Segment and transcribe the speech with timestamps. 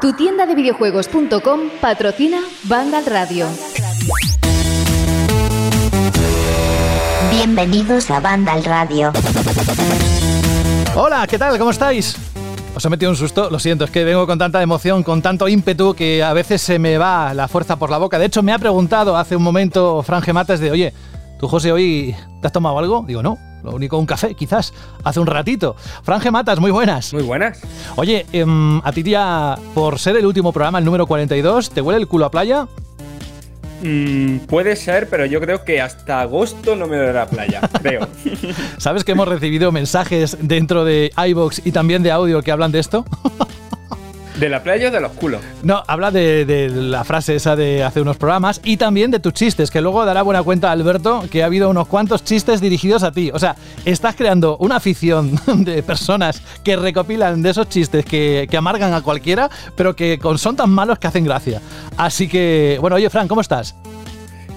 [0.00, 3.46] Tu tienda de videojuegos.com patrocina Vandal Radio.
[7.30, 9.12] Bienvenidos a Vandal Radio.
[10.94, 11.58] Hola, ¿qué tal?
[11.58, 12.16] ¿Cómo estáis?
[12.74, 15.48] Os he metido un susto, lo siento, es que vengo con tanta emoción, con tanto
[15.48, 18.18] ímpetu que a veces se me va la fuerza por la boca.
[18.18, 20.92] De hecho, me ha preguntado hace un momento Fran Gematas de, oye,
[21.38, 23.04] ¿tú José hoy te has tomado algo?
[23.06, 24.72] Digo, no, lo único un café, quizás,
[25.02, 25.74] hace un ratito.
[26.02, 27.12] Franje Matas, muy buenas.
[27.12, 27.60] Muy buenas.
[27.96, 31.98] Oye, em, a ti ya, por ser el último programa, el número 42, ¿te huele
[31.98, 32.68] el culo a playa?
[33.82, 38.06] Mm, puede ser, pero yo creo que hasta agosto no me dará playa, creo.
[38.78, 42.78] ¿Sabes que hemos recibido mensajes dentro de iBox y también de audio que hablan de
[42.78, 43.04] esto?
[44.38, 45.40] ¿De la playa o de los culos?
[45.62, 49.70] No, habla de, la frase esa de hace unos programas y también de tus chistes,
[49.70, 53.30] que luego dará buena cuenta Alberto que ha habido unos cuantos chistes dirigidos a ti.
[53.32, 58.94] O sea, estás creando una afición de personas que recopilan de esos chistes que, amargan
[58.94, 61.60] a cualquiera, pero que son tan malos que hacen gracia.
[61.96, 63.74] Así que, bueno, oye, Fran, ¿cómo estás?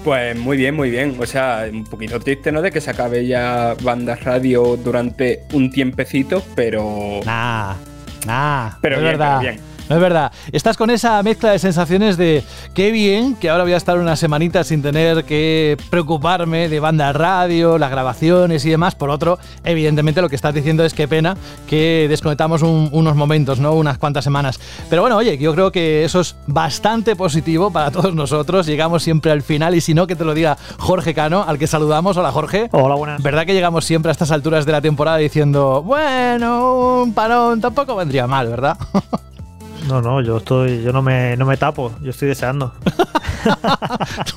[0.04, 1.16] Pues muy bien, muy bien.
[1.20, 2.62] O sea, un poquito triste, ¿no?
[2.62, 7.20] De que se acabe ya banda radio durante un tiempecito, pero.
[7.26, 7.74] Nah,
[8.26, 8.76] nah.
[8.80, 9.40] Pero es bien, verdad.
[9.40, 9.60] Pero bien.
[9.88, 10.32] No es verdad.
[10.52, 12.44] Estás con esa mezcla de sensaciones de
[12.74, 17.12] qué bien que ahora voy a estar una semanita sin tener que preocuparme de banda
[17.14, 18.94] radio, las grabaciones y demás.
[18.94, 23.72] Por otro, evidentemente lo que estás diciendo es qué pena que desconectamos unos momentos, ¿no?
[23.72, 24.60] Unas cuantas semanas.
[24.90, 28.66] Pero bueno, oye, yo creo que eso es bastante positivo para todos nosotros.
[28.66, 31.66] Llegamos siempre al final y si no, que te lo diga Jorge Cano, al que
[31.66, 32.14] saludamos.
[32.18, 32.68] Hola Jorge.
[32.72, 33.22] Hola, buenas.
[33.22, 37.96] ¿Verdad que llegamos siempre a estas alturas de la temporada diciendo, bueno, un parón tampoco
[37.96, 38.76] vendría mal, ¿verdad?
[39.86, 42.72] No, no, yo estoy, yo no me, no me tapo, yo estoy deseando.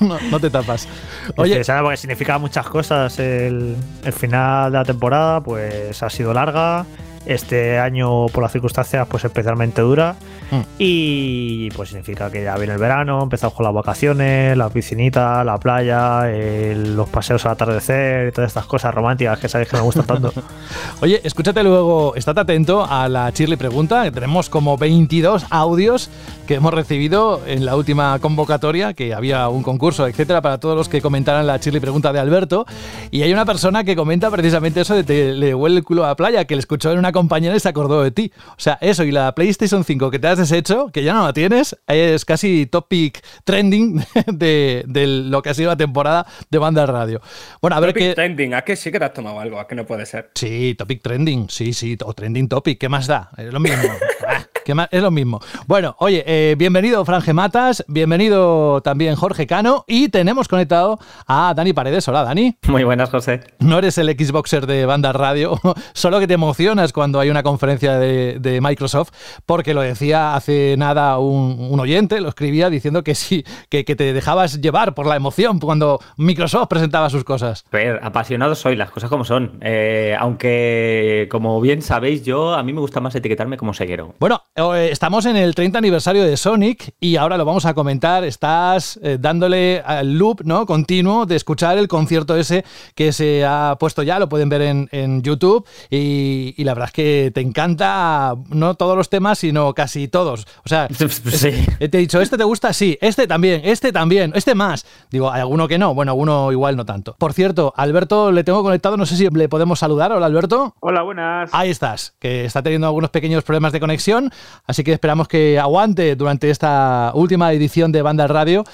[0.00, 0.88] no, te tapas.
[1.36, 3.18] Oye, deseando porque significa muchas cosas.
[3.18, 6.86] El, el final de la temporada, pues ha sido larga.
[7.26, 10.16] Este año, por las circunstancias, pues especialmente dura.
[10.52, 10.60] Mm.
[10.78, 15.58] Y pues significa que ya viene el verano, empezamos con las vacaciones, la piscinita, la
[15.58, 16.26] playa,
[16.74, 20.30] los paseos al atardecer y todas estas cosas románticas que sabéis que me gustan tanto.
[21.00, 26.10] Oye, escúchate luego, estate atento a la Shirley Pregunta, que tenemos como 22 audios
[26.52, 30.86] que hemos recibido en la última convocatoria, que había un concurso, etcétera, para todos los
[30.86, 32.66] que comentaran la Shirley Pregunta de Alberto.
[33.10, 36.08] Y hay una persona que comenta precisamente eso de que le huele el culo a
[36.08, 38.32] la playa, que le escuchó en una compañera y se acordó de ti.
[38.48, 41.32] O sea, eso y la PlayStation 5 que te has deshecho, que ya no la
[41.32, 44.84] tienes, es casi topic trending de,
[45.24, 47.22] lo que ha sido la temporada de banda radio.
[47.62, 48.12] Bueno, a ver qué.
[48.12, 49.58] trending, ¿a que sí que te has tomado algo?
[49.58, 50.32] ¿A que no puede ser?
[50.34, 53.30] Sí, topic trending, sí, sí, o trending topic, ¿qué más da?
[53.38, 53.88] Es lo mismo.
[54.64, 55.40] Es lo mismo.
[55.66, 61.72] Bueno, oye, eh, bienvenido Franje Matas, bienvenido también Jorge Cano y tenemos conectado a Dani
[61.72, 62.06] Paredes.
[62.06, 62.56] Hola, Dani.
[62.68, 63.40] Muy buenas, José.
[63.58, 65.58] No eres el Xboxer de banda radio,
[65.94, 69.10] solo que te emocionas cuando hay una conferencia de, Microsoft,
[69.46, 74.60] porque lo decía hace nada un, oyente, lo escribía diciendo que sí, que, te dejabas
[74.60, 77.64] llevar por la emoción cuando Microsoft presentaba sus cosas.
[77.72, 79.58] Ver, apasionado soy, las cosas como son.
[79.60, 84.14] Eh, aunque, como bien sabéis, yo a mí me gusta más etiquetarme como seguero.
[84.20, 88.22] Bueno, estamos en el 30 aniversario de Sonic y ahora lo vamos a comentar.
[88.22, 90.66] Estás eh, dándole al loop ¿no?
[90.66, 92.62] continuo de escuchar el concierto ese
[92.94, 96.92] que se ha puesto ya, lo pueden ver en, YouTube y, y la verdad es
[96.92, 100.46] que te encanta no todos los temas, sino casi todos.
[100.64, 100.88] O sea,
[101.78, 102.72] te he dicho, ¿este te gusta?
[102.74, 104.84] Sí, este también, este también, este más.
[105.10, 105.94] Digo, ¿hay alguno que no?
[105.94, 107.14] Bueno, alguno igual no tanto.
[107.18, 110.12] Por cierto, Alberto le tengo conectado, no sé si le podemos saludar.
[110.12, 110.74] Hola, Alberto.
[110.80, 111.50] Hola, buenas.
[111.52, 114.30] Ahí estás, que está teniendo algunos pequeños problemas de conexión,
[114.66, 118.64] así que esperamos que aguante durante esta última edición de Banda Radio.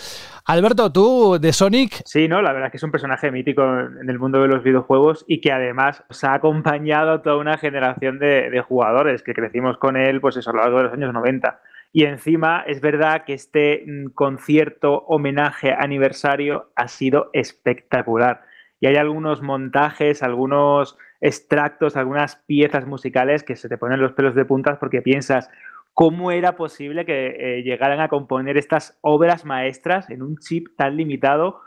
[0.48, 2.00] Alberto, tú de Sonic.
[2.06, 4.62] Sí, no, la verdad es que es un personaje mítico en el mundo de los
[4.62, 9.76] videojuegos y que además se ha acompañado a toda una generación de, jugadores que crecimos
[9.76, 11.60] con él pues eso, a lo largo de los años 90.
[11.92, 18.40] Y encima es verdad que este mm, concierto homenaje aniversario ha sido espectacular.
[18.80, 24.34] Y hay algunos montajes, algunos extractos, algunas piezas musicales que se te ponen los pelos
[24.34, 25.50] de puntas porque piensas,
[25.94, 30.96] cómo era posible que eh, llegaran a componer estas obras maestras en un chip tan
[30.96, 31.62] limitado.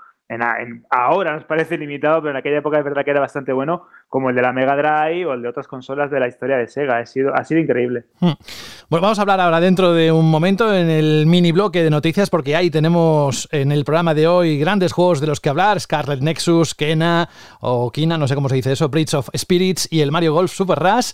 [0.90, 4.30] ahora nos parece limitado, pero en aquella época es verdad que era bastante bueno, como
[4.30, 6.98] el de la Mega Drive o el de otras consolas de la historia de Sega.
[6.98, 8.04] Ha sido, ha sido increíble.
[8.20, 8.34] Hmm.
[8.90, 12.30] Bueno, vamos a hablar ahora dentro de un momento en el mini bloque de noticias,
[12.30, 16.20] porque ahí tenemos en el programa de hoy grandes juegos de los que hablar: Scarlet
[16.20, 17.30] Nexus, Kena
[17.62, 20.52] o Kina, no sé cómo se dice eso, Bridge of Spirits y el Mario Golf
[20.52, 21.14] Super Rush.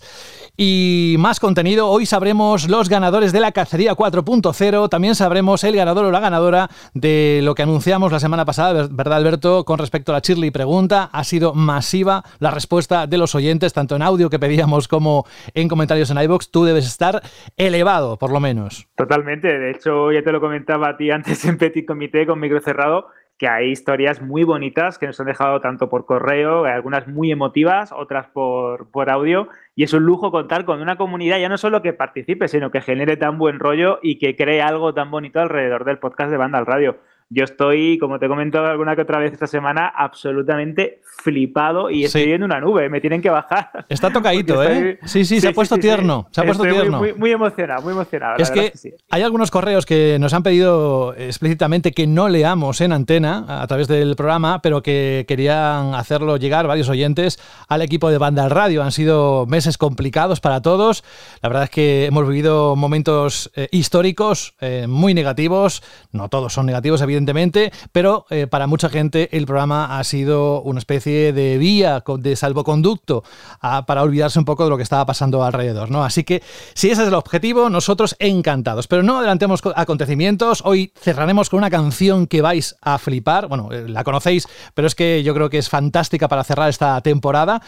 [0.56, 6.06] Y más contenido, hoy sabremos los ganadores de la cacería 4.0, también sabremos el ganador
[6.06, 9.64] o la ganadora de lo que anunciamos la semana pasada, ¿verdad, Alberto?
[9.64, 13.96] Con respecto a la Shirley pregunta, ha sido masiva la respuesta de los oyentes, tanto
[13.96, 17.22] en audio que pedíamos como en comentarios en iBox, tú debes estar
[17.56, 18.88] elevado, por lo menos.
[18.96, 19.58] Totalmente.
[19.58, 23.08] De hecho, ya te lo comentaba a ti antes en Petit Comité con micro cerrado
[23.38, 27.92] que hay historias muy bonitas que nos han dejado tanto por correo, algunas muy emotivas,
[27.92, 31.80] otras por, por audio, y es un lujo contar con una comunidad ya no solo
[31.80, 35.84] que participe, sino que genere tan buen rollo y que cree algo tan bonito alrededor
[35.84, 36.98] del podcast de Banda al Radio
[37.30, 42.04] yo estoy, como te he comentado alguna que otra vez esta semana, absolutamente flipado y
[42.04, 43.84] estoy en una nube, me tienen que bajar.
[43.88, 44.98] Está tocadito, ¿eh?
[45.04, 46.98] Sí, sí, se ha puesto tierno, se ha puesto tierno.
[46.98, 48.36] Muy, muy, emocionado, muy emocionado.
[48.38, 48.72] Es que,
[49.10, 53.88] hay algunos correos que nos han pedido explícitamente que no leamos en antena a través
[53.88, 57.38] del programa, pero que querían hacerlo llegar varios oyentes
[57.68, 58.82] al equipo de Banda Radio.
[58.82, 61.04] Han sido meses complicados para todos.
[61.42, 65.82] La verdad es que hemos vivido momentos eh, históricos eh, muy negativos.
[66.12, 70.62] No todos son negativos, evidentemente evidentemente, pero eh, para mucha gente el programa ha sido
[70.62, 73.24] una especie de vía de salvoconducto
[73.60, 75.90] ah, para olvidarse un poco de lo que estaba pasando alrededor.
[75.90, 76.04] ¿no?
[76.04, 76.42] Así que
[76.74, 78.86] si ese es el objetivo, nosotros encantados.
[78.86, 80.62] Pero no adelantemos acontecimientos.
[80.64, 83.48] Hoy cerraremos con una canción que vais a flipar.
[83.48, 87.00] Bueno, eh, la conocéis, pero es que yo creo que es fantástica para cerrar esta
[87.00, 87.60] temporada.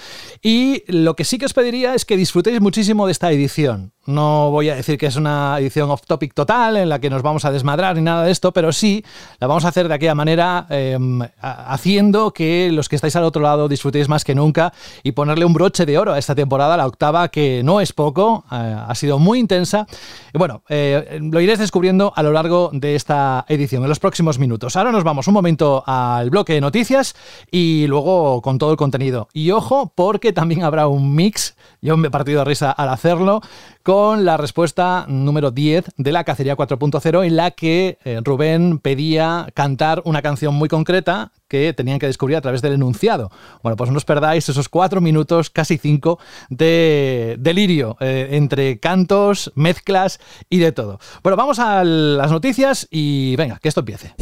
[0.43, 3.93] Y lo que sí que os pediría es que disfrutéis muchísimo de esta edición.
[4.11, 7.23] No voy a decir que es una edición off topic total en la que nos
[7.23, 9.05] vamos a desmadrar ni nada de esto, pero sí
[9.39, 13.43] la vamos a hacer de aquella manera, em, haciendo que los que estáis al otro
[13.43, 14.73] lado disfrutéis más que nunca
[15.03, 18.45] y ponerle un broche de oro a esta temporada, la octava, que no es poco,
[18.51, 19.87] eh, ha sido muy intensa.
[20.35, 24.39] Y bueno, eh, lo iréis descubriendo a lo largo de esta edición, en los próximos
[24.39, 24.77] minutos.
[24.77, 27.15] Ahora nos vamos un momento al bloque de noticias
[27.51, 29.29] y luego con todo el contenido.
[29.33, 33.41] Y ojo, porque también habrá un mix, yo me he partido de risa al hacerlo,
[33.83, 39.49] con la respuesta número 10 de la Cacería 4.0 en la que eh, Rubén pedía
[39.55, 43.31] cantar una canción muy concreta que tenían que descubrir a través del enunciado.
[43.63, 46.19] Bueno, pues no os perdáis esos cuatro minutos, casi cinco,
[46.49, 51.01] de delirio eh, entre cantos, mezclas y de todo.
[51.23, 54.15] Bueno, vamos a las noticias y venga, que esto empiece.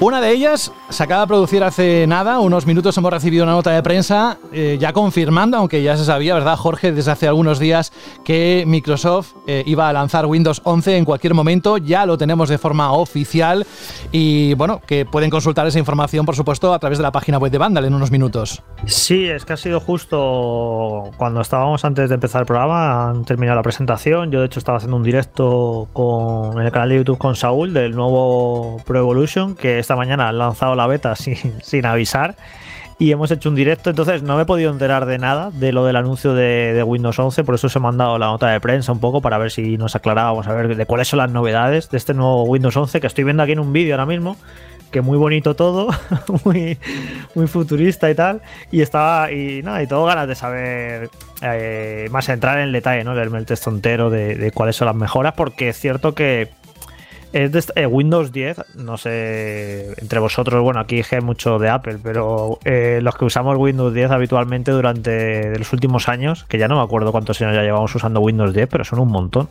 [0.00, 3.72] Una de ellas se acaba de producir hace nada, unos minutos hemos recibido una nota
[3.72, 6.90] de prensa eh, ya confirmando, aunque ya se sabía, ¿verdad, Jorge?
[6.90, 7.92] Desde hace algunos días
[8.24, 12.56] que Microsoft eh, iba a lanzar Windows 11 en cualquier momento, ya lo tenemos de
[12.56, 13.66] forma oficial
[14.10, 17.52] y bueno, que pueden consultar esa información, por supuesto, a través de la página web
[17.52, 18.62] de Vandal en unos minutos.
[18.86, 23.56] Sí, es que ha sido justo cuando estábamos antes de empezar el programa, han terminado
[23.56, 27.18] la presentación, yo de hecho estaba haciendo un directo con, en el canal de YouTube
[27.18, 31.60] con Saúl del nuevo Pro Evolution, que es esta mañana han lanzado la beta sin,
[31.62, 32.36] sin avisar
[32.96, 35.84] y hemos hecho un directo, entonces no me he podido enterar de nada de lo
[35.84, 39.00] del anuncio de, Windows 11, por eso os he mandado la nota de prensa un
[39.00, 42.14] poco para ver si nos aclarábamos a ver de cuáles son las novedades de este
[42.14, 44.36] nuevo Windows 11 que estoy viendo aquí en un vídeo ahora mismo,
[44.92, 45.88] que muy bonito todo,
[46.44, 46.78] muy,
[47.34, 51.10] muy futurista y tal, y estaba, y nada, y todo ganas de saber,
[51.42, 53.14] eh, más entrar en el detalle, ¿no?
[53.14, 56.59] Leerme el texto entero de cuáles son las mejoras, porque es cierto que
[57.32, 61.98] es de eh, Windows 10, no sé, entre vosotros, bueno, aquí hay mucho de Apple,
[62.02, 66.76] pero eh, los que usamos Windows 10 habitualmente durante los últimos años, que ya no
[66.76, 69.48] me acuerdo cuántos años ya llevamos usando Windows 10, pero son un montón.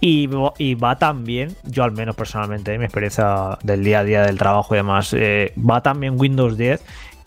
[0.00, 0.26] Y,
[0.74, 4.74] va tan bien, yo al menos personalmente, mi experiencia del día a día del trabajo
[4.74, 6.82] y demás, eh, va tan bien Windows 10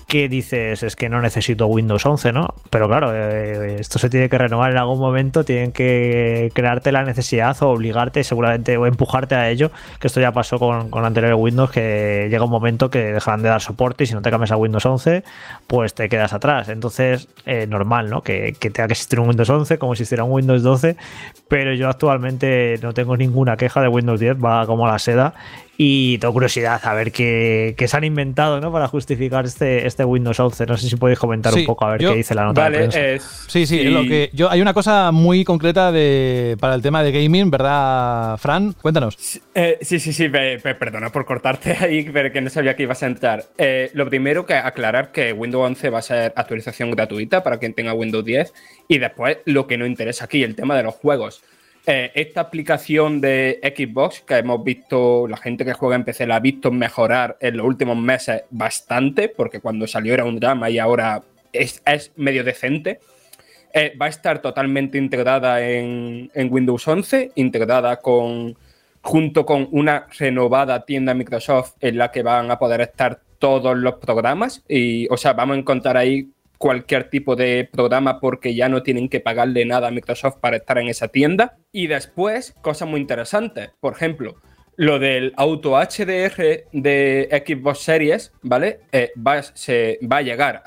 [0.07, 2.55] que dices es que no necesito Windows 11, ¿no?
[2.69, 7.03] Pero claro, eh, esto se tiene que renovar en algún momento, tienen que crearte la
[7.03, 11.33] necesidad o obligarte seguramente o empujarte a ello, que esto ya pasó con, con anterior
[11.33, 14.51] Windows, que llega un momento que dejarán de dar soporte y si no te cambias
[14.51, 15.25] a Windows 11,
[15.67, 16.69] pues te quedas atrás.
[16.69, 18.21] Entonces, eh, normal, ¿no?
[18.21, 20.95] Que, que tenga que existir un Windows 11 como si existiera un Windows 12,
[21.49, 25.33] pero yo actualmente no tengo ninguna queja de Windows 10, va como la seda
[25.79, 28.71] y tengo curiosidad a ver qué, qué, se han inventado ¿no?
[28.71, 30.65] para justificar este, este Windows 11.
[30.65, 33.29] No sé si podéis comentar un poco a ver qué dice la nota de prensa.
[33.47, 37.11] sí, sí, Lo que yo, hay una cosa muy concreta de, para el tema de
[37.11, 38.73] gaming, ¿verdad, Fran?
[38.73, 39.15] Cuéntanos.
[39.19, 43.05] sí, eh, sí, sí, perdona por cortarte ahí, pero que no sabía que ibas a
[43.05, 43.45] entrar.
[43.59, 47.73] Eh, lo primero que aclarar que Windows 11 va a ser actualización gratuita para quien
[47.73, 48.51] tenga Windows 10
[48.87, 51.43] y después lo que no interesa aquí, el tema de los juegos.
[51.89, 56.35] Eh, esta aplicación de Xbox que hemos visto, la gente que juega en PC la
[56.35, 60.79] ha visto mejorar en los últimos meses bastante, porque cuando salió era un drama y
[60.79, 61.81] ahora es,
[62.17, 62.99] medio decente.
[63.73, 68.57] Eh, va a estar totalmente integrada en, Windows 11, integrada con,
[68.99, 73.95] junto con una renovada tienda Microsoft en la que van a poder estar todos los
[73.95, 74.61] programas.
[74.67, 79.09] Y, o sea, vamos a encontrar ahí cualquier tipo de programa porque ya no tienen
[79.09, 81.57] que pagarle nada a Microsoft para estar en esa tienda.
[81.71, 83.69] Y después, cosas muy interesantes.
[83.79, 84.37] Por ejemplo,
[84.75, 88.81] lo del auto HDR de Xbox Series, ¿vale?
[88.91, 90.63] Eh, va, se, va a llegar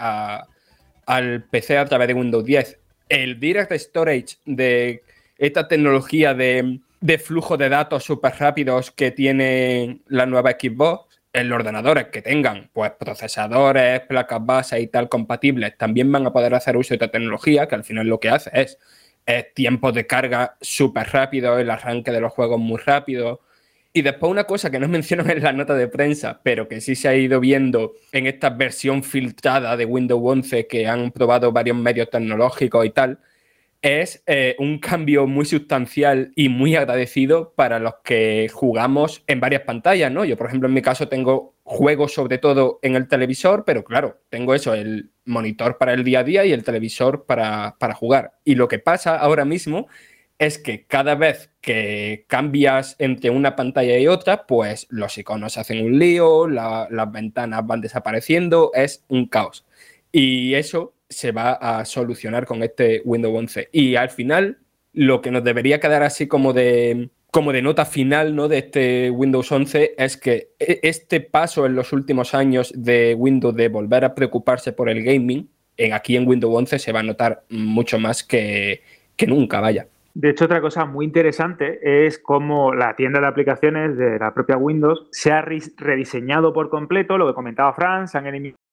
[1.07, 2.79] al PC a través de Windows 10.
[3.09, 5.03] El Direct Storage de
[5.39, 11.49] esta tecnología de, de flujo de datos súper rápidos que tiene la nueva Xbox, en
[11.49, 16.55] los ordenadores que tengan pues, procesadores, placas base y tal compatibles, también van a poder
[16.55, 18.79] hacer uso de esta tecnología, que al final lo que hace es,
[19.27, 23.41] es tiempos de carga súper rápido, el arranque de los juegos muy rápido,
[23.93, 26.95] y después una cosa que no mencionan en la nota de prensa, pero que sí
[26.95, 31.77] se ha ido viendo en esta versión filtrada de Windows 11 que han probado varios
[31.77, 33.19] medios tecnológicos y tal,
[33.83, 39.63] es eh, un cambio muy sustancial y muy agradecido para los que jugamos en varias
[39.63, 40.25] pantallas, ¿no?
[40.25, 44.21] Yo, por ejemplo, en mi caso tengo juegos sobre todo en el televisor, pero claro,
[44.29, 48.33] tengo eso, el monitor para el día a día y el televisor para, para jugar.
[48.45, 49.89] Y lo que pasa ahora mismo
[50.39, 55.85] es que cada vez que cambias entre una pantalla y otra, pues los iconos hacen
[55.85, 59.67] un lío, las ventanas van desapareciendo, es un caos.
[60.13, 63.69] Y eso se va a solucionar con este Windows 11.
[63.73, 64.59] Y al final,
[64.93, 68.49] lo que nos debería quedar así como de, como de nota final ¿no?
[68.49, 73.55] de este Windows 11 es que e, este paso en los últimos años de Windows
[73.55, 77.05] de volver a preocuparse por el gaming, en, aquí en Windows 11 se va a
[77.05, 78.83] notar mucho más que,
[79.17, 79.87] que nunca, vaya.
[80.15, 84.57] De hecho, otra cosa muy interesante es cómo la tienda de aplicaciones de la propia
[84.57, 88.27] Windows se ha rediseñado por completo, lo que comentaba Franz, han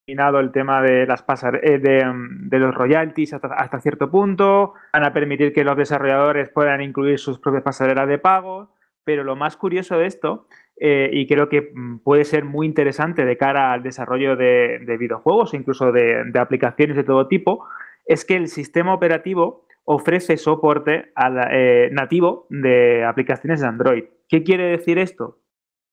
[0.07, 5.51] el tema de las pasar eh, de, los royalties hasta, cierto punto, van a permitir
[5.53, 8.71] que los desarrolladores puedan incluir sus propias pasarelas de pago,
[9.03, 10.47] pero lo más curioso de esto,
[10.79, 15.53] eh, y creo que mm, puede ser muy interesante de cara al desarrollo de, videojuegos
[15.53, 17.65] incluso de aplicaciones de todo tipo,
[18.05, 21.13] es que el sistema operativo ofrece soporte
[21.51, 24.03] eh, nativo de aplicaciones de Android.
[24.27, 25.39] ¿Qué quiere decir esto?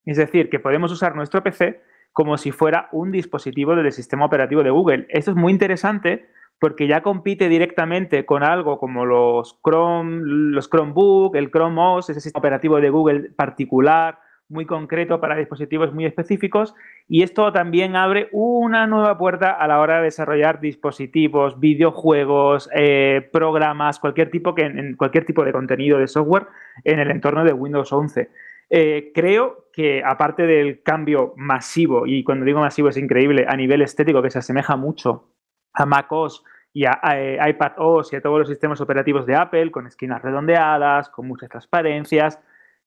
[0.05, 1.81] Es decir, que podemos usar nuestro PC
[2.15, 5.07] como si fuera un dispositivo del sistema operativo de Google.
[5.11, 6.29] Esto es muy interesante
[6.61, 12.21] porque ya compite directamente con algo como los Chrome, los Chromebook, el Chrome OS, ese
[12.21, 16.75] sistema operativo de Google particular, muy concreto para dispositivos muy específicos
[17.09, 23.29] y esto también abre una nueva puerta a la hora de desarrollar dispositivos, videojuegos, eh,
[23.33, 26.47] programas, cualquier tipo, que, en cualquier tipo de contenido de software
[26.85, 28.31] en el entorno de Windows 11.
[28.77, 33.83] Eh, creo que aparte del cambio masivo, y cuando digo masivo es increíble, a nivel
[33.83, 35.31] estético que se asemeja mucho
[35.73, 39.87] a macOS y a, eh, iPadOS y a todos los sistemas operativos de Apple, con
[39.87, 42.41] esquinas redondeadas, con muchas transparencias,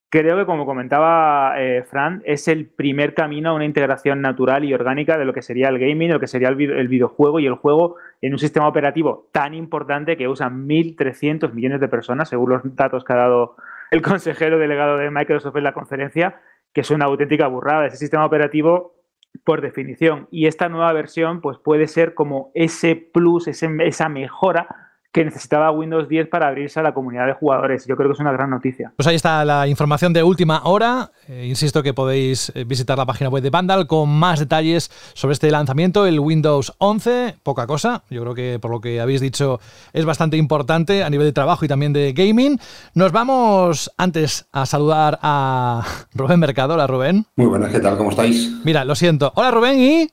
[0.10, 4.74] Creo que, como comentaba eh, Fran, es el primer camino a una integración natural y
[4.74, 7.98] orgánica de lo que sería el gaming, lo que sería el, videojuego y el juego
[8.22, 13.04] en un sistema operativo tan importante que usan 1.300 millones de personas, según los datos
[13.04, 13.58] que ha dado
[13.92, 16.42] el consejero delegado de Microsoft en la conferencia,
[16.74, 17.86] que es una auténtica burrada.
[17.86, 18.96] Ese sistema operativo,
[19.44, 24.87] por definición, y esta nueva versión, pues puede ser como ese plus, esa mejora
[25.18, 27.88] que necesitaba Windows 10 para abrirse a la comunidad de jugadores.
[27.88, 28.94] Yo creo que es una gran noticia.
[28.96, 31.10] Pues ahí está la información de última hora.
[31.28, 35.34] Eh, insisto que podéis eh, visitar la página web de Vandal con más detalles sobre
[35.34, 37.34] este lanzamiento, el Windows 11.
[37.42, 39.60] Poca cosa, yo creo que por lo que habéis dicho
[39.92, 42.60] es bastante importante a nivel de trabajo y también de gaming.
[42.94, 45.84] Nos vamos antes a saludar a
[46.14, 46.76] Rubén Mercado.
[46.76, 47.26] Hola Rubén.
[47.38, 47.98] Muy buenas, ¿qué tal?
[47.98, 48.52] ¿Cómo estáis?
[48.64, 49.32] Mira, lo siento.
[49.36, 50.10] Hola Rubén y...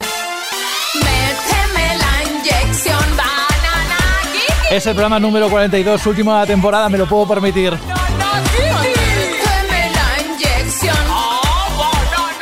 [4.74, 7.78] Es el programa número 42, última temporada, me lo puedo permitir.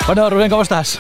[0.06, 0.98] Bueno, Rubén, ¿cómo estás?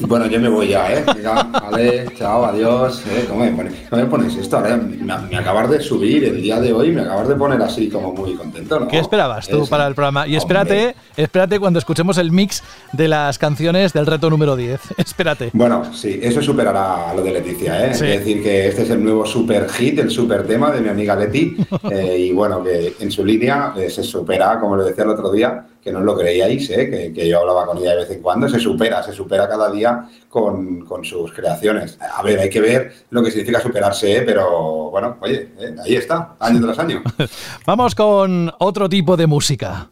[0.00, 1.04] Bueno, yo me voy ya, ¿eh?
[1.24, 3.02] vale, chao, adiós.
[3.06, 3.24] ¿eh?
[3.28, 4.58] ¿Cómo, me pones, esto?
[4.58, 8.12] Ahora me, acabas de subir el día de hoy, me acabas de poner así como
[8.12, 8.88] muy contento, ¿no?
[8.88, 10.26] ¿Qué esperabas tú para el programa?
[10.26, 14.80] Y espérate, espérate cuando escuchemos el mix de las canciones del reto número 10.
[14.98, 15.50] espérate.
[15.52, 17.90] Bueno, sí, eso superará lo de Leticia, ¿eh?
[17.90, 21.16] Es decir, que este es el nuevo super hit, el super tema de mi amiga
[21.16, 21.56] Leti.
[21.90, 25.30] Eh, y bueno, que en su línea eh, se supera, como le decía el otro
[25.30, 27.12] día, que no lo creíais, ¿eh?
[27.14, 30.08] que, yo hablaba con ella de vez en cuando, se supera, se supera cada día
[30.28, 31.96] con, sus creaciones.
[32.00, 34.22] A ver, hay que ver lo que significa superarse, ¿eh?
[34.22, 35.76] pero bueno, oye, ¿eh?
[35.84, 37.04] ahí está, año tras año.
[37.66, 39.86] Vamos con otro tipo de música.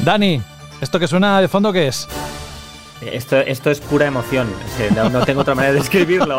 [0.00, 0.42] Dani,
[0.80, 2.08] ¿Esto que suena de fondo qué es?
[3.00, 4.48] Esto, esto es pura emoción.
[4.94, 6.38] No, tengo otra manera de describirlo.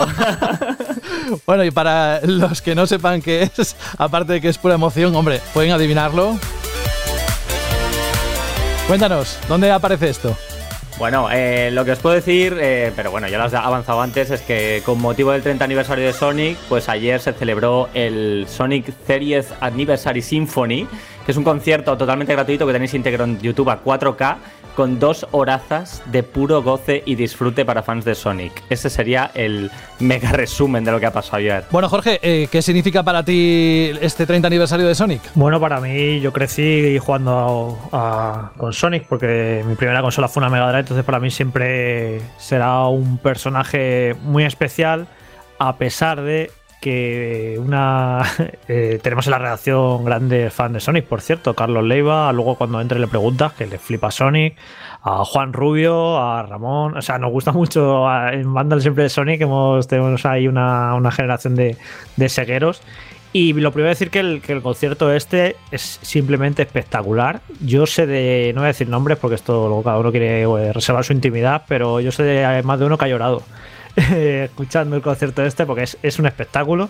[1.46, 5.16] bueno, y para los que no sepan qué es, aparte de que es pura emoción,
[5.16, 6.38] hombre, ¿pueden adivinarlo?
[8.88, 10.36] Cuéntanos, ¿dónde aparece esto?
[11.02, 14.30] Bueno, eh, lo que os puedo decir, eh, pero bueno, ya lo has avanzado antes,
[14.30, 18.94] es que con motivo del 30 aniversario de Sonic, pues ayer se celebró el Sonic
[19.08, 20.88] 30th Anniversary Symphony,
[21.32, 24.36] que es un concierto totalmente gratuito que tenéis íntegro en YouTube a 4K
[24.76, 28.52] con dos horazas de puro goce y disfrute para fans de Sonic.
[28.70, 31.64] Ese sería el mega resumen de lo que ha pasado ayer.
[31.72, 35.22] Bueno, Jorge, eh, ¿qué significa para ti este 30 aniversario de Sonic?
[35.36, 37.80] Bueno, para mí yo crecí jugando
[38.58, 42.88] con Sonic porque mi primera consola fue una Mega Drive, entonces para mí siempre será
[42.88, 45.08] un personaje muy especial
[45.60, 48.24] a pesar de que una
[48.68, 52.82] eh, tenemos en la redacción grande fan de Sonic, por cierto, Carlos Leiva, luego cuando
[52.82, 54.58] entre le preguntas que le flipa Sonic,
[55.04, 59.42] a Juan Rubio, a Ramón, o sea, nos gusta mucho en Vandal siempre de Sonic,
[59.42, 61.78] hemos, tenemos ahí una, generación de,
[62.18, 62.82] de, segueros.
[63.34, 67.42] Y lo primero decir que el, que el concierto este es simplemente espectacular.
[67.62, 70.74] Yo sé de, no voy a decir nombres porque esto luego cada uno quiere eh,
[70.74, 73.44] reservar su intimidad, pero yo sé de más de uno que ha llorado.
[74.12, 76.90] escuchando el concierto este porque es, un espectáculo.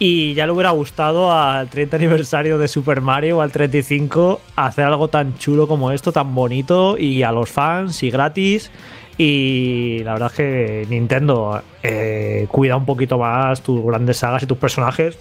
[0.00, 4.84] Y ya le hubiera gustado al 30 aniversario de Super Mario o al 35 hacer
[4.84, 8.70] algo tan chulo como esto, tan bonito y a los fans y gratis.
[9.16, 14.46] Y la verdad es que Nintendo eh, cuida un poquito más tus grandes sagas y
[14.46, 15.18] tus personajes.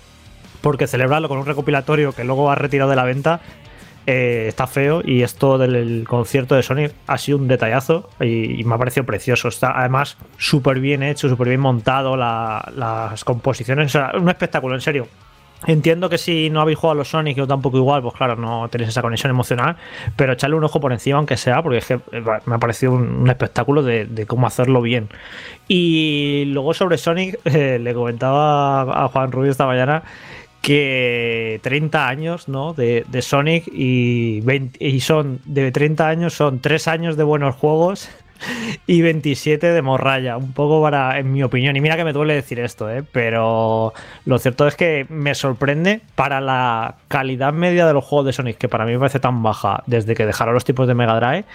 [0.62, 3.42] Porque celebrarlo con un recopilatorio que luego ha retirado de la venta
[4.10, 8.76] eh, está feo y esto del concierto de Sonic ha sido un detallazo y, me
[8.76, 9.50] ha parecido precioso.
[9.50, 14.82] Está además súper bien hecho, súper bien montado, las composiciones, o sea, un espectáculo, en
[14.82, 15.08] serio.
[15.66, 18.70] Entiendo que si no habéis jugado a los Sonic, yo tampoco igual, pues claro, no
[18.70, 19.76] tenéis esa conexión emocional,
[20.16, 22.94] pero echarle un ojo por encima, aunque sea, porque es que eh, me ha parecido
[22.94, 25.10] un, espectáculo de, cómo hacerlo bien.
[25.68, 30.04] Y luego sobre Sonic, eh, le comentaba a Juan Rubio esta mañana
[30.68, 32.74] que 30 años ¿no?
[32.74, 34.42] de, Sonic y,
[35.00, 38.10] son de 30 años son 3 años de buenos juegos
[38.86, 41.78] y 27 de morralla, un poco para, en mi opinión.
[41.78, 43.02] Y mira que me duele decir esto, ¿eh?
[43.10, 43.94] pero
[44.26, 48.58] lo cierto es que me sorprende para la calidad media de los juegos de Sonic,
[48.58, 51.46] que para mí me parece tan baja desde que dejaron los tipos de Mega Drive,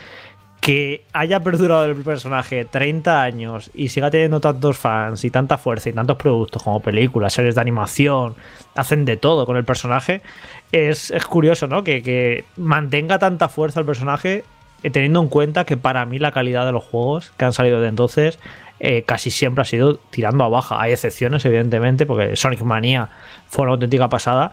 [0.63, 5.89] que haya perdurado el personaje 30 años y siga teniendo tantos fans y tanta fuerza
[5.89, 8.37] y tantos productos como películas, series de animación,
[8.77, 10.23] hacen de todo con el personaje,
[10.71, 11.83] es, curioso, ¿no?
[11.83, 14.45] Que, mantenga tanta fuerza el personaje
[14.85, 17.81] eh, teniendo en cuenta que para mí la calidad de los juegos que han salido
[17.81, 18.39] de entonces
[18.79, 20.81] eh, casi siempre ha sido tirando a baja.
[20.81, 23.09] Hay excepciones, evidentemente, porque Sonic Mania
[23.49, 24.53] fue una auténtica pasada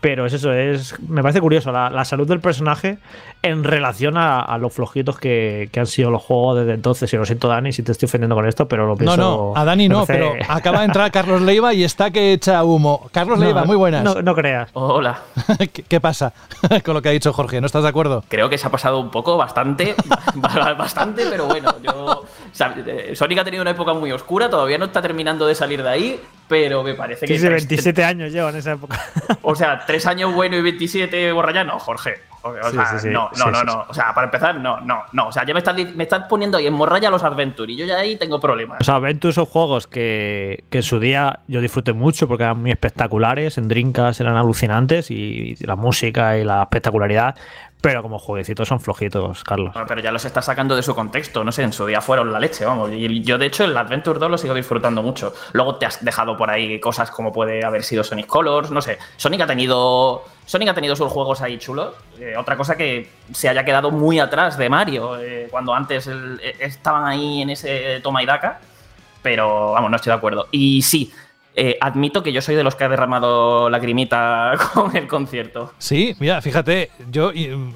[0.00, 2.98] pero es eso, es, me parece curioso la, salud del personaje
[3.42, 7.12] en relación a, los flojitos que, han sido los juegos desde entonces.
[7.12, 9.16] Y lo siento, Dani, si te estoy ofendiendo con esto, pero lo pienso.
[9.16, 12.62] No, no, a Dani no, pero acaba de entrar Carlos Leiva y está que echa
[12.64, 13.08] humo.
[13.12, 14.22] Carlos Leiva, muy buenas.
[14.22, 14.70] No, creas.
[14.74, 15.20] Hola.
[15.88, 16.32] ¿Qué, pasa
[16.84, 17.60] con lo que ha dicho Jorge?
[17.60, 18.24] ¿No estás de acuerdo?
[18.28, 19.94] Creo que se ha pasado un poco, bastante,
[20.34, 22.24] bastante, pero bueno, yo.
[22.86, 25.88] Eh, Sonic ha tenido una época muy oscura, todavía no está terminando de salir de
[25.88, 27.38] ahí pero me parece que.
[27.38, 29.00] Sí, 27 años llevo en esa época.
[29.42, 32.14] O sea, 3 años bueno y 27 borralla, no, Jorge.
[32.42, 33.86] O sea, no, no, no, no.
[33.88, 35.28] O sea, para empezar, no, no, no.
[35.28, 37.86] O sea, ya me estás, me estás poniendo ahí en morralla los Adventure y yo
[37.86, 38.78] ya ahí tengo problemas.
[38.80, 42.60] O sea, Adventure son juegos que, que en su día yo disfruté mucho porque eran
[42.60, 43.58] muy espectaculares.
[43.58, 47.34] En Drinkas eran alucinantes y la música y la espectacularidad.
[47.86, 49.72] Pero como jueguecitos son flojitos, Carlos.
[49.86, 51.44] pero ya los está sacando de su contexto.
[51.44, 52.90] No sé, en su día fueron la leche, vamos.
[52.92, 55.32] Y yo, de hecho, el Adventure 2 lo sigo disfrutando mucho.
[55.52, 58.72] Luego te has dejado por ahí cosas como puede haber sido Sonic Colors.
[58.72, 58.98] No sé.
[59.16, 60.24] Sonic ha tenido.
[60.46, 61.94] Sonic ha tenido sus juegos ahí chulos.
[62.18, 65.20] Eh, otra cosa que se haya quedado muy atrás de Mario.
[65.20, 68.58] Eh, cuando antes eh, estaban ahí en ese toma y daca.
[69.22, 70.48] Pero vamos, no estoy de acuerdo.
[70.50, 71.12] Y sí,
[71.58, 75.72] eh, admito que yo soy de los que ha derramado lagrimita con el concierto.
[75.78, 77.32] Sí, mira, fíjate, yo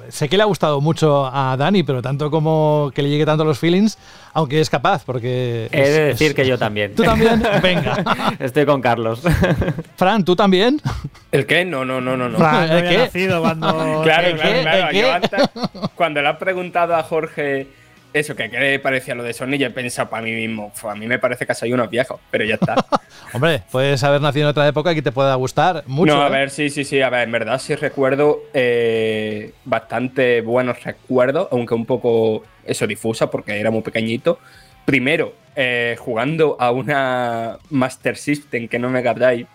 [0.09, 3.43] sé que le ha gustado mucho a Dani, pero tanto como que le llegue tanto
[3.43, 3.97] los feelings,
[4.33, 5.67] aunque es capaz, porque...
[5.71, 6.93] He de decir que yo también.
[6.93, 7.41] ¿Tú también?
[7.63, 8.03] Venga.
[8.39, 9.23] Estoy con Carlos.
[9.95, 10.79] Fran, ¿tú también?
[11.31, 11.65] ¿El qué?
[11.65, 12.29] No, no, no, no.
[12.29, 12.37] no.
[12.37, 12.97] Fran, no qué?
[12.99, 14.01] nacido cuando...
[14.03, 15.51] claro, claro, claro.
[15.95, 17.80] cuando le has preguntado a Jorge
[18.13, 20.95] eso, que qué le parecía lo de Sony, yo he pensado para mí mismo, a
[20.95, 22.75] mí me parece que soy unos viejos, pero ya está.
[23.33, 26.13] Hombre, puedes haber nacido en otra época que te pueda gustar mucho.
[26.13, 26.31] No, a ¿eh?
[26.31, 31.73] ver, sí, sí, sí, a ver, en verdad sí recuerdo eh, bastante buenos recuerdos, aunque
[31.73, 34.39] un poco eso difusa porque era muy pequeñito.
[34.85, 39.47] Primero, eh, jugando a una Master System que no me Drive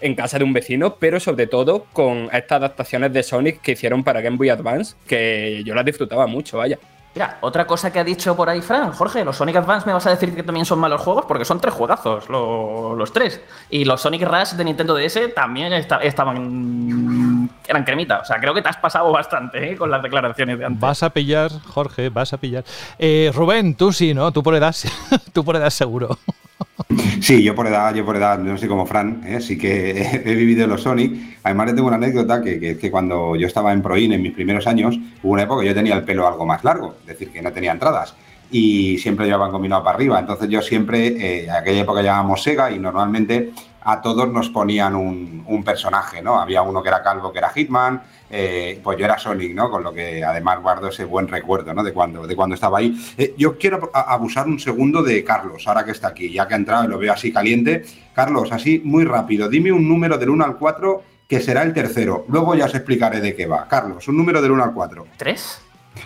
[0.00, 4.04] en casa de un vecino, pero sobre todo con estas adaptaciones de Sonic que hicieron
[4.04, 6.78] para Game Boy Advance, que yo las disfrutaba mucho, vaya.
[7.16, 10.06] Mira, otra cosa que ha dicho por ahí Fran, Jorge, los Sonic Advance me vas
[10.06, 13.40] a decir que también son malos juegos porque son tres juegazos, los tres.
[13.70, 18.18] Y los Sonic Rush de Nintendo DS también estaban eran, eran cremita.
[18.18, 19.76] O sea, creo que te has pasado bastante ¿eh?
[19.78, 20.78] con las declaraciones de antes.
[20.78, 22.64] Vas a pillar, Jorge, vas a pillar.
[22.98, 24.30] Eh, Rubén, tú sí, ¿no?
[24.30, 24.76] Tú por edad,
[25.32, 26.18] tú por edad seguro.
[27.20, 29.40] Sí, yo por edad, yo por edad, no sé como Fran, ¿eh?
[29.40, 31.38] sí que he, vivido los Sonic.
[31.42, 34.32] Además, le tengo una anécdota que, que, que, cuando yo estaba en Proin en mis
[34.32, 37.30] primeros años, hubo una época que yo tenía el pelo algo más largo, es decir,
[37.30, 38.14] que no tenía entradas
[38.50, 40.18] y siempre llevaban combinado para arriba.
[40.18, 43.52] Entonces yo siempre, eh, en aquella época llamábamos Sega y normalmente
[43.88, 46.40] a todos nos ponían un, un, personaje, ¿no?
[46.40, 49.70] Había uno que era calvo, que era Hitman, eh, pues yo era Sonic, ¿no?
[49.70, 51.84] Con lo que además guardo ese buen recuerdo, ¿no?
[51.84, 52.98] De cuando, de cuando estaba ahí.
[53.16, 56.56] Eh, yo quiero abusar un segundo de Carlos, ahora que está aquí, ya que ha
[56.56, 57.84] entrado y lo veo así caliente.
[58.12, 62.24] Carlos, así muy rápido, dime un número del 1 al 4 que será el tercero.
[62.28, 63.68] Luego ya os explicaré de qué va.
[63.68, 65.06] Carlos, un número del 1 al 4.
[65.16, 65.60] ¿Tres?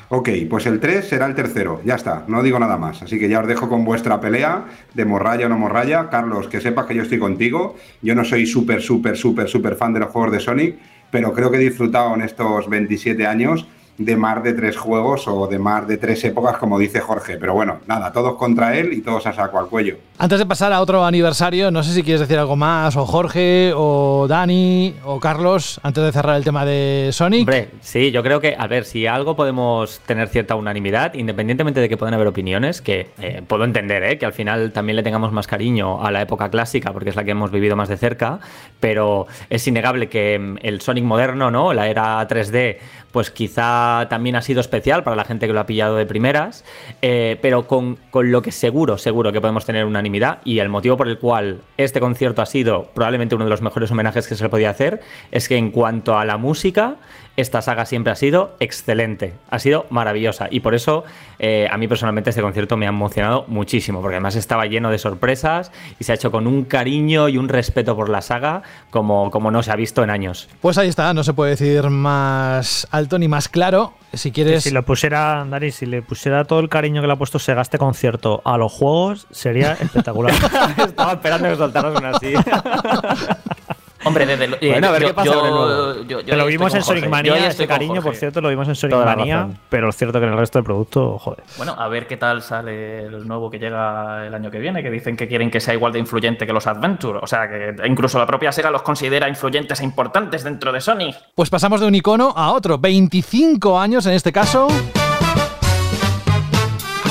[0.09, 3.03] Ok, pues el 3 será el tercero, ya está, no digo nada más.
[3.03, 6.11] Así que ya os dejo con vuestra pelea de morralla o no morralla.
[6.11, 7.76] Carlos, que sepas que yo estoy contigo.
[8.03, 10.76] Yo no soy súper, súper, súper, súper fan de los juegos de Sonic,
[11.11, 13.66] pero creo que he disfrutado en estos 27 años
[13.98, 17.37] de más de tres juegos o de más de tres épocas, como dice Jorge.
[17.37, 19.98] Pero bueno, nada, todos contra él y todos a saco al cuello.
[20.22, 23.72] Antes de pasar a otro aniversario, no sé si quieres decir algo más, o Jorge,
[23.74, 27.40] o Dani, o Carlos, antes de cerrar el tema de Sonic.
[27.40, 31.88] Hombre, sí, yo creo que, a ver, si algo podemos tener cierta unanimidad, independientemente de
[31.88, 34.18] que puedan haber opiniones, que eh, puedo entender, ¿eh?
[34.18, 37.24] que al final también le tengamos más cariño a la época clásica, porque es la
[37.24, 38.40] que hemos vivido más de cerca,
[38.78, 41.72] pero es innegable que mm, el Sonic moderno, ¿no?
[41.72, 42.76] La era 3D
[43.11, 46.64] pues quizá también ha sido especial para la gente que lo ha pillado de primeras,
[47.02, 50.09] eh, pero con, con, lo que seguro, seguro que podemos tener unanimidad
[50.44, 53.90] y el motivo por el cual este concierto ha sido probablemente uno de los mejores
[53.90, 56.96] homenajes que se le podía hacer es que en cuanto a la música,
[57.40, 61.05] esta saga siempre ha sido excelente, ha sido maravillosa y por eso
[61.38, 64.98] eh, a mí personalmente este concierto me ha emocionado muchísimo, porque además estaba lleno de
[64.98, 69.31] sorpresas y se ha hecho con un cariño y un respeto por la saga como,
[69.31, 70.48] como no se ha visto en años.
[70.61, 73.94] Pues ahí está, no se puede decir más alto ni más claro.
[74.12, 74.64] Si quieres.
[74.64, 77.62] si lo pusiera, Dani, si le pusiera todo el cariño que le ha puesto Sega
[77.62, 80.35] este concierto a los juegos, sería espectacular.
[80.79, 82.35] Estaba esperando que soltaras una así.
[84.04, 87.08] Hombre, desde lo, bueno, a ver qué pasa yo, yo, yo, lo vimos en Sonic
[87.08, 90.32] Mania, ese cariño, por cierto, lo vimos en Sonic Mania, pero es cierto que en
[90.32, 91.44] el resto del producto, joder.
[91.56, 94.90] Bueno, a ver qué tal sale el nuevo que llega el año que viene, que
[94.90, 98.18] dicen que quieren que sea igual de influyente que los Adventure, o sea, que incluso
[98.18, 101.16] la propia Sega los considera influyentes e importantes dentro de Sonic.
[101.34, 104.68] Pues pasamos de un icono a otro, 25 años en este caso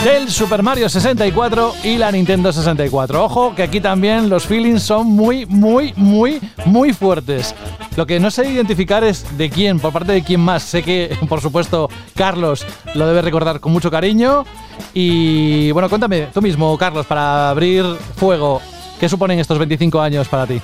[0.03, 3.23] del Super Mario 64 y la Nintendo 64.
[3.23, 7.53] Ojo que aquí también los feelings son muy, muy, muy, muy fuertes.
[7.97, 10.63] Lo que no sé identificar es de quién, por parte de quién más.
[10.63, 14.45] Sé que, por supuesto, Carlos lo debe recordar con mucho cariño.
[14.93, 17.83] Y bueno, cuéntame tú mismo, Carlos, para abrir
[18.15, 18.61] fuego,
[18.99, 20.61] ¿qué suponen estos 25 años para ti?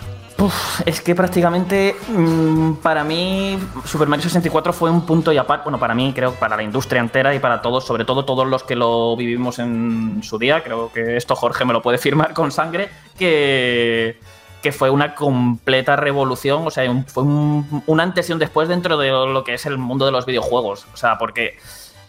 [0.85, 5.79] Es que prácticamente mmm, para mí Super Mario 64 fue un punto y aparte, bueno,
[5.79, 8.75] para mí creo para la industria entera y para todos, sobre todo todos los que
[8.75, 12.89] lo vivimos en su día, creo que esto Jorge me lo puede firmar con sangre,
[13.17, 14.19] que,
[14.61, 18.97] que fue una completa revolución, o sea, fue un, un antes y un después dentro
[18.97, 21.57] de lo que es el mundo de los videojuegos, o sea, porque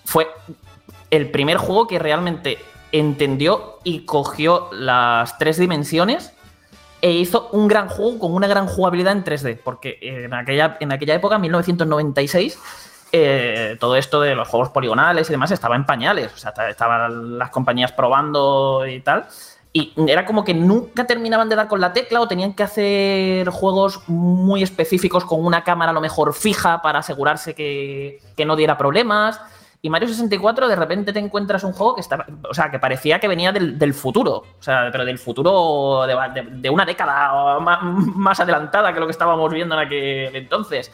[0.04, 0.28] fue
[1.10, 2.58] el primer juego que realmente
[2.90, 6.32] entendió y cogió las tres dimensiones
[7.00, 10.92] e hizo un gran juego con una gran jugabilidad en 3D, porque en aquella, en
[10.92, 12.58] aquella época, 1996,
[13.12, 17.38] eh, todo esto de los juegos poligonales y demás estaba en pañales, o sea, estaban
[17.38, 19.26] las compañías probando y tal.
[19.72, 23.50] Y era como que nunca terminaban de dar con la tecla o tenían que hacer
[23.50, 28.56] juegos muy específicos con una cámara a lo mejor fija para asegurarse que, que no
[28.56, 29.38] diera problemas.
[29.86, 32.02] Y Mario 64 de repente te encuentras un juego que
[32.50, 36.42] o sea, que parecía que venía del, del futuro, o sea, pero del futuro de,
[36.60, 40.90] de, una década más, más, adelantada que lo que estábamos viendo en aquel entonces.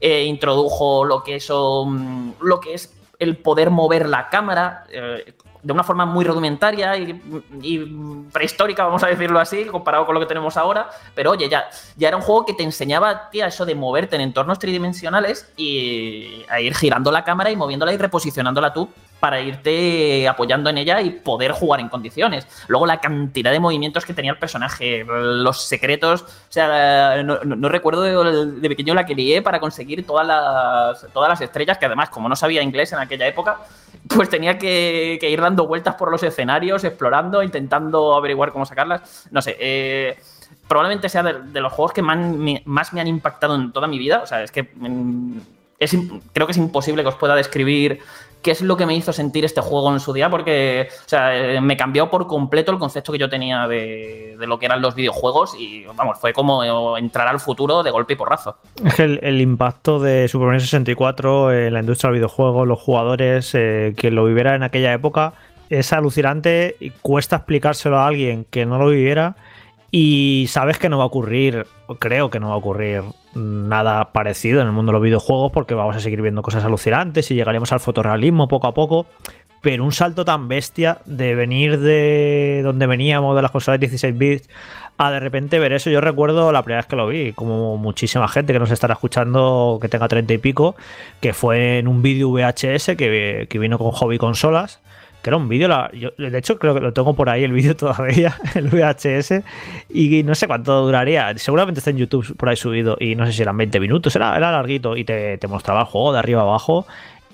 [0.00, 4.84] Eh, introdujo lo que son, lo que es el poder mover la cámara.
[4.88, 10.20] Eh, de una forma muy rudimentaria y, prehistórica, vamos a decirlo así, comparado con lo
[10.20, 10.88] que tenemos ahora.
[11.14, 14.22] Pero oye, ya, ya era un juego que te enseñaba tía, eso de moverte en
[14.22, 18.88] entornos tridimensionales y a ir girando la cámara y moviéndola y reposicionándola tú
[19.20, 22.46] para irte apoyando en ella y poder jugar en condiciones.
[22.66, 28.02] Luego la cantidad de movimientos que tenía el personaje, los secretos, o sea, no, recuerdo
[28.02, 32.08] de, de, pequeño la que lié para conseguir todas las, todas las estrellas, que además
[32.08, 33.58] como no sabía inglés en aquella época,
[34.08, 39.26] pues tenía que, que, ir dando vueltas por los escenarios, explorando, intentando averiguar cómo sacarlas.
[39.30, 40.18] No sé, eh,
[40.68, 42.18] probablemente sea de, los juegos que más,
[42.64, 44.20] más, me han impactado en toda mi vida.
[44.22, 45.38] O sea, es que mm,
[45.78, 45.96] es,
[46.32, 48.00] creo que es imposible que os pueda describir
[48.42, 51.76] qué es lo que me hizo sentir este juego en su día, porque eh, me
[51.76, 55.84] cambió por completo el concepto que yo tenía de, lo que eran los videojuegos y
[55.96, 58.56] vamos, fue como entrar al futuro de golpe y porrazo.
[58.84, 63.54] Es que el, impacto de Super Mario 64 en la industria del videojuego, los jugadores,
[63.54, 65.34] eh, que lo viviera en aquella época,
[65.68, 69.36] es alucinante y cuesta explicárselo a alguien que no lo viviera
[69.90, 71.66] y sabes que no va a ocurrir,
[71.98, 73.02] creo que no va a ocurrir
[73.34, 77.30] nada parecido en el mundo de los videojuegos porque vamos a seguir viendo cosas alucinantes
[77.30, 79.06] y llegaremos al fotorrealismo poco a poco.
[79.62, 84.48] Pero un salto tan bestia de venir de donde veníamos, de las consolas 16 bits,
[84.96, 85.90] a de repente ver eso.
[85.90, 89.78] Yo recuerdo la primera vez que lo vi, como muchísima gente que nos estará escuchando
[89.80, 90.76] que tenga 30 y pico,
[91.20, 94.80] que fue en un vídeo VHS que, que vino con Hobby Consolas
[95.22, 95.68] que era un vídeo,
[96.16, 99.42] de hecho creo que lo tengo por ahí el vídeo todavía, el VHS,
[99.90, 103.32] y no sé cuánto duraría, seguramente está en YouTube por ahí subido, y no sé
[103.32, 106.86] si eran 20 minutos, era, larguito, y te, mostraba el juego de arriba abajo,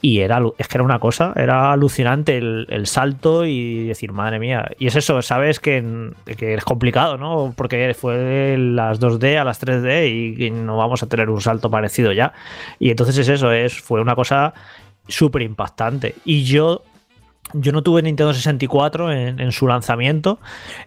[0.02, 4.68] y era, es que era una cosa, era alucinante el, salto y decir, madre mía,
[4.78, 7.54] y es eso, sabes que, que, es complicado, ¿no?
[7.56, 12.12] Porque fue las 2D a las 3D y, no vamos a tener un salto parecido
[12.12, 12.32] ya,
[12.80, 14.54] y entonces es eso, es, fue una cosa
[15.06, 16.82] súper impactante, y yo
[17.52, 20.38] yo no tuve Nintendo 64 en, su lanzamiento,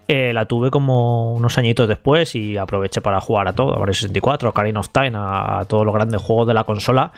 [0.08, 3.94] eh, la tuve como unos añitos después y aproveché para jugar a todo, a Mario
[3.94, 7.12] 64, a Ocarina of Time, a, todos los grandes juegos de la consola.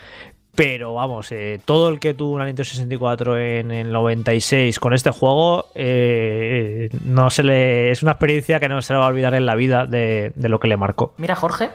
[0.54, 5.10] Pero vamos, eh, todo el que tuvo una Nintendo 64 en el 96 con este
[5.10, 9.34] juego, eh, no se le, es una experiencia que no se le va a olvidar
[9.34, 11.13] en la vida de, de lo que le marcó.
[11.17, 11.69] Mira, Jorge,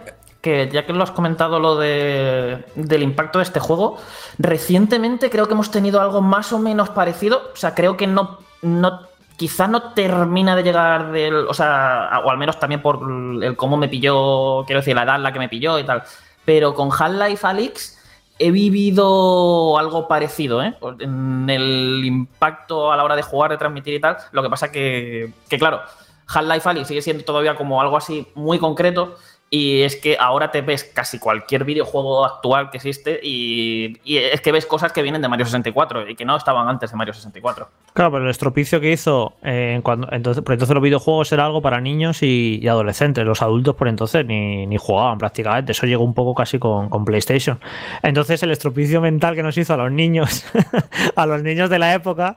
[0.47, 3.99] que ya que lo has comentado lo de, del impacto de este juego,
[4.39, 7.51] recientemente creo que hemos tenido algo más o menos parecido.
[7.53, 9.01] O sea, creo que no, no
[9.37, 11.49] quizá no termina de llegar del.
[11.49, 13.01] O sea, o al menos también por
[13.43, 16.05] el cómo me pilló, quiero decir, la edad en la que me pilló y tal.
[16.45, 17.99] Pero con Half-Life Alyx
[18.39, 20.77] he vivido algo parecido, ¿eh?
[21.01, 24.17] En el impacto a la hora de jugar, de transmitir y tal.
[24.31, 25.81] Lo que pasa que, que claro,
[26.29, 29.17] Half-Life Alyx sigue siendo todavía como algo así muy concreto
[29.57, 34.53] y es que ahora te ves casi cualquier videojuego actual que existe y, es que
[34.53, 37.66] ves cosas que vienen de Mario 64 y que no estaban antes de Mario 64.
[37.95, 39.81] Claro, pero el estropicio que hizo, eh,
[40.12, 43.25] entonces, por entonces los videojuegos era algo para niños y, adolescentes.
[43.25, 45.73] Los adultos por entonces ni, ni, jugaban prácticamente.
[45.73, 47.59] Eso llegó un poco casi con, con PlayStation.
[48.03, 50.45] Entonces el estropicio mental que nos hizo a los niños,
[51.16, 52.37] a los niños de la época,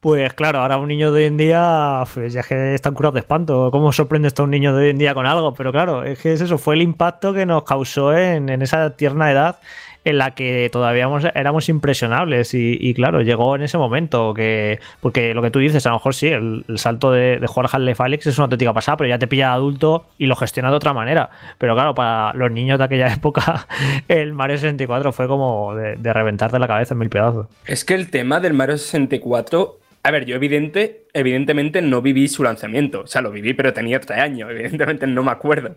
[0.00, 3.14] pues claro, ahora un niño de hoy en día, pues ya es que están curados
[3.14, 3.70] de espanto.
[3.72, 5.54] ¿Cómo sorprende esto a un niño de hoy en día con algo?
[5.54, 9.58] Pero claro, es que eso fue el impacto que nos causó en, esa tierna edad
[10.04, 15.42] en la que todavía éramos impresionables y, claro, llegó en ese momento que, porque lo
[15.42, 18.38] que tú dices, a lo mejor sí, el, salto de, de jugar Half-Life Alyx es
[18.38, 21.30] una auténtica pasada, pero ya te pilla adulto y lo gestiona de otra manera.
[21.58, 23.66] Pero claro, para los niños de aquella época,
[24.06, 27.48] el Mario 64 fue como de, de reventarte la cabeza en mil pedazos.
[27.64, 32.44] Es que el tema del Mario 64 a ver, yo evidente, evidentemente no viví su
[32.44, 33.00] lanzamiento.
[33.00, 34.48] O sea, lo viví, pero tenía tres años.
[34.52, 35.74] Evidentemente no me acuerdo.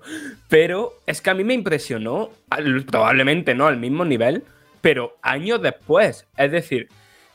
[0.47, 2.29] Pero es que a mí me impresionó,
[2.85, 4.43] probablemente no al mismo nivel,
[4.81, 6.27] pero años después.
[6.37, 6.89] Es decir,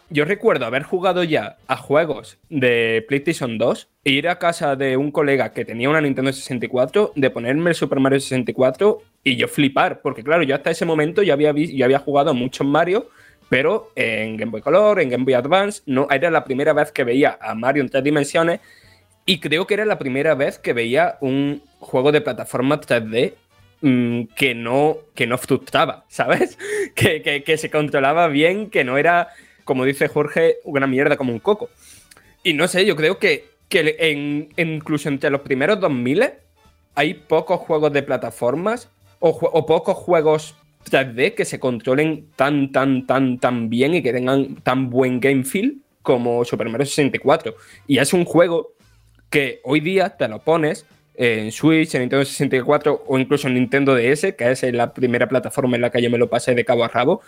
[0.08, 4.96] yo recuerdo haber jugado ya a juegos de PlayStation 2 e ir a casa de
[4.96, 9.48] un colega que tenía una Nintendo 64, de ponerme el Super Mario 64 y yo
[9.48, 10.00] flipar.
[10.00, 13.08] Porque claro, yo hasta ese momento ya había, ya había jugado a muchos Mario
[13.54, 17.04] pero en Game Boy Color, en Game Boy Advance, no, era la primera vez que
[17.04, 18.58] veía a Mario en tres dimensiones
[19.26, 23.34] y creo que era la primera vez que veía un juego de plataforma 3D
[23.80, 26.58] mm, que, no, que no frustraba, ¿sabes?
[26.96, 29.28] Que, que, se controlaba bien, que no era,
[29.62, 31.70] como dice Jorge, una mierda como un coco.
[32.42, 36.28] Y no sé, yo creo que, que en, incluso entre los primeros 2000
[36.96, 38.90] hay pocos juegos de plataformas
[39.20, 44.12] o, o pocos juegos 3D que se controlen tan, tan, tan, tan bien y que
[44.12, 47.54] tengan tan buen game feel como Super Mario 64.
[47.86, 48.74] Y es un juego
[49.30, 53.94] que hoy día te lo pones en Switch, en Nintendo 64 o incluso en Nintendo
[53.94, 56.84] DS, que es la primera plataforma en la que yo me lo pasé de cabo
[56.84, 57.22] a rabo,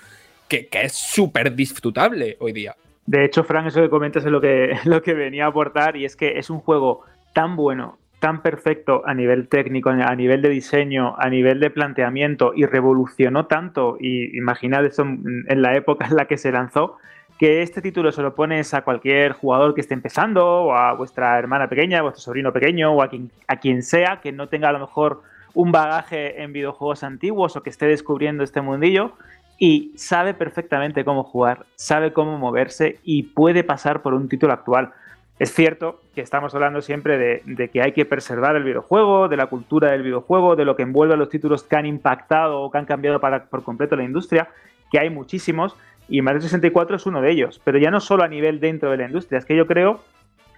[0.48, 2.76] que, es súper disfrutable hoy día.
[3.06, 6.04] De hecho, Frank, eso que comentas es lo que, lo que venía a aportar y
[6.04, 10.48] es que es un juego tan bueno, tan perfecto a nivel técnico, a nivel de
[10.48, 16.16] diseño, a nivel de planteamiento y revolucionó tanto, y imaginad eso en la época en
[16.16, 16.96] la que se lanzó,
[17.38, 21.38] que este título se lo pones a cualquier jugador que esté empezando, o a vuestra
[21.38, 24.70] hermana pequeña, a vuestro sobrino pequeño, o a quien, a quien sea que no tenga
[24.70, 25.22] a lo mejor
[25.54, 29.12] un bagaje en videojuegos antiguos o que esté descubriendo este mundillo,
[29.56, 34.90] y sabe perfectamente cómo jugar, sabe cómo moverse y puede pasar por un título actual.
[35.38, 39.46] Es cierto que estamos hablando siempre de, que hay que preservar el videojuego, de la
[39.46, 42.78] cultura del videojuego, de lo que envuelve a los títulos que han impactado o que
[42.78, 44.48] han cambiado para, por completo la industria,
[44.90, 45.76] que hay muchísimos
[46.08, 48.96] y Mario 64 es uno de ellos, pero ya no solo a nivel dentro de
[48.96, 50.00] la industria, es que yo creo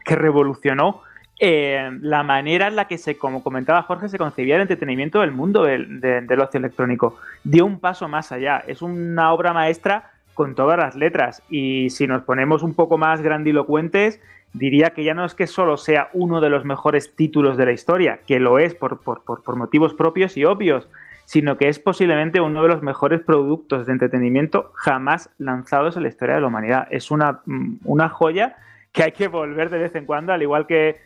[0.04, 1.02] que revolucionó
[1.40, 5.32] eh, la manera en la que se, como comentaba Jorge, se concebía el entretenimiento del
[5.32, 7.16] mundo del, del ocio electrónico.
[7.44, 11.42] Dio un paso más allá, es una obra maestra con todas las letras.
[11.48, 14.20] Y si nos ponemos un poco más grandilocuentes,
[14.52, 17.72] diría que ya no es que solo sea uno de los mejores títulos de la
[17.72, 20.88] historia, que lo es por, por, por, motivos propios y obvios,
[21.24, 26.08] sino que es posiblemente uno de los mejores productos de entretenimiento jamás lanzados en la
[26.08, 26.88] historia de la humanidad.
[26.90, 28.56] Es una, mm, una joya
[28.92, 30.96] que hay que volver de vez en cuando, al igual que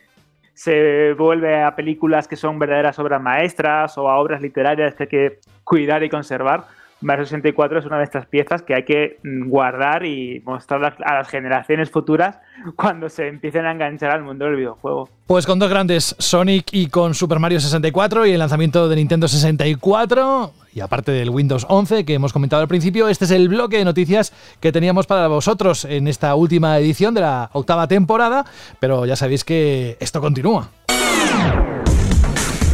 [0.53, 5.09] se vuelve a películas que son verdaderas obras maestras o a obras literarias que hay
[5.09, 6.65] que cuidar y conservar
[7.03, 11.27] Mario 64 es una de estas piezas que hay que guardar y mostrar a las
[11.27, 12.39] generaciones futuras
[12.75, 15.09] cuando se empiecen a enganchar al mundo del videojuego.
[15.27, 19.27] Pues con dos grandes, Sonic y con Super Mario 64 y el lanzamiento de Nintendo
[19.27, 23.77] 64 y aparte del Windows 11 que hemos comentado al principio, este es el bloque
[23.77, 28.45] de noticias que teníamos para vosotros en esta última edición de la octava temporada,
[28.79, 30.69] pero ya sabéis que esto continúa.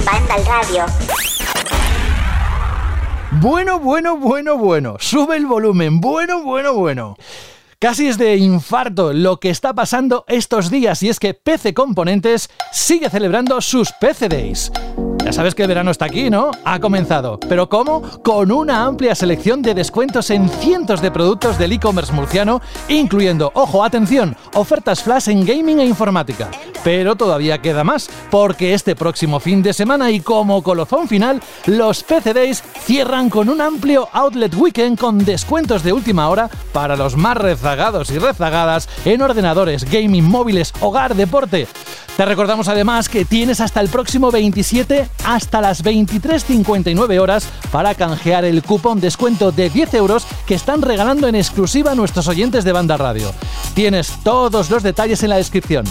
[0.06, 0.86] Banda al radio.
[3.42, 4.98] Bueno, bueno, bueno, bueno.
[5.00, 6.02] Sube el volumen.
[6.02, 7.16] Bueno, bueno, bueno.
[7.80, 12.50] Casi es de infarto lo que está pasando estos días y es que PC Componentes
[12.74, 14.70] sigue celebrando sus PC Days.
[15.30, 16.50] Ya sabes que el verano está aquí, ¿no?
[16.66, 17.40] Ha comenzado.
[17.40, 18.02] ¿Pero cómo?
[18.24, 23.84] Con una amplia selección de descuentos en cientos de productos del e-commerce murciano, incluyendo, ojo,
[23.84, 26.50] atención, ofertas flash en gaming e informática.
[26.84, 32.02] Pero todavía queda más, porque este próximo fin de semana y como colofón final, los
[32.02, 37.16] PC Days cierran con un amplio outlet weekend con descuentos de última hora para los
[37.16, 41.68] más rezagados y rezagadas en ordenadores, gaming, móviles, hogar, deporte.
[42.20, 48.44] Te recordamos además que tienes hasta el próximo 27 hasta las 23.59 horas para canjear
[48.44, 52.98] el cupón descuento de 10 euros que están regalando en exclusiva nuestros oyentes de banda
[52.98, 53.32] radio.
[53.74, 55.86] Tienes todos los detalles en la descripción.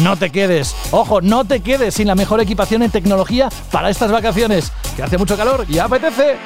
[0.00, 4.10] No te quedes, ojo, no te quedes sin la mejor equipación en tecnología para estas
[4.10, 6.38] vacaciones, que hace mucho calor y apetece.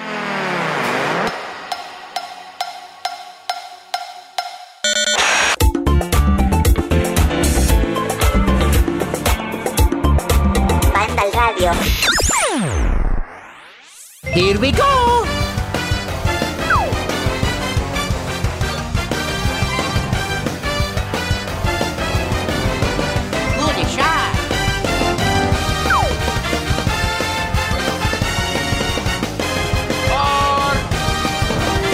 [14.35, 15.25] Here we go.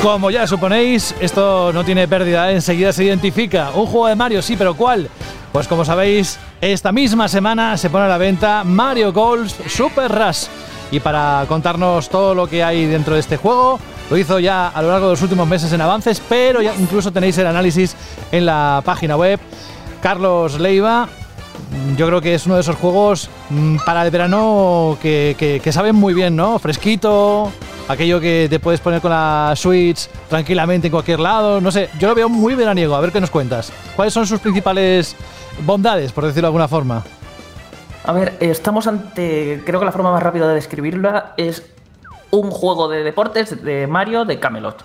[0.04, 2.56] Como ya suponéis, esto no tiene pérdida, ¿eh?
[2.56, 3.70] enseguida se identifica.
[3.70, 5.08] Un juego de Mario, sí, pero ¿cuál?
[5.50, 10.44] Pues como sabéis, esta misma semana se pone a la venta Mario Golf Super Rush.
[10.94, 14.80] Y para contarnos todo lo que hay dentro de este juego, lo hizo ya a
[14.80, 17.96] lo largo de los últimos meses en avances, pero ya incluso tenéis el análisis
[18.30, 19.40] en la página web.
[20.00, 21.08] Carlos Leiva,
[21.96, 26.14] yo creo que es uno de esos juegos mm, para el verano que, saben muy
[26.14, 26.60] bien, ¿no?
[26.60, 27.50] Fresquito,
[27.88, 32.06] aquello que te puedes poner con la Switch tranquilamente en cualquier lado, no sé, yo
[32.06, 33.72] lo veo muy veraniego, a ver qué nos cuentas.
[33.96, 35.16] ¿Cuáles son sus principales
[35.66, 37.02] bondades, por decirlo de alguna forma?
[38.04, 39.62] A ver, estamos ante.
[39.64, 41.74] Creo que la forma más rápida de describirla es
[42.30, 44.84] un juego de deportes de Mario de Camelot.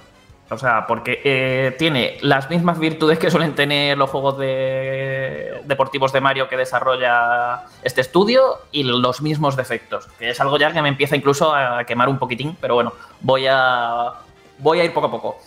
[0.51, 6.13] O sea, porque eh, tiene las mismas virtudes que suelen tener los juegos de deportivos
[6.13, 10.07] de Mario que desarrolla este estudio y los mismos defectos.
[10.17, 13.45] Que es algo ya que me empieza incluso a quemar un poquitín, pero bueno, voy
[13.47, 14.13] a,
[14.57, 15.37] voy a ir poco a poco.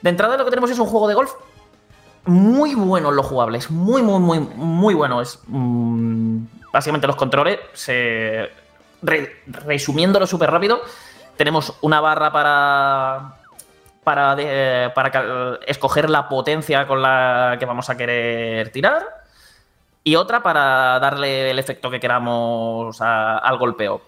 [0.00, 1.32] De entrada lo que tenemos es un juego de golf
[2.24, 5.20] muy bueno en lo jugable, es muy, muy, muy, muy bueno.
[5.20, 8.50] Es mm, básicamente los controles, se,
[9.02, 10.82] resumiéndolo súper rápido,
[11.36, 13.34] tenemos una barra para,
[14.04, 19.20] para, para escoger la potencia con la que vamos a querer tirar
[20.04, 24.02] y otra para darle el efecto que queramos al golpeo.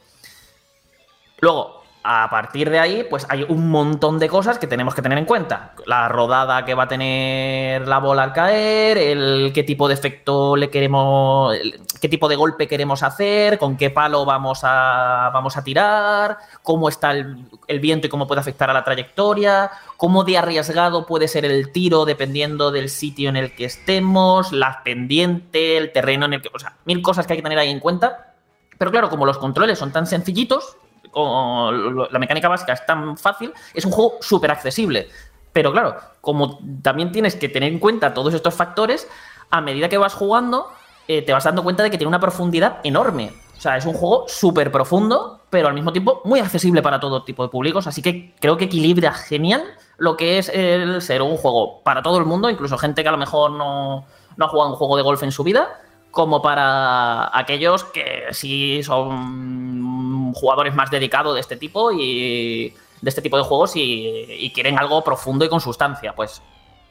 [1.41, 5.19] Luego, a partir de ahí, pues hay un montón de cosas que tenemos que tener
[5.19, 5.73] en cuenta.
[5.87, 10.57] La rodada que va a tener la bola al caer, el qué tipo de efecto
[10.57, 11.57] le queremos,
[12.01, 16.89] qué tipo de golpe queremos hacer, con qué palo vamos a, vamos a tirar, cómo
[16.89, 21.29] está el, el viento y cómo puede afectar a la trayectoria, cómo de arriesgado puede
[21.29, 26.35] ser el tiro dependiendo del sitio en el que estemos, la pendiente, el terreno en
[26.35, 26.51] el que...
[26.53, 28.35] O sea, mil cosas que hay que tener ahí en cuenta.
[28.77, 30.77] Pero claro, como los controles son tan sencillitos,
[31.15, 35.09] la mecánica básica es tan fácil, es un juego súper accesible.
[35.53, 39.09] Pero claro, como también tienes que tener en cuenta todos estos factores,
[39.51, 40.69] a medida que vas jugando,
[41.09, 43.33] eh, te vas dando cuenta de que tiene una profundidad enorme.
[43.57, 47.23] O sea, es un juego súper profundo, pero al mismo tiempo muy accesible para todo
[47.23, 47.87] tipo de públicos.
[47.87, 49.63] Así que creo que equilibra genial
[49.99, 53.13] lo que es el ser un juego para todo el mundo, incluso gente que a
[53.13, 54.05] lo mejor no,
[54.37, 55.69] no ha jugado un juego de golf en su vida,
[56.13, 63.23] como para aquellos que sí son jugadores más dedicados de este tipo y de este
[63.23, 66.15] tipo de juegos y, quieren algo profundo y con sustancia.
[66.15, 66.43] Pues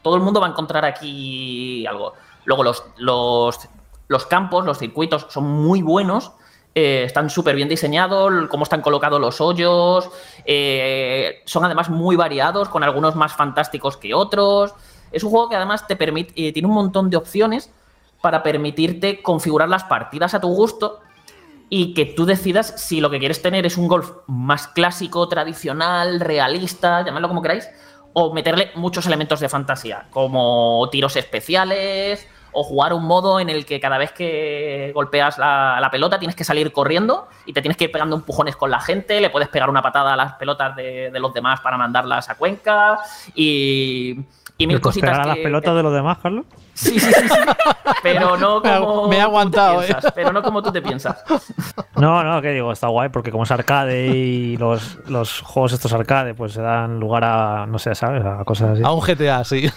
[0.01, 2.13] todo el mundo va a encontrar aquí algo.
[2.45, 3.69] Luego los, los,
[4.07, 6.31] los campos, los circuitos son muy buenos.
[6.73, 10.09] eh, están súper bien diseñados, cómo están colocados los hoyos,
[10.45, 14.73] eh, son además muy variados, con algunos más fantásticos que otros.
[15.11, 17.69] Es un juego que además te permite, eh, tiene un montón de opciones
[18.21, 20.99] para permitirte configurar las partidas a tu gusto
[21.69, 26.19] y que tú decidas si lo que quieres tener es un golf más clásico, tradicional,
[26.19, 27.69] realista, llamadlo como queráis,
[28.13, 33.65] o meterle muchos elementos de fantasía, como tiros especiales, o jugar un modo en el
[33.65, 37.77] que cada vez que golpeas la, la pelota tienes que salir corriendo y te tienes
[37.77, 40.75] que ir pegando empujones con la gente, le puedes pegar una patada a las pelotas
[40.75, 42.99] de, de los demás para mandarlas a Cuenca
[43.33, 44.17] y,
[44.63, 45.19] y mil ¿Le puedes cositas.
[45.19, 46.45] a las que- pelotas de los demás, Carlos?
[46.73, 47.35] Sí, sí, sí, sí.
[48.03, 49.07] Pero no como.
[49.07, 49.87] me he tú te aguantado, ¿eh?
[49.87, 51.23] piensas, Pero no como tú te piensas.
[51.95, 55.93] No, no, que digo, está guay porque como es arcade y los, los juegos estos
[55.93, 58.23] arcade pues se dan lugar a, no sé, ¿sabes?
[58.25, 58.81] A cosas así.
[58.83, 59.69] A un GTA, sí.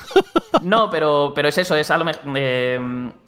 [0.63, 2.23] No, pero, pero es eso, es a lo mejor.
[2.37, 2.81] eh,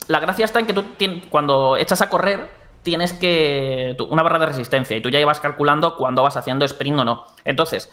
[0.08, 2.48] la gracia está en que tú tien- cuando echas a correr
[2.82, 3.94] tienes que.
[3.98, 7.04] tú- una barra de resistencia y tú ya ibas calculando cuándo vas haciendo sprint o
[7.04, 7.24] no.
[7.44, 7.90] Entonces.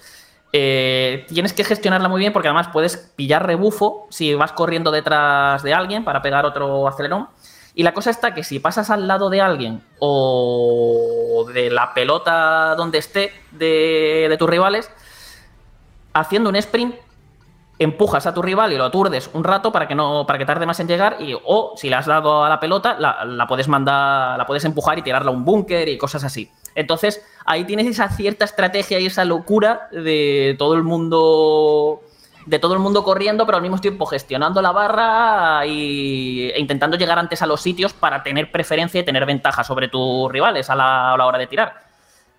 [0.56, 5.64] Eh, tienes que gestionarla muy bien porque además puedes pillar rebufo si vas corriendo detrás
[5.64, 7.28] de alguien para pegar otro acelerón.
[7.74, 12.76] Y la cosa está que si pasas al lado de alguien o de la pelota
[12.76, 14.91] donde esté de, tus rivales,
[16.14, 16.93] haciendo un sprint,
[17.80, 20.68] empujas a tu rival y lo aturdes un rato para que no para que tarde
[20.68, 23.68] más en llegar y o si le has dado a la pelota la, la puedes
[23.68, 27.87] mandar la puedes empujar y tirarla a un búnker y cosas así entonces ahí tienes
[27.87, 32.01] esa cierta estrategia y esa locura de todo el mundo
[32.45, 36.97] de todo el mundo corriendo pero al mismo tiempo gestionando la barra y, e intentando
[36.97, 40.75] llegar antes a los sitios para tener preferencia y tener ventaja sobre tus rivales a
[40.75, 41.83] la, hora de tirar.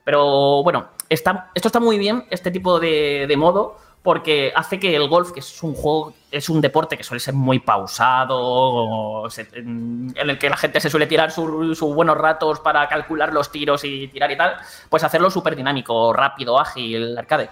[0.05, 5.32] Pero bueno, esto está muy bien, este tipo de modo, porque hace que el golf,
[5.32, 10.50] que es un juego, es un deporte que suele ser muy pausado, en el que
[10.50, 14.30] la gente se suele tirar su- sus buenos ratos para calcular los tiros y tirar
[14.30, 14.57] y tal,
[14.90, 17.48] pues hacerlo súper dinámico, rápido, ágil, arcade.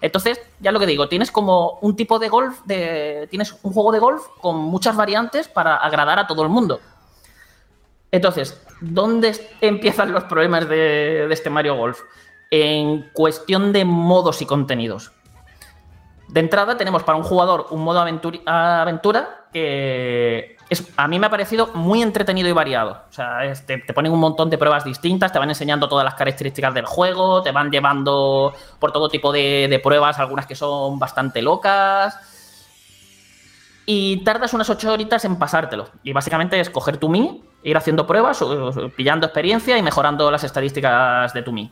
[0.00, 3.90] Entonces, ya lo que digo, tienes como un tipo de golf, de, tienes un juego
[3.90, 6.80] de golf con muchas variantes para agradar a todo el mundo.
[8.12, 11.98] Entonces, ¿dónde empiezan los problemas de este Mario Golf?
[12.50, 15.10] En cuestión de modos y contenidos.
[16.28, 20.56] De entrada tenemos para un jugador un modo aventura que
[20.96, 23.02] a mí me ha parecido muy entretenido y variado.
[23.08, 26.74] O sea, te, ponen un montón de pruebas distintas, te van enseñando todas las características
[26.74, 32.18] del juego, te van llevando por todo tipo de, pruebas, algunas que son bastante locas.
[33.88, 35.88] Y tardas unas 8 horitas en pasártelo.
[36.02, 38.44] Y básicamente es coger tu Mi, ir haciendo pruebas,
[38.96, 41.70] pillando experiencia y mejorando las estadísticas de tu Mi.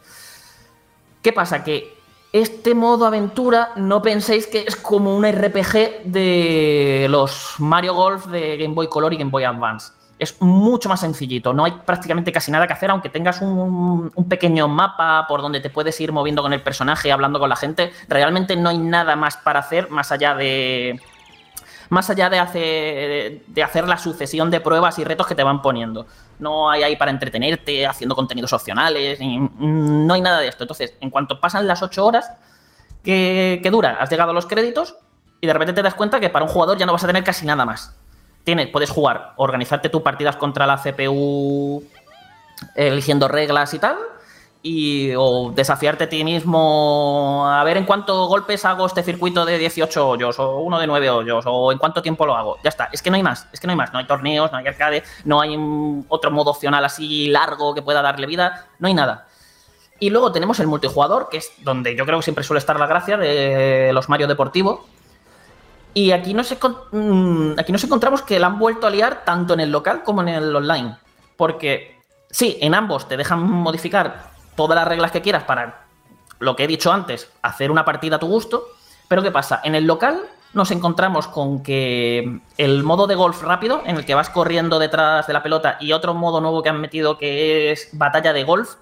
[1.21, 1.65] ¿Qué pasa?
[1.65, 1.94] Que
[2.35, 8.57] este modo aventura no penséis que es como un RPG de los Mario Golf de
[8.57, 9.93] Game Boy Color y Game Boy Advance.
[10.19, 14.29] Es mucho más sencillito, no hay prácticamente casi nada que hacer, aunque tengas un, un
[14.29, 17.93] pequeño mapa por donde te puedes ir moviendo con el personaje, hablando con la gente.
[18.09, 21.01] Realmente no hay nada más para hacer más allá de,
[21.95, 25.63] más allá de hacer, de hacer la sucesión de pruebas y retos que te van
[25.63, 26.07] poniendo.
[26.39, 30.65] No hay ahí para entretenerte, haciendo contenidos opcionales, no hay nada de esto.
[30.65, 32.31] Entonces, en cuanto pasan las 8 horas
[33.03, 34.97] que, que dura, has llegado a los créditos
[35.41, 37.25] y de repente te das cuenta que para un jugador ya no vas a tener
[37.25, 37.97] casi nada más.
[38.45, 41.83] Tienes, puedes jugar, organizarte tus partidas contra la CPU
[42.75, 43.97] eligiendo reglas y tal,
[44.67, 49.59] y, o desafiarte a ti mismo a ver en cuántos golpes hago este circuito de
[49.59, 52.57] 18 hoyos o uno de 9 hoyos o en cuánto tiempo lo hago.
[52.65, 54.51] Ya está, es que no hay más, es que no hay más, no hay torneos,
[54.51, 55.55] no hay arcade, no hay
[56.09, 59.29] otro modo opcional así largo que pueda darle vida, no hay nada.
[60.01, 62.87] Y luego tenemos el multijugador, que es donde yo creo que siempre suele estar la
[62.87, 64.87] gracia de los Mario Deportivo.
[65.93, 66.51] Y aquí nos,
[66.91, 70.23] mm, aquí nos encontramos que la han vuelto a liar tanto en el local como
[70.23, 70.97] en el online.
[71.37, 72.01] Porque
[72.31, 75.85] sí, en ambos te dejan modificar todas las reglas que quieras para
[76.39, 78.69] lo que he dicho antes, hacer una partida a tu gusto.
[79.09, 79.61] Pero ¿qué pasa?
[79.65, 84.15] En el local nos encontramos con que el modo de golf rápido, en el que
[84.15, 87.89] vas corriendo detrás de la pelota, y otro modo nuevo que han metido que es
[87.93, 88.77] batalla de golf,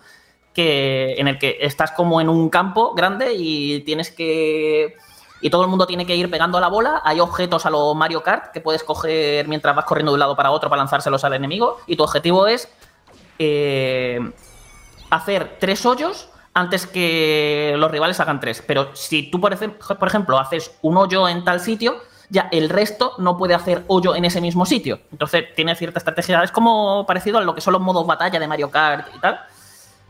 [0.52, 4.96] que, en el que estás como en un campo grande y tienes que.
[5.40, 7.00] Y todo el mundo tiene que ir pegando a la bola.
[7.04, 10.36] Hay objetos a lo Mario Kart que puedes coger mientras vas corriendo de un lado
[10.36, 11.78] para otro para lanzárselos al enemigo.
[11.88, 12.68] Y tu objetivo es
[13.40, 14.20] eh,
[15.12, 18.62] hacer tres hoyos antes que los rivales hagan tres.
[18.66, 21.96] Pero si tú, por, ejemplo, haces un hoyo en tal sitio,
[22.30, 25.00] ya el resto no puede hacer hoyo en ese mismo sitio.
[25.12, 26.42] Entonces tiene cierta estrategia.
[26.42, 29.40] Es como parecido a lo que son los modos batalla de Mario Kart y tal.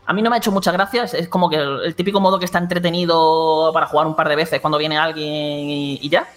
[0.05, 1.13] A mí no me ha hecho muchas gracias.
[1.13, 4.61] Es como que el, típico modo que está entretenido para jugar un par de veces
[4.61, 6.27] cuando viene alguien y, ya.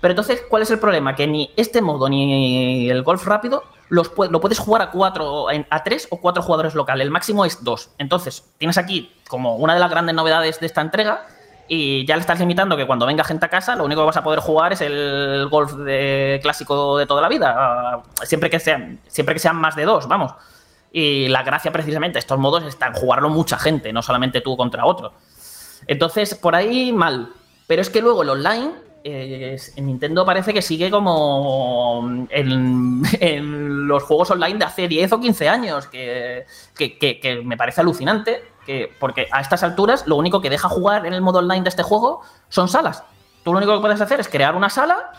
[0.00, 1.14] Pero entonces, ¿cuál es el problema?
[1.14, 5.84] Que ni este modo ni el golf rápido los, lo puedes jugar a cuatro, a
[5.84, 7.04] tres o cuatro jugadores locales.
[7.04, 7.90] El máximo es dos.
[7.98, 11.26] Entonces, tienes aquí como una de las grandes novedades de esta entrega
[11.68, 14.16] y ya le estás limitando que cuando venga gente a casa lo único que vas
[14.16, 19.00] a poder jugar es el golf de, clásico de toda la vida, siempre que, sean,
[19.06, 20.32] siempre que sean más de dos, vamos.
[20.90, 25.12] Y la gracia precisamente, estos modos están jugarlo mucha gente, no solamente tú contra otro.
[25.86, 27.30] Entonces, por ahí mal.
[27.66, 28.72] Pero es que luego el online,
[29.04, 35.20] eh, en Nintendo parece que sigue como en, los juegos online de hace 10 o
[35.20, 36.44] 15 años, que,
[36.76, 38.42] que me parece alucinante
[38.98, 41.82] porque a estas alturas lo único que deja jugar en el modo online de este
[41.82, 43.02] juego son salas.
[43.42, 45.10] Tú lo único que puedes hacer es crear una sala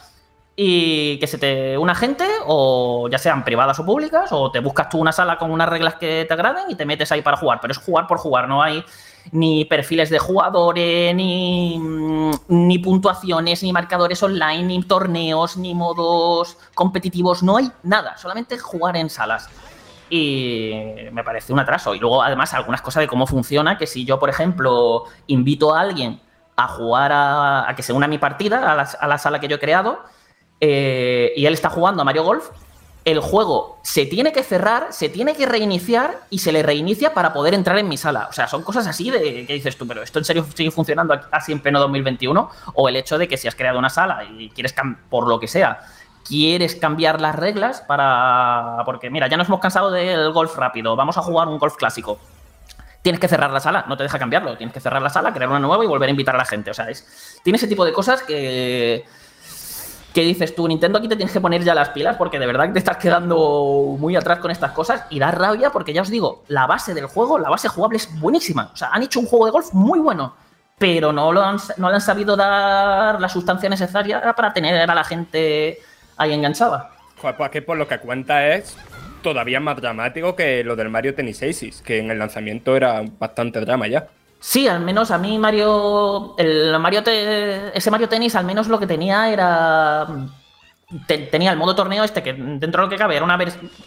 [0.55, 4.89] y que se te una gente, o ya sean privadas o públicas, o te buscas
[4.89, 7.59] tú una sala con unas reglas que te agraden y te metes ahí para jugar.
[7.61, 8.84] Pero es jugar por jugar, no hay
[9.32, 16.57] ni perfiles de jugadores, ni, mm, ni puntuaciones, ni marcadores online, ni torneos, ni modos
[16.73, 19.49] competitivos, no hay nada, solamente jugar en salas
[20.09, 20.71] y
[21.11, 21.93] me parece un atraso.
[21.93, 25.82] Y luego, además, algunas cosas de cómo funciona, que si yo, por ejemplo, invito a
[25.82, 26.21] alguien
[26.55, 29.59] a jugar a, que se una a mi partida, a la, sala que yo he
[29.59, 29.99] creado,
[30.59, 32.49] eh, y él está jugando a Mario Golf,
[33.12, 37.34] el juego se tiene que cerrar, se tiene que reiniciar y se le reinicia para
[37.34, 38.28] poder entrar en mi sala.
[38.30, 41.20] O sea, son cosas así de que dices tú, pero ¿esto en serio sigue funcionando
[41.32, 42.49] así en pleno 2021?
[42.74, 44.76] O el hecho de que si has creado una sala y quieres,
[45.10, 45.80] por lo que sea,
[46.28, 48.84] quieres cambiar las reglas para...
[48.86, 52.20] Porque mira, ya nos hemos cansado del golf rápido, vamos a jugar un golf clásico.
[53.01, 55.49] Tienes que cerrar la sala, no te deja cambiarlo, tienes que cerrar la sala, crear
[55.49, 56.70] una nueva y volver a invitar a la gente.
[56.70, 59.05] O sea, es, tiene ese tipo de cosas que,
[60.14, 62.66] que dices tú, Nintendo aquí te tienes que poner ya las pilas porque de verdad
[62.66, 66.10] que te estás quedando muy atrás con estas cosas y da rabia porque ya os
[66.10, 68.72] digo, la base del juego, la base jugable es buenísima.
[68.74, 70.36] O sea, han hecho un juego de golf muy bueno,
[70.78, 74.95] pero no, lo han, no le han sabido dar la sustancia necesaria para tener a
[74.95, 75.80] la gente
[76.18, 76.91] ahí enganchaba.
[77.22, 78.78] Joder, pues aquí por lo que cuenta es
[79.22, 83.60] todavía más dramático que lo del Mario Tennis Aces, que en el lanzamiento era bastante
[83.60, 84.07] drama ya.
[84.40, 88.88] Sí, al menos a mí Mario, el Mario ese Mario Tennis al menos lo que
[88.88, 90.08] tenía era
[91.30, 93.38] tenía el modo torneo este que dentro de lo que cabe era una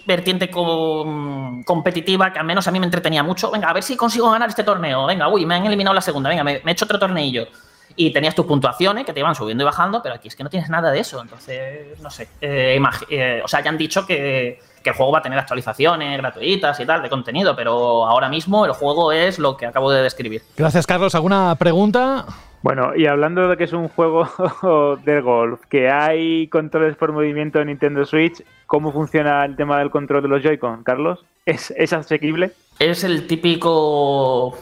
[0.07, 3.51] vertiente competitiva que al menos a mí me entretenía mucho.
[3.51, 5.07] Venga, a ver si consigo ganar este torneo.
[5.07, 6.29] Venga, uy, me han eliminado la segunda.
[6.29, 7.49] Venga, me, he hecho otro torneillo
[7.97, 10.51] y tenías tus puntuaciones que te iban subiendo y bajando, pero aquí es que no
[10.51, 11.21] tienes nada de eso.
[11.21, 12.29] Entonces, no sé.
[12.41, 12.81] Eh,
[13.11, 16.87] eh, o sea, ya han dicho que, el juego va a tener actualizaciones gratuitas y
[16.87, 20.43] tal de contenido, pero ahora mismo el juego es lo que acabo de describir.
[20.57, 21.15] Gracias, Carlos.
[21.15, 22.27] ¿Alguna pregunta?
[22.63, 24.29] Bueno, y hablando de que es un juego
[25.05, 29.91] de golf, que hay controles por movimiento en Nintendo Switch, ¿cómo funciona el tema del
[29.91, 31.25] control de los Joy-Con, Carlos?
[31.45, 32.53] ¿Es, ¿Es asequible?
[32.79, 34.57] Es el típico.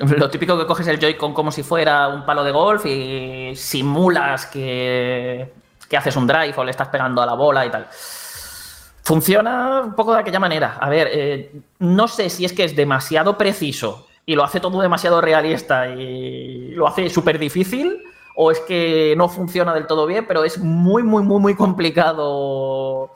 [0.18, 4.46] Lo típico que coges el Joy-Con como si fuera un palo de golf y simulas
[4.46, 5.52] que,
[5.88, 7.86] que haces un drive o le estás pegando a la bola y tal.
[9.04, 10.78] Funciona un poco de aquella manera.
[10.80, 14.80] A ver, eh, no sé si es que es demasiado preciso y lo hace todo
[14.80, 18.02] demasiado realista y lo hace súper difícil
[18.34, 23.10] o es que no funciona del todo bien, pero es muy, muy, muy, muy complicado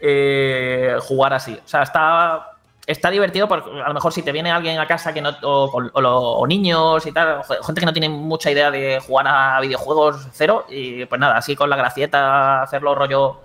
[0.00, 1.54] eh, jugar así.
[1.54, 2.58] O sea, está
[2.88, 6.46] está divertido porque a lo mejor si te viene alguien a casa que no o,
[6.48, 11.04] niños y tal, gente que no tiene mucha idea de jugar a videojuegos cero y
[11.04, 13.40] pues nada, así con la gracieta hacerlo rollo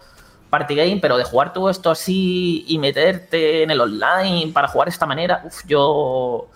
[0.53, 4.87] party game, pero de jugar todo esto así y meterte en el online para jugar
[4.87, 6.47] de esta manera, uf, yo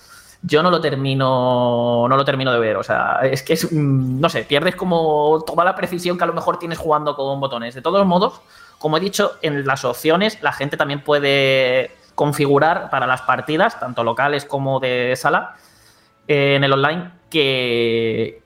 [0.44, 4.20] yo no lo termino no lo termino de ver, o sea, es que es mm,
[4.20, 7.74] no sé, pierdes como toda la precisión que a lo mejor tienes jugando con botones.
[7.74, 8.40] De todos modos,
[8.78, 14.04] como he dicho, en las opciones la gente también puede configurar para las partidas, tanto
[14.04, 15.56] locales como de sala,
[16.28, 18.44] eh, en el online, que,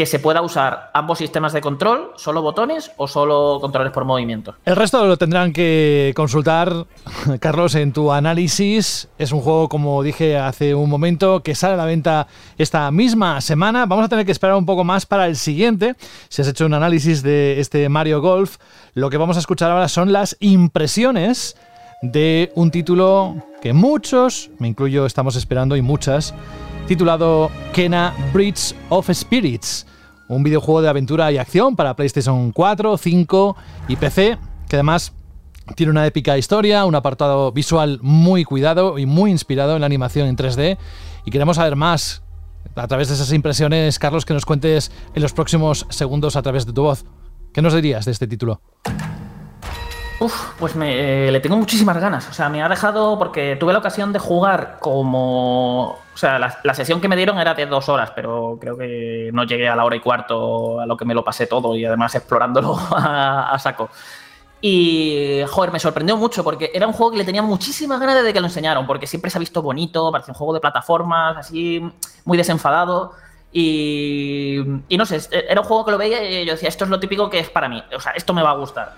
[0.00, 4.54] que se pueda usar ambos sistemas de control, solo botones o solo controles por movimiento.
[4.64, 6.86] El resto lo tendrán que consultar,
[7.38, 9.10] Carlos, en tu análisis.
[9.18, 12.26] Es un juego, como dije hace un momento, que sale a la venta
[12.56, 13.84] esta misma semana.
[13.84, 15.96] Vamos a tener que esperar un poco más para el siguiente.
[16.30, 18.56] Si has hecho un análisis de este Mario Golf,
[18.94, 21.58] lo que vamos a escuchar ahora son las impresiones
[22.00, 26.32] de un título que muchos, me incluyo, estamos esperando y muchas,
[26.88, 29.86] titulado Kena Bridge of Spirits,
[30.30, 33.56] un videojuego de aventura y acción para PlayStation 4, 5
[33.88, 35.12] y PC, que además
[35.76, 40.26] Tiene una épica historia, un apartado visual muy cuidado y muy inspirado en la animación
[40.26, 40.78] en 3D.
[41.24, 42.22] Y queremos saber más
[42.74, 46.66] a través de esas impresiones, Carlos, que nos cuentes en los próximos segundos a través
[46.66, 47.04] de tu voz.
[47.52, 48.60] ¿Qué nos dirías de este título?
[50.18, 52.28] Uf, pues eh, le tengo muchísimas ganas.
[52.28, 55.98] O sea, me ha dejado porque tuve la ocasión de jugar como...
[56.20, 59.70] Sea, la, sesión que me dieron era de dos horas, pero creo que no llegué
[59.70, 62.78] a la hora y cuarto a lo que me lo pasé todo y además explorándolo
[62.90, 63.88] a, saco.
[64.60, 68.34] Y, joder, me sorprendió mucho porque era un juego que le tenía muchísimas ganas de
[68.34, 71.82] que lo enseñaron, porque siempre se ha visto bonito, parece un juego de plataformas, así,
[72.26, 73.12] muy desenfadado.
[73.50, 74.58] Y,
[74.90, 77.00] y no sé, era un juego que lo veía y yo decía, esto es lo
[77.00, 78.92] típico que es para mí, o sea, esto me va a gustar.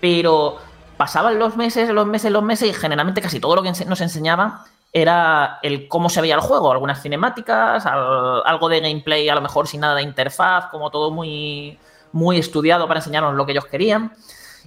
[0.00, 0.58] Pero
[0.96, 4.60] pasaban los meses, los meses, los meses y generalmente casi todo lo que nos enseñaban
[4.92, 9.68] era el cómo se veía el juego, algunas cinemáticas, algo de gameplay a lo mejor
[9.68, 11.78] sin nada de interfaz, como todo muy,
[12.12, 14.12] muy estudiado para enseñarnos lo que ellos querían.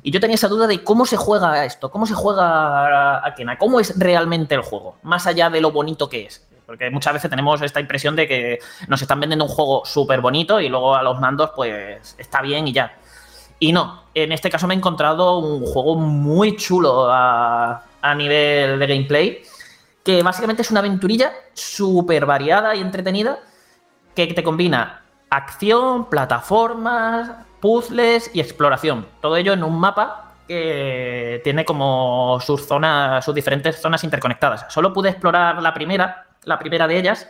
[0.03, 3.57] Y yo tenía esa duda de cómo se juega esto, cómo se juega a Kena,
[3.57, 6.47] cómo es realmente el juego, más allá de lo bonito que es.
[6.65, 10.61] Porque muchas veces tenemos esta impresión de que nos están vendiendo un juego súper bonito
[10.61, 12.95] y luego a los mandos pues está bien y ya.
[13.59, 17.83] Y no, en este caso me he encontrado un juego muy chulo a,
[18.15, 19.43] nivel de gameplay,
[20.03, 23.39] que básicamente es una aventurilla súper variada y entretenida,
[24.15, 29.07] que te combina acción, plataformas, puzzles y exploración.
[29.21, 34.65] Todo ello en un mapa que tiene como sus zonas, sus diferentes zonas interconectadas.
[34.69, 37.27] Solo pude explorar la primera, la primera de ellas,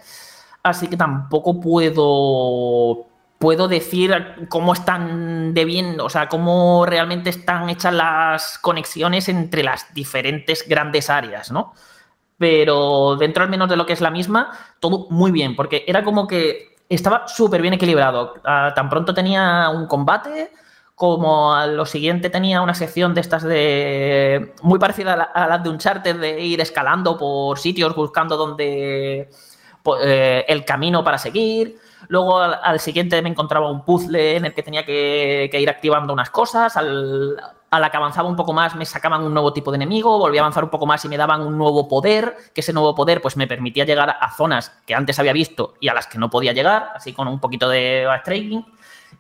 [0.63, 3.07] así que tampoco puedo
[3.41, 9.63] puedo decir cómo están de bien, o sea, cómo realmente están hechas las conexiones entre
[9.63, 11.74] las diferentes grandes áreas, ¿no?
[12.42, 16.04] Pero dentro al menos de lo que es la misma, todo muy bien, porque era
[16.04, 18.34] como que estaba súper bien equilibrado.
[18.44, 20.52] Ah, tan pronto tenía un combate,
[20.96, 24.56] como a lo siguiente tenía una sección de estas de.
[24.64, 29.30] muy parecida a las de un charter, de ir escalando por sitios buscando donde.
[30.04, 31.78] Eh, el camino para seguir.
[32.08, 36.30] Luego al, siguiente me encontraba un puzzle en el que tenía que, ir activando unas
[36.30, 36.78] cosas.
[36.78, 37.38] Al,
[37.72, 40.41] a la que avanzaba un poco más me sacaban un nuevo tipo de enemigo, volvía
[40.41, 43.22] a avanzar un poco más y me daban un nuevo poder, que ese nuevo poder
[43.22, 46.30] pues me permitía llegar a zonas que antes había visto y a las que no
[46.30, 48.66] podía llegar, así con un poquito de backtracking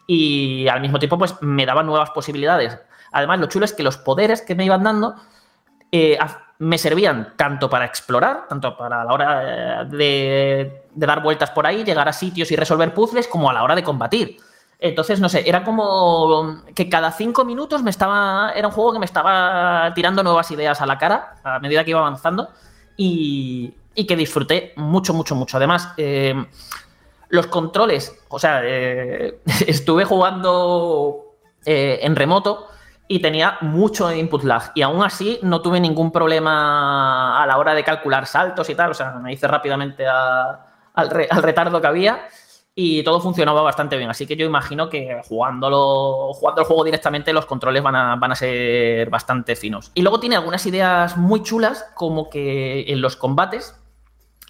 [0.05, 2.77] y al mismo tiempo pues me daban nuevas posibilidades.
[3.13, 5.15] Además lo chulo es que los poderes que me iban dando
[5.93, 6.17] eh,
[6.61, 11.83] me servían tanto para explorar, tanto para la hora de de dar vueltas por ahí,
[11.83, 14.37] llegar a sitios y resolver puzzles, como a la hora de combatir.
[14.79, 18.51] Entonces, no sé, era como que cada cinco minutos me estaba.
[18.55, 21.91] Era un juego que me estaba tirando nuevas ideas a la cara a medida que
[21.91, 22.49] iba avanzando
[22.97, 23.75] y,
[24.07, 25.57] que disfruté mucho, mucho, mucho.
[25.57, 26.33] Además, eh,
[27.29, 32.67] los controles, o sea, eh, estuve jugando eh, en remoto
[33.11, 37.73] y tenía mucho input lag y aún así no tuve ningún problema a la hora
[37.73, 38.91] de calcular saltos y tal.
[38.91, 42.21] O sea, me hice rápidamente a al, retardo que había
[42.73, 44.09] y todo funcionaba bastante bien.
[44.09, 48.31] Así que yo imagino que jugándolo, jugando el juego directamente los controles van a, van
[48.31, 49.91] a ser bastante finos.
[49.93, 53.75] Y luego tiene algunas ideas muy chulas, como que en los combates,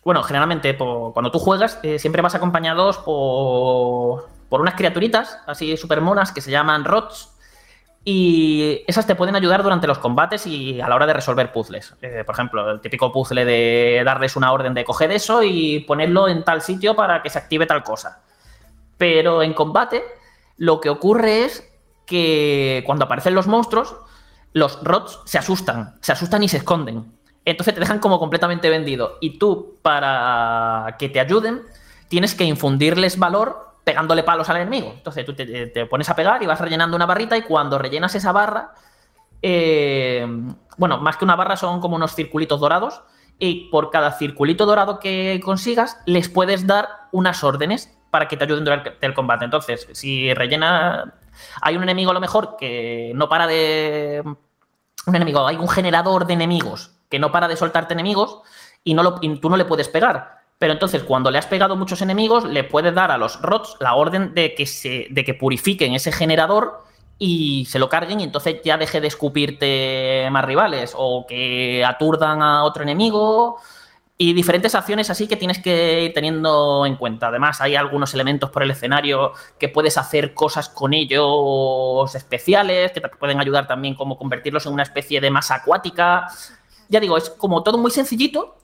[0.06, 6.02] bueno, generalmente cuando tú juegas eh, siempre vas acompañados por, por unas criaturitas así súper
[6.02, 7.32] monas que se llaman rots
[8.04, 11.96] y esas te pueden ayudar durante los combates y a la hora de resolver puzzles.
[12.02, 16.28] Eh, por ejemplo, el típico puzzle de darles una orden de coger eso y ponerlo
[16.28, 18.24] en tal sitio para que se active tal cosa.
[18.98, 20.04] Pero en combate,
[20.58, 21.68] lo que ocurre es
[22.08, 23.96] que cuando aparecen los monstruos,
[24.54, 27.12] los rots se asustan, se asustan y se esconden.
[27.46, 29.18] Entonces te dejan como completamente vendido.
[29.22, 31.64] Y tú, para que te ayuden,
[32.08, 34.94] tienes que infundirles valor pegándole palos al enemigo.
[34.96, 38.32] Entonces tú te, pones a pegar y vas rellenando una barrita y cuando rellenas esa
[38.32, 38.74] barra,
[39.42, 40.26] eh,
[40.78, 43.02] bueno, más que una barra son como unos circulitos dorados
[43.38, 48.46] y por cada circulito dorado que consigas les puedes dar unas órdenes para que te
[48.46, 49.44] ayuden durante el combate.
[49.44, 51.16] Entonces, si rellena...
[51.62, 54.24] Hay un enemigo a lo mejor que no para de...
[55.06, 58.42] Un enemigo, hay un generador de enemigos que no para de soltarte enemigos
[58.86, 60.41] y, no y tú no le puedes pegar.
[60.62, 63.96] Pero entonces, cuando le has pegado muchos enemigos, le puedes dar a los rots la
[63.96, 66.84] orden de que, se, de que purifiquen ese generador
[67.18, 72.44] y se lo carguen y entonces ya deje de escupirte más rivales o que aturdan
[72.44, 73.58] a otro enemigo
[74.20, 77.30] y diferentes acciones así que tienes que ir teniendo en cuenta.
[77.30, 83.02] Además, hay algunos elementos por el escenario que puedes hacer cosas con ellos especiales, que
[83.02, 86.28] te pueden ayudar también como convertirlos en una especie de masa acuática.
[86.88, 88.58] Ya digo, es como todo muy sencillito,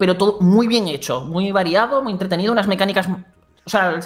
[0.00, 3.06] pero todo muy bien hecho, muy variado, muy entretenido, unas mecánicas...
[3.66, 4.00] O sea,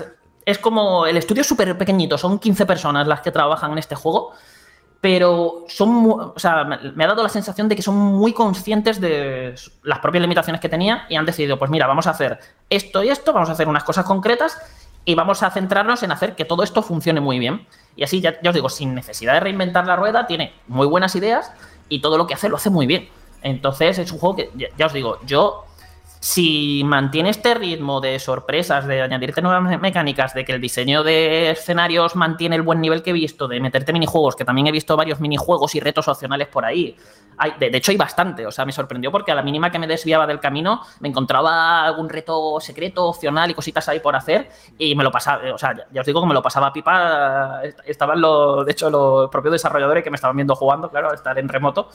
[0.45, 3.95] es como el estudio es súper pequeñito, son 15 personas las que trabajan en este
[3.95, 4.33] juego,
[5.01, 9.55] pero son, o sea, me ha dado la sensación de que son muy conscientes de
[9.85, 13.11] las propias limitaciones que tenía y han decidido, pues mira, vamos a hacer esto y
[13.11, 14.59] esto, vamos a hacer unas cosas concretas
[15.05, 17.69] y vamos a centrarnos en hacer que todo esto funcione muy bien.
[17.95, 21.53] Y así, ya, os digo, sin necesidad de reinventar la rueda, tiene muy buenas ideas
[21.89, 23.09] y todo lo que hace lo hace muy bien.
[23.45, 25.67] Entonces es un juego que, ya os digo, yo
[26.25, 31.51] si mantiene este ritmo de sorpresas, de añadirte nuevas mecánicas, de que el diseño de
[31.51, 34.97] escenarios mantiene el buen nivel que he visto, de meterte minijuegos, que también he visto
[34.97, 36.97] varios minijuegos y retos opcionales por ahí.
[37.59, 38.47] de, hecho, hay bastante.
[38.47, 41.85] O sea, me sorprendió porque a la mínima que me desviaba del camino, me encontraba
[41.85, 44.49] algún reto secreto, opcional y cositas ahí por hacer.
[44.79, 47.61] Y me lo pasaba, o sea, ya, os digo que me lo pasaba pipa.
[47.85, 51.51] Estaban los, de hecho, los propios desarrolladores que me estaban viendo jugando, claro, estar en
[51.51, 51.91] remoto,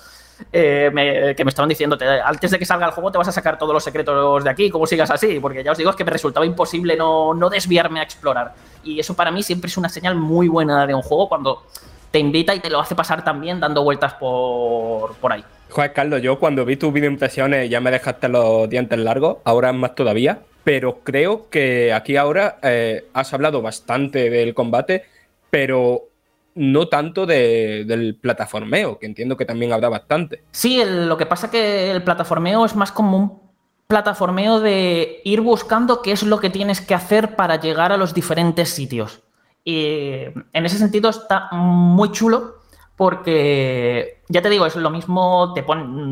[0.51, 3.57] eh, que me estaban diciendo, antes de que salga el juego te vas a sacar
[3.57, 6.11] todos los secretos de aquí, como sigas así, porque ya os digo es que me
[6.11, 8.53] resultaba imposible no, no desviarme a explorar.
[8.83, 11.63] Y eso para mí siempre es una señal muy buena de un juego cuando
[12.11, 15.43] te invita y te lo hace pasar también dando vueltas por, por ahí.
[15.69, 19.71] Juan Carlos, yo cuando vi tus video impresiones ya me dejaste los dientes largos, ahora
[19.71, 25.05] más todavía, pero creo que aquí ahora eh, has hablado bastante del combate,
[25.51, 26.08] pero
[26.55, 30.43] no tanto del plataformeo, que entiendo que también habrá bastante.
[30.51, 33.39] Sí, lo que pasa que el plataformeo es más como un
[33.87, 38.13] plataformeo de ir buscando qué es lo que tienes que hacer para llegar a los
[38.13, 39.21] diferentes sitios.
[39.63, 42.59] Y en ese sentido está muy chulo
[42.95, 45.65] porque, ya te digo, es lo mismo, te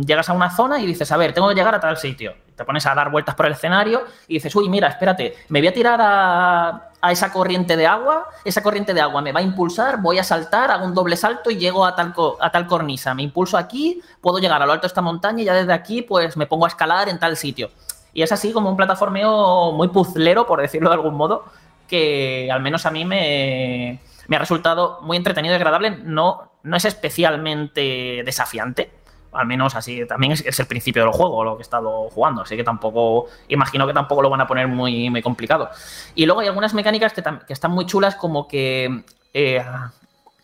[0.06, 2.34] llegas a una zona y dices, a ver, tengo que llegar a tal sitio.
[2.56, 5.68] Te pones a dar vueltas por el escenario y dices, uy, mira, espérate, me voy
[5.68, 9.44] a tirar a, a esa corriente de agua, esa corriente de agua me va a
[9.44, 13.14] impulsar, voy a saltar, hago un doble salto y llego a tal, a tal cornisa.
[13.14, 16.02] Me impulso aquí, puedo llegar a lo alto de esta montaña y ya desde aquí
[16.02, 17.70] pues me pongo a escalar en tal sitio.
[18.14, 21.46] Y es así como un plataformeo muy puzlero, por decirlo de algún modo,
[21.88, 25.92] que al menos a mí me, ha resultado muy entretenido y agradable.
[25.92, 28.92] No, no es especialmente desafiante,
[29.32, 32.56] al menos así, también es, el principio del juego lo que he estado jugando, así
[32.56, 35.70] que tampoco, imagino que tampoco lo van a poner muy, muy complicado.
[36.16, 37.24] Y luego hay algunas mecánicas que,
[37.54, 39.04] están muy chulas, como que
[39.34, 39.64] eh,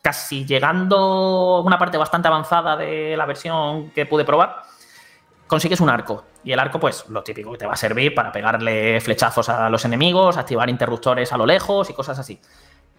[0.01, 4.63] casi llegando a una parte bastante avanzada de la versión que pude probar,
[5.47, 6.25] consigues un arco.
[6.43, 9.69] Y el arco, pues lo típico que te va a servir para pegarle flechazos a
[9.69, 12.39] los enemigos, activar interruptores a lo lejos y cosas así.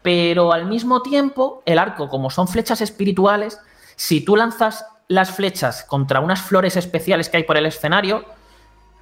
[0.01, 3.61] Pero al mismo tiempo, el arco, como son flechas espirituales,
[3.97, 8.25] si tú lanzas las flechas contra unas flores especiales que hay por el escenario,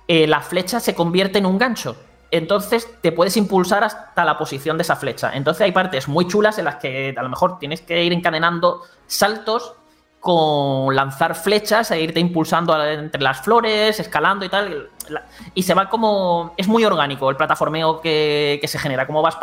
[0.09, 1.97] eh, la flecha se convierte en un gancho.
[2.31, 5.33] Entonces te puedes impulsar hasta la posición de esa flecha.
[5.35, 8.83] Entonces hay partes muy chulas en las que a lo mejor tienes que ir encadenando
[9.07, 9.75] saltos
[10.19, 14.89] con lanzar flechas e irte impulsando entre las flores, escalando y tal.
[15.53, 16.55] Y se va como.
[16.57, 19.07] Es muy orgánico el plataformeo que, se genera.
[19.07, 19.37] Cómo vas,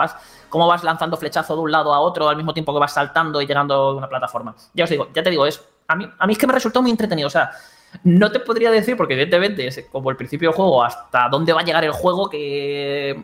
[0.47, 3.41] cómo vas lanzando flechazo de un lado a otro al mismo tiempo que vas saltando
[3.41, 4.55] y llegando a una plataforma.
[4.73, 6.81] Ya os digo, ya te digo, es a mí, a mí es que me resultó
[6.81, 7.27] muy entretenido.
[7.27, 7.51] O sea,
[8.03, 11.61] no te podría decir, porque evidentemente es como el principio del juego, hasta dónde va
[11.61, 13.23] a llegar el juego, que,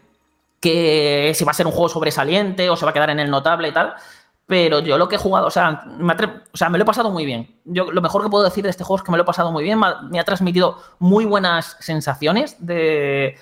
[0.59, 3.29] que si va a ser un juego sobresaliente o se va a quedar en el
[3.29, 3.93] notable y tal.
[4.47, 7.09] Pero yo lo que he jugado, o sea, me o sea, me lo he pasado
[7.09, 7.59] muy bien.
[7.65, 9.51] Yo lo mejor que puedo decir de este juego es que me lo he pasado
[9.51, 9.79] muy bien.
[10.11, 13.39] Me ha, transmitido muy buenas sensaciones de,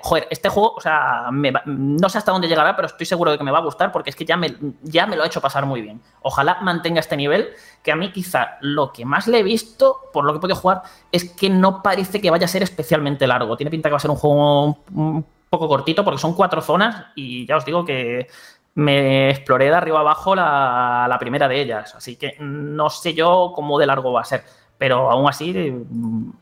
[0.00, 1.28] joder, este juego, o sea,
[1.66, 4.10] no sé hasta dónde llegará, pero estoy seguro de que me va a gustar porque
[4.10, 6.00] es que ya me, ya me lo ha hecho pasar muy bien.
[6.22, 7.48] Ojalá mantenga este nivel,
[7.82, 10.56] que a mí quizá lo que más le he visto, por lo que he podido
[10.56, 13.56] jugar, es que no parece que vaya a ser especialmente largo.
[13.56, 17.06] Tiene pinta que va a ser un juego un poco cortito porque son cuatro zonas
[17.14, 18.26] y ya os digo que
[18.74, 21.94] me exploré de arriba abajo la, primera de ellas.
[21.94, 24.42] Así que no sé yo cómo de largo va a ser.
[24.76, 25.72] Pero aún así,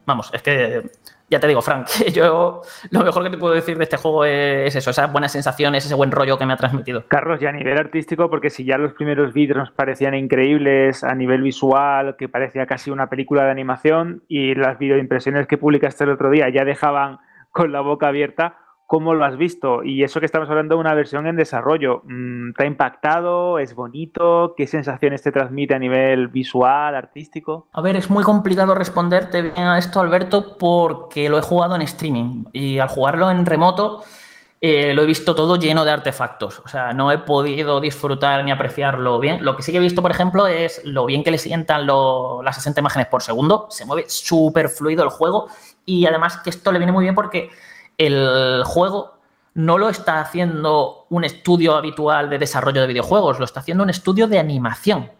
[0.06, 0.90] vamos, es que
[1.32, 4.74] ya te digo, Frank, yo lo mejor que te puedo decir de este juego es
[4.74, 7.06] eso, esas buenas sensaciones, ese buen rollo que me ha transmitido.
[7.08, 11.42] Carlos, y a nivel artístico, porque si ya los primeros vídeos parecían increíbles a nivel
[11.42, 16.30] visual, que parecía casi una película de animación, y las videoimpresiones que publicaste el otro
[16.30, 17.18] día ya dejaban
[17.50, 18.58] con la boca abierta,
[18.92, 19.82] ¿Cómo lo has visto?
[19.82, 23.58] Y eso que estamos hablando de una versión en desarrollo, mm, ¿te ha impactado?
[23.58, 24.52] ¿Es bonito?
[24.54, 27.68] ¿Qué sensaciones te transmite a nivel visual, artístico?
[27.72, 31.80] A ver, es muy complicado responderte bien a esto, Alberto, porque lo he jugado en
[31.80, 34.02] streaming y al jugarlo en remoto
[34.60, 36.60] eh, lo he visto todo lleno de artefactos.
[36.62, 39.42] O sea, no he podido disfrutar ni apreciarlo bien.
[39.42, 42.56] Lo que sí que he visto, por ejemplo, es lo bien que le sientan las
[42.56, 43.68] 60 imágenes por segundo.
[43.70, 45.48] Se mueve súper fluido el juego
[45.86, 47.50] y además que esto le viene muy bien porque
[48.06, 49.20] el juego
[49.54, 53.90] no lo está haciendo un estudio habitual de desarrollo de videojuegos, lo está haciendo un
[53.90, 55.10] estudio de animación.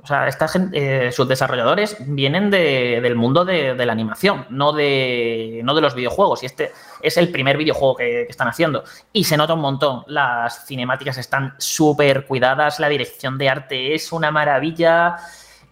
[0.00, 0.28] O sea,
[0.72, 6.42] eh, sus desarrolladores vienen del mundo de, la animación, no de, los videojuegos.
[6.42, 6.72] Y este
[7.02, 8.84] es el primer videojuego que, que están haciendo.
[9.12, 10.04] Y se nota un montón.
[10.06, 15.16] Las cinemáticas están súper cuidadas, la dirección de arte es una maravilla.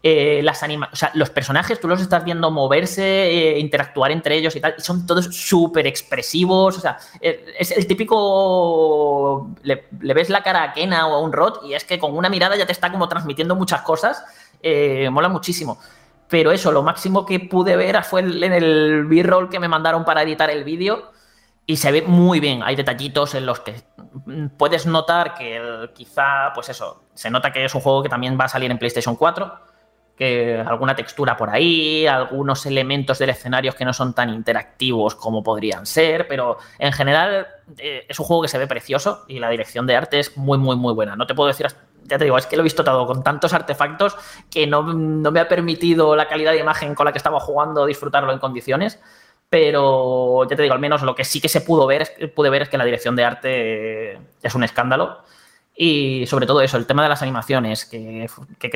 [0.03, 4.36] Eh, las anima o sea, los personajes tú los estás viendo moverse, eh, interactuar entre
[4.36, 10.30] ellos y tal, son todos súper expresivos, o sea, eh, es el típico, le, ves
[10.30, 12.66] la cara a Kena o a un Rod y es que con una mirada ya
[12.66, 14.22] te está como transmitiendo muchas cosas,
[15.11, 15.78] mola muchísimo.
[16.28, 20.22] Pero eso, lo máximo que pude ver fue en el B-roll que me mandaron para
[20.22, 21.12] editar el vídeo
[21.66, 22.62] y se ve muy bien.
[22.62, 23.82] Hay detallitos en los que
[24.57, 28.44] puedes notar que quizá, pues eso, se nota que es un juego que también va
[28.44, 29.53] a salir en PlayStation 4,
[30.17, 35.43] que alguna textura por ahí, algunos elementos del escenario que no son tan interactivos como
[35.43, 37.47] podrían ser, pero en general
[37.79, 40.59] eh, es un juego que se ve precioso y la dirección de arte es muy,
[40.59, 41.17] muy, muy buena.
[41.17, 41.67] No te puedo decir,
[42.05, 44.17] ya te digo, es que lo he visto todo con tantos artefactos
[44.51, 47.85] que no, no me ha permitido la calidad de imagen con la que estaba jugando
[47.85, 48.99] disfrutarlo en condiciones
[49.49, 52.62] pero ya te digo, al menos lo que sí que se pudo ver, pude ver
[52.62, 55.23] es que la dirección de arte es un escándalo.
[55.79, 58.27] Y sobre todo eso, el tema de las animaciones, que,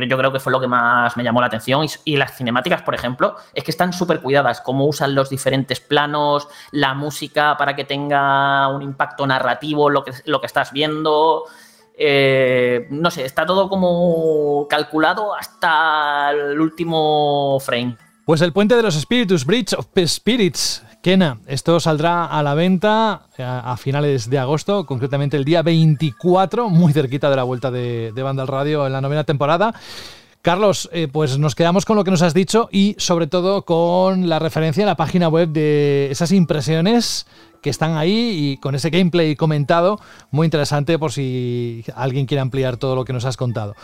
[0.07, 1.86] yo creo que fue lo que más me llamó la atención.
[2.05, 6.48] Y, las cinemáticas, por ejemplo, es que están súper cuidadas, cómo usan los diferentes planos,
[6.72, 11.44] la música para que tenga un impacto narrativo, lo que, lo que estás viendo.
[11.96, 17.96] Eh, no sé, está todo como calculado hasta el último frame.
[18.26, 23.22] Pues el puente de los espíritus, Bridge of Spirits, Kena, esto saldrá a la venta
[23.38, 28.12] eh, a, finales de agosto, concretamente el día 24, muy cerquita de la vuelta de,
[28.14, 29.72] de Banda al Radio en la novena temporada.
[30.42, 34.28] Carlos, eh, pues nos quedamos con lo que nos has dicho y sobre todo con
[34.28, 37.26] la referencia en la página web de esas impresiones
[37.62, 42.78] que están ahí y con ese gameplay comentado, muy interesante por si alguien quiere ampliar
[42.78, 43.74] todo lo que nos has contado.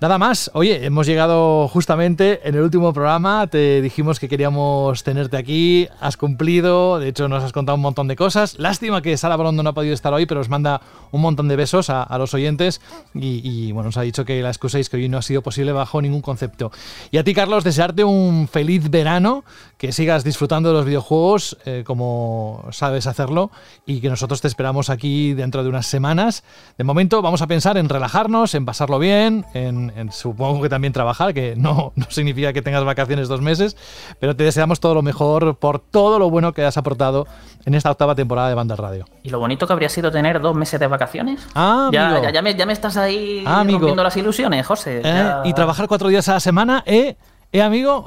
[0.00, 5.36] Nada más, oye, hemos llegado justamente en el último programa, te dijimos que queríamos tenerte
[5.36, 8.58] aquí, has cumplido, de hecho nos has contado un montón de cosas.
[8.58, 10.80] Lástima que Sara Bolondo no ha podido estar hoy, pero os manda
[11.10, 12.80] un montón de besos a, los oyentes
[13.12, 16.00] y, bueno, nos ha dicho que la excuséis que hoy no ha sido posible bajo
[16.00, 16.72] ningún concepto.
[17.10, 19.44] Y a ti, Carlos, desearte un feliz verano,
[19.76, 23.50] que sigas disfrutando de los videojuegos eh, como sabes hacerlo
[23.86, 26.42] y que nosotros te esperamos aquí dentro de unas semanas.
[26.78, 31.34] De momento vamos a pensar en relajarnos, en pasarlo bien, en supongo que también trabajar,
[31.34, 33.76] que no, no significa que tengas vacaciones dos meses,
[34.18, 37.26] pero te deseamos todo lo mejor por todo lo bueno que has aportado
[37.64, 39.06] en esta octava temporada de Banda Radio.
[39.22, 41.46] Y lo bonito que habría sido tener dos meses de vacaciones.
[41.54, 45.02] Ah, ya, ya, me, ya, me, estás ahí ah, rompiendo las ilusiones, José.
[45.04, 47.16] Eh, y trabajar cuatro días a la semana, ¿eh?
[47.52, 48.04] ¿Eh, amigo?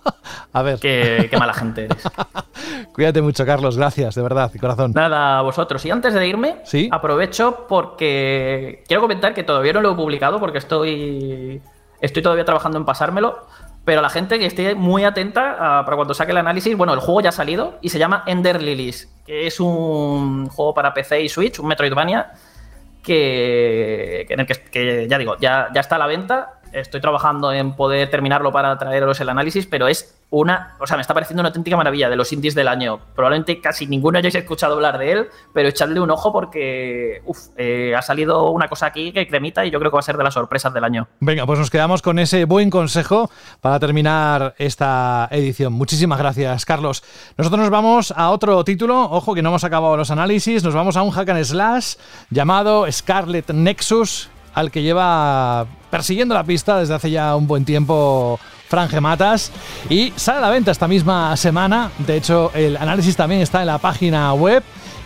[0.52, 0.78] a ver.
[0.78, 2.02] Qué, qué, mala gente eres.
[2.92, 3.76] Cuídate mucho, Carlos.
[3.76, 4.92] Gracias, de verdad, de corazón.
[4.94, 5.84] Nada, a vosotros.
[5.84, 6.88] Y antes de irme, ¿Sí?
[6.92, 11.60] aprovecho porque quiero comentar que todavía no lo he publicado porque estoy,
[12.00, 13.46] estoy todavía trabajando en pasármelo.
[13.84, 17.20] Pero la gente que esté muy atenta para cuando saque el análisis, bueno, el juego
[17.20, 21.28] ya ha salido y se llama Ender Lilies, que es un juego para PC y
[21.28, 22.32] Switch, un Metroidvania,
[23.00, 27.52] que, en el que, que ya digo, ya, ya está a la venta estoy trabajando
[27.52, 31.40] en poder terminarlo para traeros el análisis, pero es una, o sea, me está pareciendo
[31.40, 32.98] una auténtica maravilla de los indies del año.
[33.14, 37.94] Probablemente casi ninguno hayáis escuchado hablar de él, pero echadle un ojo porque uf, eh,
[37.96, 40.24] ha salido una cosa aquí que cremita y yo creo que va a ser de
[40.24, 41.06] las sorpresas del año.
[41.20, 45.72] Venga, pues nos quedamos con ese buen consejo para terminar esta edición.
[45.72, 47.04] Muchísimas gracias, Carlos.
[47.36, 50.96] Nosotros nos vamos a otro título, ojo que no hemos acabado los análisis, nos vamos
[50.96, 51.94] a un hack and slash
[52.30, 58.40] llamado Scarlet Nexus al que lleva persiguiendo la pista desde hace ya un buen tiempo
[58.68, 59.52] Franje Matas
[59.90, 61.90] y sale a la venta esta misma semana.
[61.98, 64.62] De hecho, el análisis también está en la página web.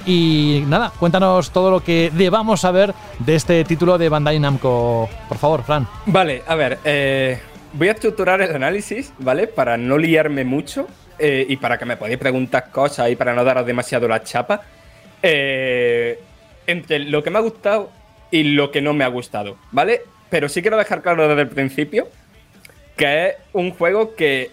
[0.07, 5.11] Y nada, cuéntanos todo lo que debamos saber de este título de Bandai Namco.
[5.29, 5.87] Por favor, Fran.
[6.07, 7.41] Vale, a ver, eh,
[7.73, 9.49] voy a estructurar el análisis, ¿vale?
[9.49, 10.87] Para no liarme mucho
[11.19, 14.63] eh, y para que me podáis preguntar cosas y para no daros demasiado la chapa.
[15.23, 16.19] Eh,
[16.69, 18.00] entre lo que me ha gustado
[18.31, 20.03] y lo que no me ha gustado, ¿vale?
[20.29, 22.09] Pero sí quiero dejar claro desde el principio
[23.01, 24.51] que es un juego que,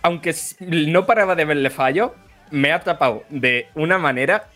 [0.00, 2.14] aunque no paraba de verle fallo,
[2.50, 4.46] me ha atrapado de una manera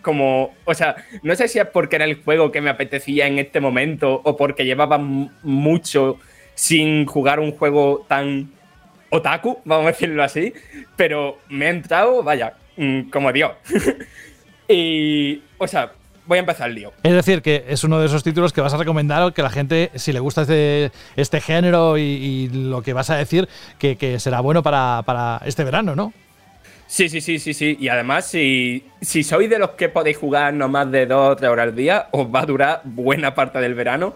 [0.00, 3.40] como, o sea, no sé si es porque era el juego que me apetecía en
[3.40, 6.20] este momento o porque llevaba mucho
[6.54, 8.52] sin jugar un juego tan
[9.10, 10.52] otaku, vamos a decirlo así,
[10.96, 13.52] pero me ha entrado, vaya, mm, como Dios.
[14.68, 15.92] y, o sea,
[16.26, 16.92] voy a empezar el lío.
[17.02, 19.90] Es decir, que es uno de esos títulos que vas a recomendar que la gente,
[19.94, 23.48] si le gusta este, este género y, lo que vas a decir,
[23.78, 26.12] que, será bueno para, este verano, ¿no?
[26.86, 27.76] Sí, sí, sí, sí, sí.
[27.80, 31.36] Y además, si, si sois de los que podéis jugar no más de dos o
[31.36, 34.14] tres horas al día, os va a durar buena parte del verano.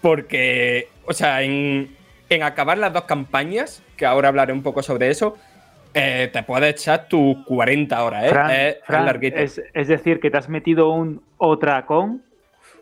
[0.00, 1.94] Porque, o sea, en,
[2.28, 5.36] en acabar las dos campañas, que ahora hablaré un poco sobre eso,
[5.98, 8.80] eh, te puedes echar tus 40 horas, ¿eh?
[9.34, 12.22] es, es, decir, que te has metido un otra con.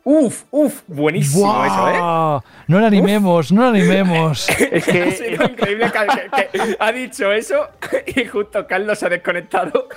[0.07, 2.43] Uf, uf, buenísimo eso, ¿eh?
[2.67, 4.47] No lo animemos, no lo animemos.
[4.71, 7.69] Es Ha sido increíble que, que- que ha dicho eso
[8.15, 9.89] y justo Carlos se ha desconectado.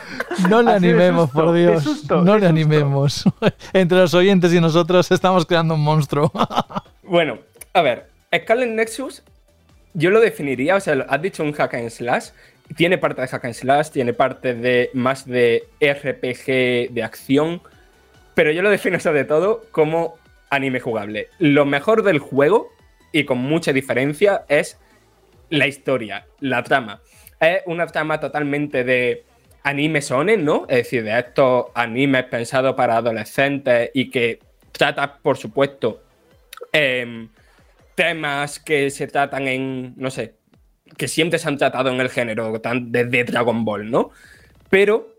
[0.49, 1.83] No le animemos, susto, por Dios.
[1.83, 2.47] susto, no le susto.
[2.47, 3.23] animemos.
[3.73, 6.31] Entre los oyentes y nosotros estamos creando un monstruo.
[7.03, 7.37] Bueno,
[7.73, 9.23] a ver, Scarlet Nexus,
[9.93, 12.31] yo lo definiría, o sea, has dicho un hack and slash,
[12.75, 17.61] tiene parte de hack and slash, tiene parte de más de RPG de acción,
[18.35, 20.15] pero yo lo defino sobre todo como
[20.49, 21.29] anime jugable.
[21.39, 22.69] Lo mejor del juego,
[23.11, 24.77] y con mucha diferencia, es
[25.49, 27.01] la historia, la trama.
[27.39, 29.23] Es una trama totalmente de
[29.63, 30.65] anime sonen, ¿no?
[30.69, 34.39] Es decir, de estos animes pensados para adolescentes y que
[34.71, 36.01] trata, por supuesto,
[36.71, 37.29] em,
[37.95, 40.35] temas que se tratan en, no sé,
[40.97, 44.11] que siempre se han tratado en el género, desde Dragon Ball, ¿no?
[44.69, 45.15] Pero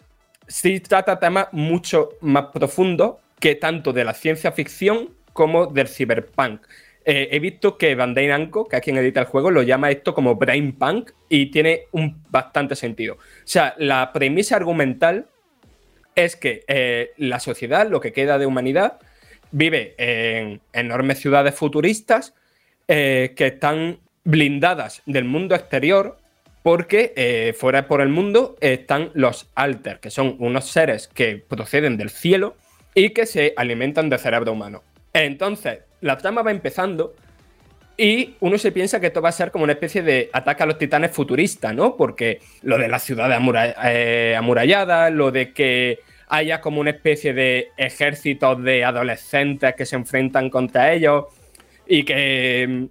[0.46, 6.62] sí trata temas mucho más profundos que tanto de la ciencia ficción como del cyberpunk.
[7.04, 10.12] Eh, he visto que Bandai Namco, que es quien edita el juego, lo llama esto
[10.12, 13.14] como brain punk y tiene un bastante sentido.
[13.14, 15.26] O sea, la premisa argumental
[16.14, 18.98] es que eh, la sociedad, lo que queda de humanidad,
[19.52, 22.34] vive en enormes ciudades futuristas
[22.88, 26.18] eh, que están blindadas del mundo exterior
[26.62, 31.96] porque eh, fuera por el mundo están los Alter, que son unos seres que proceden
[31.96, 32.54] del cielo
[32.94, 34.82] y que se alimentan de cerebro humano.
[35.14, 37.14] Entonces, la trama va empezando
[37.96, 40.66] y uno se piensa que esto va a ser como una especie de ataque a
[40.66, 41.96] los titanes futurista, ¿no?
[41.96, 47.32] Porque lo de la ciudad amura- eh, amurallada, lo de que haya como una especie
[47.32, 51.24] de ejército de adolescentes que se enfrentan contra ellos
[51.86, 52.88] y que,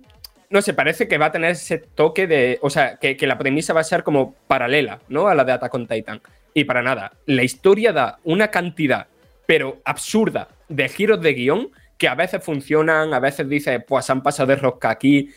[0.50, 3.74] no sé, parece que va a tener ese toque de, o sea, que, la premisa
[3.74, 5.28] va a ser como paralela, ¿no?
[5.28, 6.22] A la de Attack Titan.
[6.54, 9.08] Y para nada, la historia da una cantidad,
[9.46, 14.24] pero absurda, de giros de guion que a veces funcionan, a veces dices, pues han
[14.24, 15.30] pasado de rosca aquí,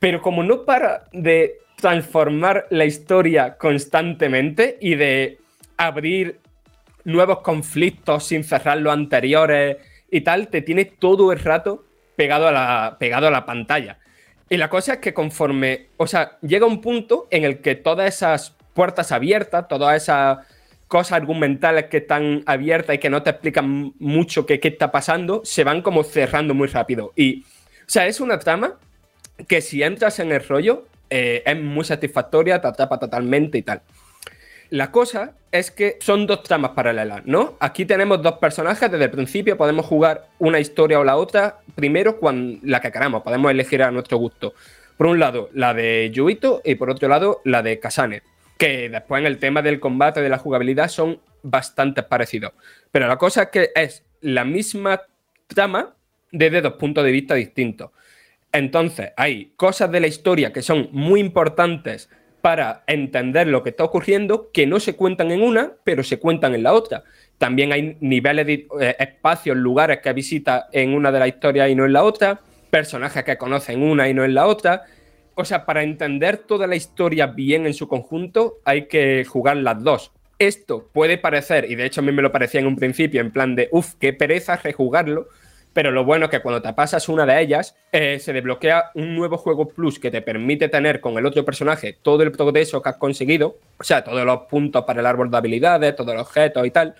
[0.00, 5.38] pero como no para de transformar la historia constantemente y de
[5.76, 6.40] abrir
[7.04, 9.76] nuevos conflictos sin cerrar los anteriores
[10.10, 11.84] y tal, te tiene todo el rato
[12.16, 13.98] pegado a la, pegado a la pantalla.
[14.48, 18.14] Y la cosa es que conforme, o sea, llega un punto en el que todas
[18.14, 20.38] esas puertas abiertas, todas esas
[20.86, 25.64] cosas argumentales que están abiertas y que no te explican mucho qué, está pasando, se
[25.64, 27.12] van como cerrando muy rápido.
[27.16, 28.74] Y, o sea, es una trama
[29.48, 33.82] que si entras en el rollo, eh, es muy satisfactoria, te atrapa totalmente y tal.
[34.70, 37.56] La cosa es que son dos tramas paralelas, ¿no?
[37.60, 42.18] Aquí tenemos dos personajes, desde el principio podemos jugar una historia o la otra, primero
[42.62, 44.54] la que queramos, podemos elegir a nuestro gusto.
[44.96, 48.22] Por un lado, la de Yuito y por otro lado, la de Kasane,
[48.58, 52.52] que después en el tema del combate, de la jugabilidad, son bastante parecidos.
[52.90, 55.02] Pero la cosa es que es la misma
[55.46, 55.94] trama
[56.32, 57.90] desde dos puntos de vista distintos.
[58.52, 62.08] Entonces, hay cosas de la historia que son muy importantes
[62.40, 66.54] para entender lo que está ocurriendo que no se cuentan en una, pero se cuentan
[66.54, 67.02] en la otra.
[67.38, 71.74] También hay niveles de eh, espacios, lugares que visita en una de las historias y
[71.74, 74.84] no en la otra, personajes que conoce en una y no en la otra.
[75.34, 79.82] O sea, para entender toda la historia bien en su conjunto, hay que jugar las
[79.82, 80.12] dos.
[80.38, 83.32] Esto puede parecer, y de hecho a mí me lo parecía en un principio, en
[83.32, 85.28] plan de, uff, qué pereza rejugarlo,
[85.76, 89.14] pero lo bueno es que cuando te pasas una de ellas, eh, se desbloquea un
[89.14, 92.88] nuevo juego plus que te permite tener con el otro personaje todo el progreso que
[92.88, 96.66] has conseguido, o sea, todos los puntos para el árbol de habilidades, todos los objetos
[96.66, 96.94] y tal.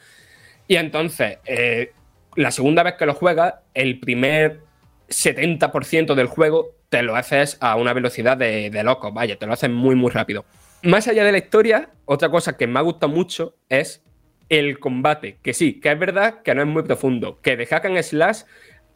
[0.69, 1.93] Y entonces, eh,
[2.35, 4.61] la segunda vez que lo juegas, el primer
[5.09, 9.55] 70% del juego te lo haces a una velocidad de, de loco, vaya, te lo
[9.55, 10.45] haces muy, muy rápido.
[10.83, 14.03] Más allá de la historia, otra cosa que me ha gustado mucho es
[14.49, 17.87] el combate, que sí, que es verdad que no es muy profundo, que de Hack
[17.87, 18.43] and Slash,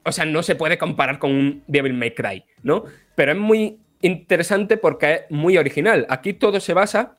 [0.05, 2.85] o sea, no se puede comparar con un Devil May Cry, ¿no?
[3.15, 6.07] Pero es muy interesante porque es muy original.
[6.09, 7.17] Aquí todo se basa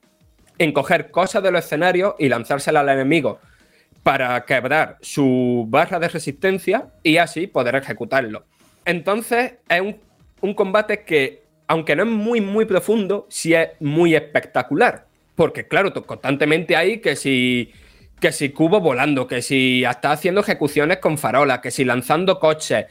[0.58, 3.40] en coger cosas de los escenarios y lanzárselas al enemigo
[4.04, 8.46] para quebrar su barra de resistencia y así poder ejecutarlo.
[8.86, 9.98] Entonces es un,
[10.42, 15.06] un combate que, aunque no es muy, muy profundo, sí es muy espectacular.
[15.36, 17.72] Porque claro, constantemente hay que si
[18.22, 22.86] que si cubo volando, que si hasta haciendo ejecuciones con farolas, que si lanzando coches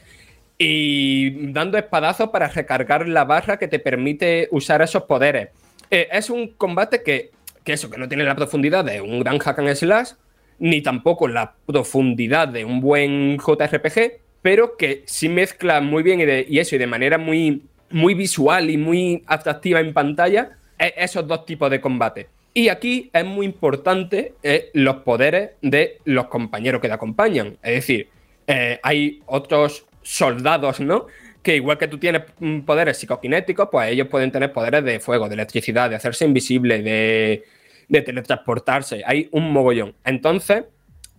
[0.57, 5.49] y dando espadazos para recargar la barra que te permite usar esos poderes.
[5.89, 7.31] Eh, es un combate que,
[7.65, 10.11] eso, que no tiene la profundidad de un gran hack and slash,
[10.59, 16.59] ni tampoco la profundidad de un buen JRPG, pero que sí mezcla muy bien y,
[16.59, 21.45] eso, y de manera muy, muy visual y muy atractiva en pantalla, eh, esos dos
[21.45, 22.27] tipos de combate.
[22.53, 27.57] Y aquí es muy importante eh, los poderes de los compañeros que te acompañan.
[27.63, 28.09] Es decir,
[28.47, 31.07] eh, hay otros soldados, ¿no?
[31.41, 35.29] Que igual que tú tienes mm, poderes psicoquinéticos, pues ellos pueden tener poderes de fuego,
[35.29, 37.45] de electricidad, de hacerse invisible, de,
[37.87, 39.01] de teletransportarse.
[39.05, 39.95] Hay un mogollón.
[40.03, 40.65] Entonces,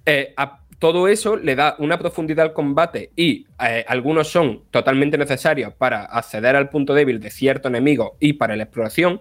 [0.04, 3.46] eh, a todo eso le da una profundidad al combate y
[3.86, 8.64] algunos son totalmente necesarios para acceder al punto débil de cierto enemigo y para la
[8.64, 9.20] exploración,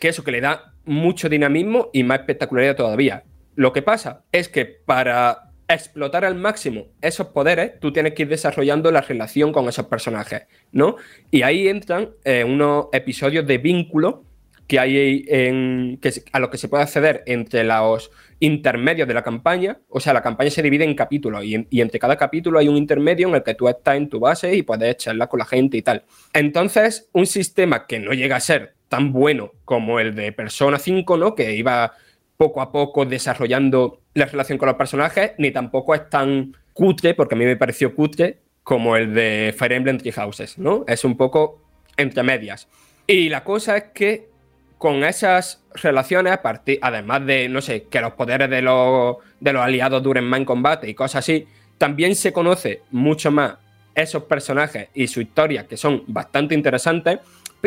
[0.00, 3.22] que eso que le da mucho dinamismo y más espectacularidad todavía.
[3.54, 8.28] Lo que pasa es que para explotar al máximo esos poderes, tú tienes que ir
[8.28, 10.42] desarrollando la relación con esos personajes,
[10.72, 10.96] ¿no?
[11.30, 14.24] Y ahí entran eh, unos episodios de vínculo
[14.66, 19.22] que hay en, que, a los que se puede acceder entre los intermedios de la
[19.22, 19.80] campaña.
[19.88, 23.28] O sea, la campaña se divide en capítulos y, entre cada capítulo hay un intermedio
[23.28, 25.82] en el que tú estás en tu base y puedes charlar con la gente y
[25.82, 26.04] tal.
[26.32, 31.16] Entonces, un sistema que no llega a ser tan bueno como el de Persona 5,
[31.16, 31.34] ¿no?
[31.36, 31.94] Que iba
[32.36, 37.36] poco a poco desarrollando la relación con los personajes, ni tampoco es tan cutre, porque
[37.36, 40.84] a mí me pareció cutre, como el de Fire Emblem Three Houses, ¿no?
[40.88, 41.62] Es un poco
[41.96, 42.66] entre medias.
[43.06, 44.28] Y la cosa es que
[44.76, 46.40] con esas relaciones,
[46.82, 50.46] además de, no sé, que los poderes de los, de los aliados duren más en
[50.46, 51.46] combate y cosas así,
[51.78, 53.54] también se conoce mucho más
[53.94, 57.20] esos personajes y su historia, que son bastante interesantes,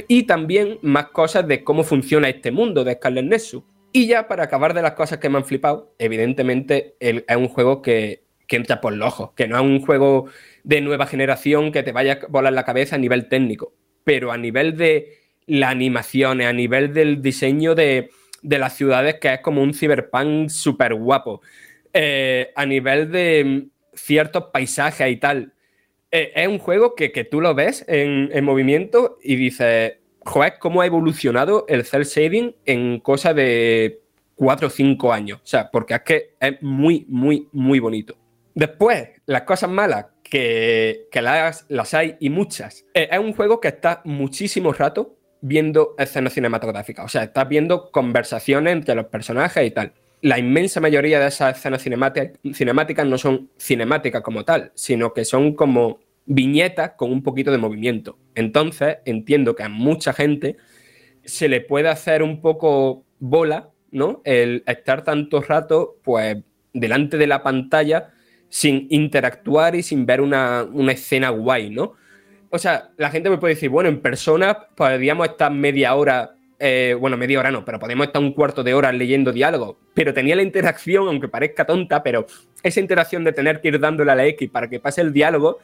[0.07, 3.63] y también más cosas de cómo funciona este mundo de Scarlet Nexus.
[3.91, 7.81] Y ya para acabar de las cosas que me han flipado, evidentemente es un juego
[7.81, 10.27] que, entra por los ojos, que no es un juego
[10.63, 13.73] de nueva generación que te vaya a volar la cabeza a nivel técnico,
[14.03, 15.07] pero a nivel de
[15.47, 18.11] las animaciones, a nivel del diseño de,
[18.43, 21.41] de las ciudades, que es como un cyberpunk súper guapo,
[21.93, 25.52] eh, a nivel de ciertos paisajes y tal.
[26.15, 30.59] Eh, es un juego que, que tú lo ves en, en, movimiento y dices, joder,
[30.59, 33.99] cómo ha evolucionado el cel shading en cosa de
[34.35, 35.39] 4 o 5 años.
[35.43, 38.15] O sea, porque es que es muy, muy, muy bonito.
[38.53, 42.85] Después, las cosas malas, que, que las, las, hay y muchas.
[42.93, 47.05] Eh, es un juego que está muchísimo rato viendo escenas cinematográficas.
[47.05, 49.93] O sea, estás viendo conversaciones entre los personajes y tal.
[50.23, 55.53] La inmensa mayoría de esas escenas cinemáticas no son cinemáticas como tal, sino que son
[55.53, 58.17] como viñetas con un poquito de movimiento.
[58.33, 60.57] Entonces, entiendo que a mucha gente
[61.23, 64.21] se le puede hacer un poco bola, ¿no?
[64.23, 66.37] El estar tanto rato, pues,
[66.73, 68.11] delante de la pantalla
[68.49, 71.95] sin interactuar y sin ver una, una escena guay, ¿no?
[72.53, 76.95] o sea, la gente me puede decir, bueno, en persona podríamos estar media hora, eh,
[76.99, 79.77] bueno, media hora no, pero podemos estar un cuarto de hora leyendo diálogo.
[79.93, 82.25] Pero tenía la interacción, aunque parezca tonta, pero
[82.61, 85.59] esa interacción de tener que ir dándole a la X para que pase el diálogo,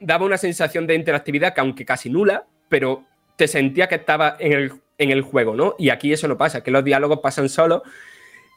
[0.00, 3.04] daba una sensación de interactividad que aunque casi nula, pero
[3.36, 5.74] te sentía que estaba en el, en el juego, ¿no?
[5.78, 7.82] Y aquí eso no pasa, que los diálogos pasan solos.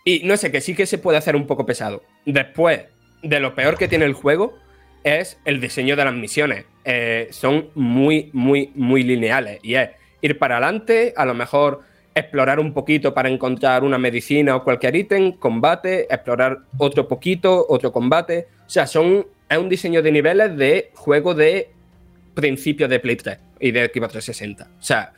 [0.03, 2.03] Y no sé, que sí que se puede hacer un poco pesado.
[2.25, 2.85] Después
[3.23, 4.57] de lo peor que tiene el juego,
[5.03, 6.65] es el diseño de las misiones.
[6.83, 9.59] Eh, son muy, muy, muy lineales.
[9.61, 9.91] Y es
[10.25, 11.81] ir para adelante, a lo mejor
[12.15, 17.91] explorar un poquito para encontrar una medicina o cualquier ítem, combate, explorar otro poquito, otro
[17.91, 18.47] combate.
[18.65, 21.69] O sea, son, es un diseño de niveles de juego de
[22.33, 24.67] principios de Play 3 y de Xbox 360.
[24.79, 25.13] O sea,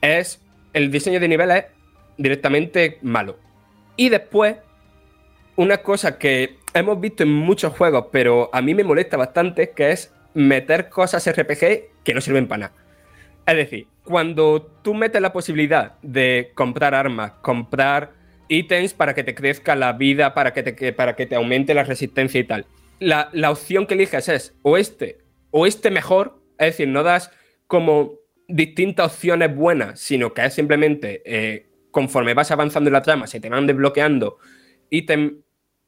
[0.00, 0.40] es
[0.72, 1.64] el diseño de niveles
[2.16, 3.38] directamente malo.
[3.96, 4.56] Y después,
[5.56, 9.90] una cosa que hemos visto en muchos juegos, pero a mí me molesta bastante, que
[9.90, 12.72] es meter cosas RPG que no sirven para nada.
[13.46, 18.12] Es decir, cuando tú metes la posibilidad de comprar armas, comprar
[18.48, 21.82] ítems para que te crezca la vida, para que te, para que te aumente la
[21.82, 22.66] resistencia y tal,
[23.00, 25.18] la, la opción que eliges es o este
[25.50, 27.30] o este mejor, es decir, no das
[27.66, 28.14] como
[28.48, 33.40] distintas opciones buenas, sino que es simplemente eh, conforme vas avanzando en la trama, se
[33.40, 34.38] te van desbloqueando
[34.88, 35.32] ítems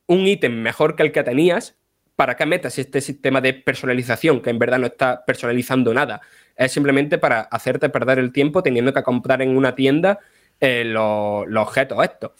[0.09, 1.78] un ítem mejor que el que tenías,
[2.19, 6.21] ¿para qué metas este sistema de personalización que en verdad no está personalizando nada?
[6.57, 10.19] Es simplemente para hacerte perder el tiempo teniendo que comprar en una tienda
[10.59, 12.32] eh, los, los objetos estos.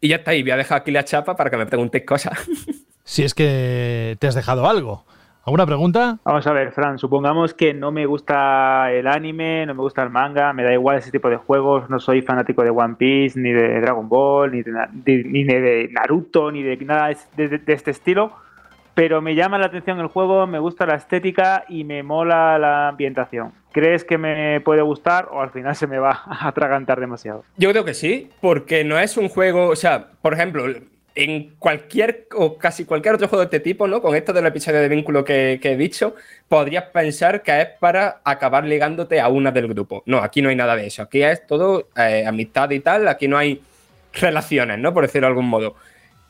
[0.00, 2.32] Y ya está ahí, voy a dejar aquí la chapa para que me preguntéis cosas.
[3.04, 5.04] si es que te has dejado algo.
[5.44, 6.16] ¿Alguna pregunta?
[6.24, 10.08] Vamos a ver, Fran, supongamos que no me gusta el anime, no me gusta el
[10.08, 13.52] manga, me da igual ese tipo de juegos, no soy fanático de One Piece, ni
[13.52, 14.72] de Dragon Ball, ni de,
[15.04, 18.32] ni de Naruto, ni de nada de, este estilo,
[18.94, 22.88] pero me llama la atención el juego, me gusta la estética y me mola la
[22.88, 23.52] ambientación.
[23.72, 27.44] ¿Crees que me puede gustar o al final se me va a atragantar demasiado?
[27.56, 30.64] Yo creo que sí, porque no es un juego, o sea, por ejemplo,
[31.16, 34.00] en cualquier o casi cualquier otro juego de este tipo, ¿no?
[34.00, 36.14] Con esto del episodio de vínculo que, he dicho,
[36.48, 40.02] podrías pensar que es para acabar ligándote a una del grupo.
[40.06, 41.02] No, aquí no hay nada de eso.
[41.02, 43.06] Aquí es todo eh, amistad y tal.
[43.06, 43.62] Aquí no hay
[44.12, 44.92] relaciones, ¿no?
[44.92, 45.76] Por decirlo de algún modo.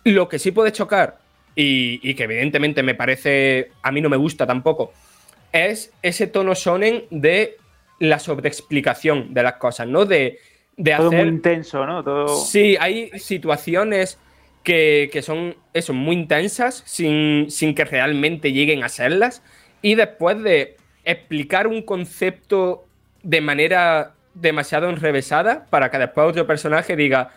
[0.05, 1.17] Lo que sí puede chocar,
[1.55, 4.93] y, y, que evidentemente me parece, a mí no me gusta tampoco,
[5.53, 7.57] es ese tono shonen de
[8.01, 10.05] la sobreexplicación de las cosas, ¿no?
[10.05, 10.39] De,
[10.77, 11.21] de Todo hacer...
[11.21, 12.03] muy intenso, ¿no?
[12.03, 12.29] Todo...
[12.29, 14.19] Sí, hay situaciones
[14.63, 19.43] que, que son eso, muy intensas sin, sin que realmente lleguen a serlas.
[19.83, 22.85] Y después de explicar un concepto
[23.23, 27.31] de manera demasiado enrevesada para que después otro personaje diga,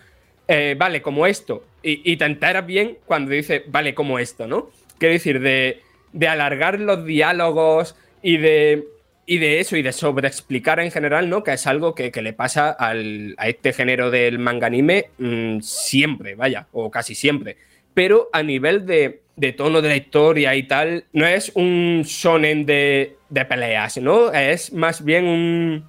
[0.47, 1.63] eh, vale, como esto.
[1.87, 4.69] Y, y te enteras bien cuando dice, vale, como esto, ¿no?
[4.97, 5.81] Quiero decir, de,
[6.11, 8.83] de alargar los diálogos y de,
[9.25, 11.43] y de eso, y de sobreexplicar en general, ¿no?
[11.43, 15.61] Que es algo que, que le pasa al, a este género del manga anime mm,
[15.61, 17.55] siempre, vaya, o casi siempre.
[17.93, 22.65] Pero a nivel de, de tono de la historia y tal, no es un shonen
[22.65, 24.33] de, de peleas, ¿no?
[24.33, 25.85] Es más bien un,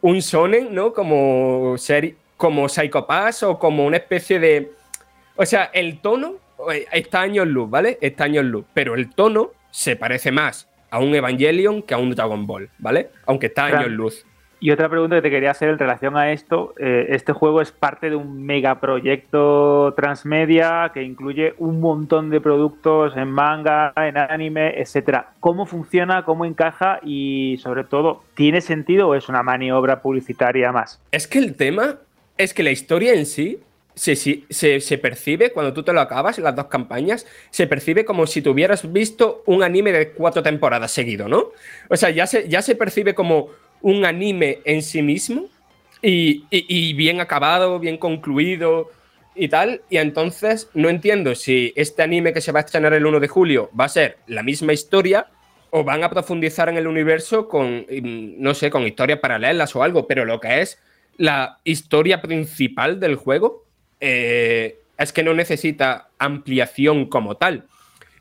[0.00, 0.94] un shonen, ¿no?
[0.94, 3.06] Como, ser, como Psycho
[3.42, 4.70] o como una especie de...
[5.36, 6.34] O sea, el tono
[6.72, 7.98] eh, está años luz, ¿vale?
[8.00, 12.14] Está años luz, pero el tono se parece más a un Evangelion que a un
[12.14, 13.10] Dragon Ball, ¿vale?
[13.26, 14.26] Aunque está Fran, años luz.
[14.60, 17.72] Y otra pregunta que te quería hacer en relación a esto, eh, este juego es
[17.72, 24.80] parte de un megaproyecto transmedia que incluye un montón de productos en manga, en anime,
[24.80, 25.32] etcétera.
[25.40, 31.02] ¿Cómo funciona, cómo encaja y sobre todo, ¿tiene sentido o es una maniobra publicitaria más?
[31.10, 31.96] Es que el tema
[32.38, 33.60] es que la historia en sí
[33.94, 38.26] se, se, se, percibe, cuando tú te lo acabas, las dos campañas, se percibe como
[38.26, 41.52] si tuvieras visto un anime de cuatro temporadas seguido, ¿no?
[41.88, 43.50] O sea, ya se, ya se percibe como
[43.82, 45.48] un anime en sí mismo
[46.02, 48.90] y, y, y bien acabado, bien concluido
[49.34, 49.82] y tal.
[49.90, 53.28] Y entonces no entiendo si este anime que se va a estrenar el 1 de
[53.28, 55.28] julio va a ser la misma historia
[55.70, 59.82] o van a profundizar en el universo con, mm, no sé, con historias paralelas o
[59.82, 60.78] algo, pero lo que es
[61.16, 63.63] la historia principal del juego
[64.06, 67.64] eh, es que no necesita ampliación como tal.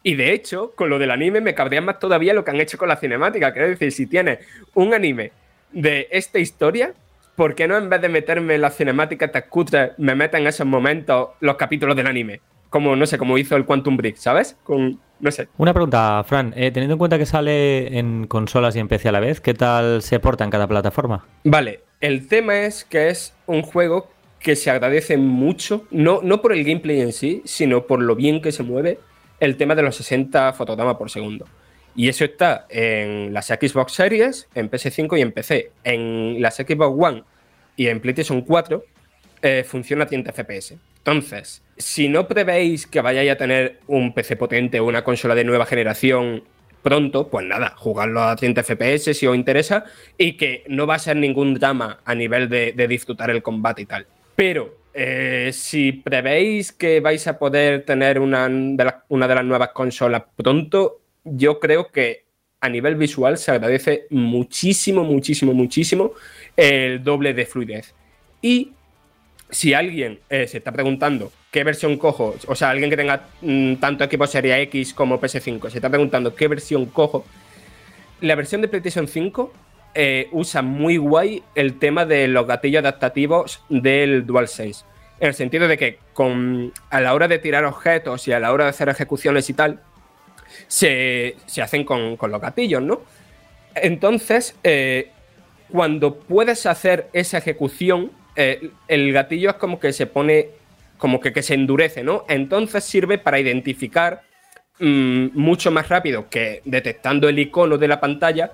[0.01, 2.77] Y de hecho, con lo del anime me cabría más todavía lo que han hecho
[2.77, 3.51] con la cinemática.
[3.51, 4.39] Quiero decir, si tiene
[4.75, 5.33] un anime
[5.73, 6.93] de esta historia,
[7.35, 10.47] ¿por qué no en vez de meterme en la cinemática te cutre, me meta en
[10.47, 12.39] esos momentos los capítulos del anime?
[12.69, 14.57] Como, no sé, como hizo el Quantum Break, ¿sabes?
[14.63, 15.49] Con, no sé.
[15.57, 16.53] Una pregunta, Fran.
[16.55, 19.53] Eh, teniendo en cuenta que sale en consolas y en PC a la vez, ¿qué
[19.53, 21.25] tal se porta en cada plataforma?
[21.43, 24.12] Vale, el tema es que es un juego
[24.43, 28.41] que se agradece mucho, no, no por el gameplay en sí, sino por lo bien
[28.41, 28.99] que se mueve
[29.39, 31.47] el tema de los 60 fotogramas por segundo.
[31.95, 35.71] Y eso está en las Xbox Series, en PS5 y en PC.
[35.85, 37.23] En las Xbox One
[37.77, 38.83] y en PlayStation 4
[39.41, 40.75] eh, funciona a 30 FPS.
[40.97, 45.45] Entonces, si no prevéis que vayáis a tener un PC potente o una consola de
[45.45, 46.43] nueva generación
[46.81, 49.85] pronto, pues nada, jugarlo a 30 FPS si os interesa
[50.17, 53.83] y que no va a ser ningún drama a nivel de, de disfrutar el combate
[53.83, 54.05] y tal.
[54.35, 61.01] Pero eh, si prevéis que vais a poder tener una de, las nuevas consolas pronto,
[61.23, 62.25] yo creo que
[62.61, 66.13] a nivel visual se agradece muchísimo, muchísimo, muchísimo
[66.55, 67.93] el doble de fluidez.
[68.41, 68.71] Y
[69.49, 73.75] si alguien eh, se está preguntando qué versión cojo, o sea, alguien que tenga mmm,
[73.75, 77.25] tanto equipo Serie X como PS5, se está preguntando qué versión cojo,
[78.21, 79.53] la versión de PlayStation 5
[79.95, 84.85] eh, usa muy guay el tema de los gatillos adaptativos del DualSense.
[85.19, 88.51] En el sentido de que con, a la hora de tirar objetos y a la
[88.51, 89.81] hora de hacer ejecuciones y tal,
[90.67, 93.01] se, se hacen con, con, los gatillos, ¿no?
[93.75, 95.11] Entonces, eh,
[95.69, 100.49] cuando puedes hacer esa ejecución, eh, el gatillo es como que se pone,
[100.97, 102.25] como que, que se endurece, ¿no?
[102.27, 104.23] Entonces sirve para identificar
[104.79, 108.53] mmm, mucho más rápido que detectando el icono de la pantalla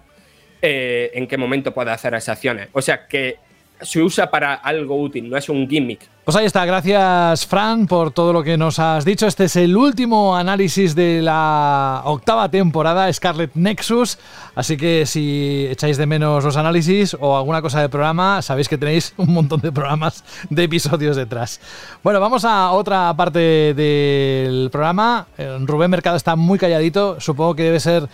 [0.62, 2.70] eh, en qué momento puede hacer esas acciones.
[2.74, 3.38] O sea que
[3.82, 6.02] se usa para algo útil, no es un gimmick.
[6.30, 9.26] Pues ahí está, gracias Fran por todo lo que nos has dicho.
[9.26, 14.20] Este es el último análisis de la octava temporada Scarlet Nexus,
[14.54, 18.78] así que si echáis de menos los análisis o alguna cosa de programa, sabéis que
[18.78, 21.60] tenéis un montón de programas de episodios detrás.
[22.04, 25.26] Bueno, vamos a otra parte del programa.
[25.66, 28.08] Rubén Mercado está muy calladito, supongo que debe ser,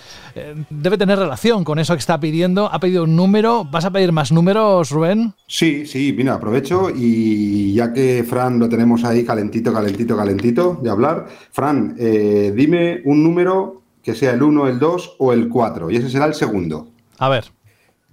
[0.69, 2.69] debe tener relación con eso que está pidiendo.
[2.71, 5.33] Ha pedido un número, ¿vas a pedir más números, Rubén?
[5.47, 10.89] Sí, sí, mira, aprovecho y ya que Fran lo tenemos ahí calentito, calentito, calentito de
[10.89, 11.25] hablar.
[11.51, 15.97] Fran, eh, dime un número que sea el 1, el 2 o el 4 y
[15.97, 16.87] ese será el segundo.
[17.17, 17.45] A ver.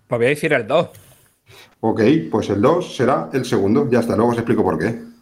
[0.06, 0.88] Pues voy a decir el 2.
[1.80, 2.00] Ok,
[2.30, 3.88] pues el 2 será el segundo.
[3.90, 5.12] Ya está, luego os explico por qué.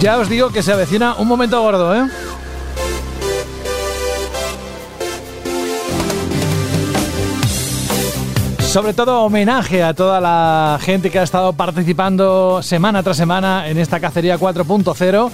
[0.00, 2.08] Ya os digo que se avecina un momento gordo, ¿eh?
[8.68, 13.78] Sobre todo homenaje a toda la gente que ha estado participando semana tras semana en
[13.78, 15.30] esta cacería 4.0.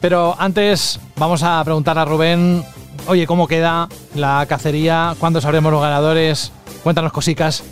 [0.00, 2.64] Pero antes vamos a preguntar a Rubén,
[3.06, 5.14] oye, ¿cómo queda la cacería?
[5.20, 6.50] ¿Cuándo sabremos los ganadores?
[6.82, 7.62] Cuéntanos cositas.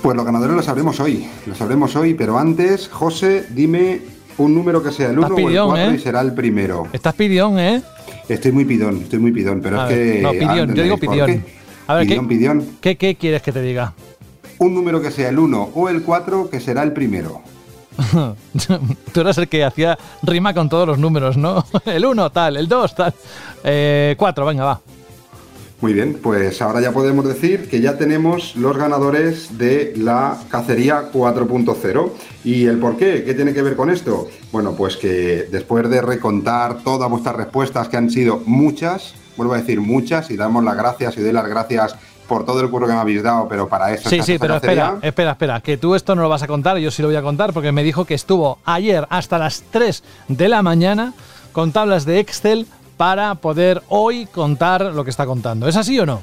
[0.00, 4.00] Pues los ganadores los sabremos hoy, los sabremos hoy, pero antes, José, dime
[4.38, 5.94] un número que sea el 1 o el 4 ¿eh?
[5.96, 6.88] y será el primero.
[6.94, 7.82] Estás pidión, ¿eh?
[8.26, 10.22] Estoy muy pidón, estoy muy pidón, pero A es ver, que...
[10.22, 11.61] no, pidión, yo digo pidión.
[11.92, 12.66] A ver, pidión, ¿qué, pidión.
[12.80, 13.92] ¿qué, qué quieres que te diga?
[14.58, 17.42] Un número que sea el 1 o el 4 que será el primero.
[19.12, 21.66] Tú eras el que hacía rima con todos los números, ¿no?
[21.84, 23.12] El 1 tal, el 2 tal.
[23.12, 24.16] 4, eh,
[24.46, 24.80] venga, va.
[25.82, 31.10] Muy bien, pues ahora ya podemos decir que ya tenemos los ganadores de la cacería
[31.12, 32.10] 4.0.
[32.44, 33.24] ¿Y el por qué?
[33.24, 34.28] ¿Qué tiene que ver con esto?
[34.50, 39.58] Bueno, pues que después de recontar todas vuestras respuestas, que han sido muchas, vuelvo a
[39.58, 41.96] decir muchas, y damos las gracias y doy las gracias
[42.28, 44.08] por todo el curro que me habéis dado, pero para eso...
[44.08, 46.90] Sí, sí, pero espera, espera, espera, que tú esto no lo vas a contar, yo
[46.90, 50.48] sí lo voy a contar, porque me dijo que estuvo ayer hasta las 3 de
[50.48, 51.12] la mañana
[51.52, 55.68] con tablas de Excel para poder hoy contar lo que está contando.
[55.68, 56.22] ¿Es así o no?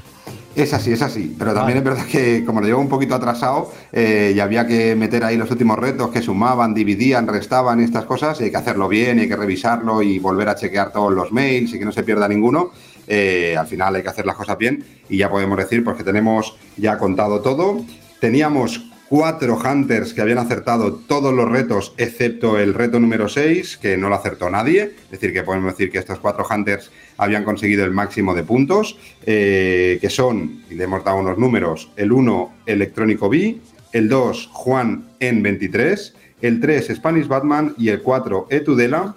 [0.55, 1.35] Es así, es así.
[1.37, 1.89] Pero también Vale.
[1.91, 5.37] es verdad que como lo llevo un poquito atrasado eh, y había que meter ahí
[5.37, 9.19] los últimos retos que sumaban, dividían, restaban y estas cosas, y hay que hacerlo bien,
[9.19, 12.03] y hay que revisarlo y volver a chequear todos los mails y que no se
[12.03, 12.71] pierda ninguno.
[13.09, 16.03] Eh, al final hay que hacer las cosas bien y ya podemos decir pues que
[16.03, 17.83] tenemos ya contado todo.
[18.21, 23.97] Teníamos cuatro hunters que habían acertado todos los retos excepto el reto número 6, que
[23.97, 24.91] no lo acertó nadie.
[25.05, 28.97] Es decir, que podemos decir que estos cuatro hunters habían conseguido el máximo de puntos,
[29.25, 33.57] eh, que son, y le hemos dado unos números, el 1 Electrónico B,
[33.91, 39.15] el 2 Juan en 23, el 3 Spanish Batman y el 4 Etudela.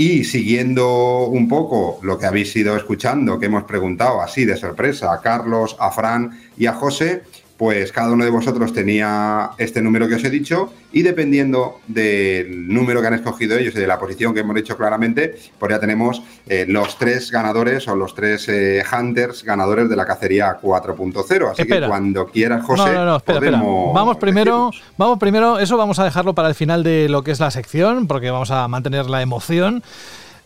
[0.00, 5.12] Y siguiendo un poco lo que habéis ido escuchando, que hemos preguntado así de sorpresa
[5.12, 7.24] a Carlos, a Fran y a José,
[7.58, 12.72] pues cada uno de vosotros tenía este número que os he dicho y dependiendo del
[12.72, 15.80] número que han escogido ellos y de la posición que hemos dicho claramente, pues ya
[15.80, 21.50] tenemos eh, los tres ganadores o los tres eh, hunters ganadores de la cacería 4.0.
[21.50, 21.86] Así Espera.
[21.86, 23.60] que cuando quieras, José, no, no, no, espera, espera.
[23.60, 27.40] Vamos primero, vamos primero, eso vamos a dejarlo para el final de lo que es
[27.40, 29.82] la sección, porque vamos a mantener la emoción.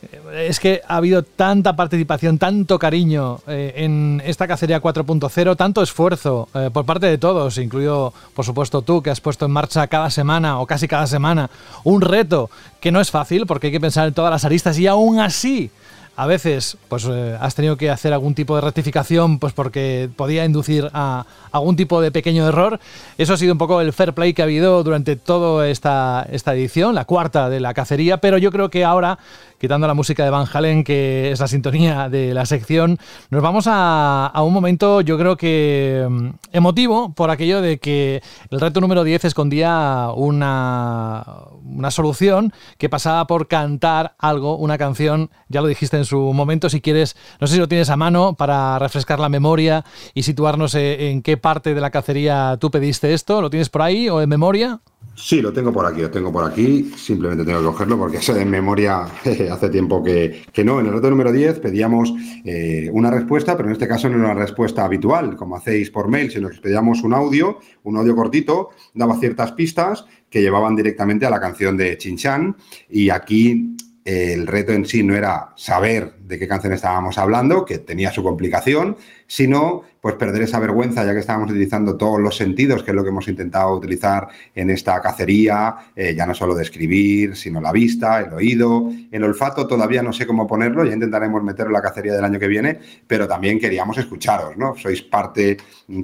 [0.02, 5.82] Eh, Es que ha habido tanta participación, tanto cariño eh, en esta cacería 4.0, tanto
[5.82, 9.86] esfuerzo eh, por parte de todos, incluido por supuesto tú que has puesto en marcha
[9.86, 11.50] cada semana o casi cada semana
[11.84, 12.50] un reto
[12.80, 15.70] que no es fácil porque hay que pensar en todas las aristas y aún así
[16.14, 20.90] a veces pues has tenido que hacer algún tipo de rectificación pues porque podía inducir
[20.92, 22.80] a algún tipo de pequeño error.
[23.16, 26.54] Eso ha sido un poco el fair play que ha habido durante toda esta, esta
[26.54, 29.18] edición, la cuarta de la cacería, pero yo creo que ahora,
[29.62, 32.98] quitando la música de Van Halen, que es la sintonía de la sección,
[33.30, 38.24] nos vamos a, a un momento yo creo que mm, emotivo por aquello de que
[38.50, 41.24] el reto número 10 escondía una,
[41.64, 46.68] una solución que pasaba por cantar algo, una canción, ya lo dijiste en su momento,
[46.68, 50.74] si quieres, no sé si lo tienes a mano para refrescar la memoria y situarnos
[50.74, 54.20] eh, en qué parte de la cacería tú pediste esto, ¿lo tienes por ahí o
[54.20, 54.80] en memoria?
[55.14, 56.90] Sí, lo tengo por aquí, lo tengo por aquí.
[56.96, 59.02] Simplemente tengo que cogerlo porque eso de memoria
[59.52, 60.80] hace tiempo que, que no.
[60.80, 62.12] En el reto número 10 pedíamos
[62.44, 66.08] eh, una respuesta, pero en este caso no era una respuesta habitual, como hacéis por
[66.08, 71.24] mail, sino que pedíamos un audio, un audio cortito, daba ciertas pistas que llevaban directamente
[71.26, 72.56] a la canción de Chinchan.
[72.88, 77.64] Y aquí eh, el reto en sí no era saber de qué canción estábamos hablando,
[77.64, 78.96] que tenía su complicación,
[79.32, 83.04] sino pues perder esa vergüenza, ya que estábamos utilizando todos los sentidos, que es lo
[83.04, 87.70] que hemos intentado utilizar en esta cacería, eh, ya no solo de escribir, sino la
[87.70, 91.82] vista, el oído, el olfato, todavía no sé cómo ponerlo, ya intentaremos meterlo en la
[91.82, 94.74] cacería del año que viene, pero también queríamos escucharos, ¿no?
[94.76, 95.56] Sois parte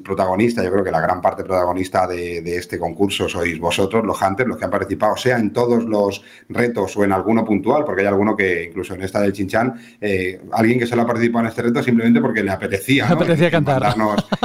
[0.05, 4.49] protagonista, yo creo que la gran parte protagonista de, este concurso sois vosotros, los hunters,
[4.49, 8.07] los que han participado, sea en todos los retos o en alguno puntual, porque hay
[8.07, 11.63] alguno que incluso en esta del Chinchan, eh, alguien que solo ha participado en este
[11.63, 13.18] reto simplemente porque le apetecía, ¿no?
[13.25, 13.95] Apetecía cantar.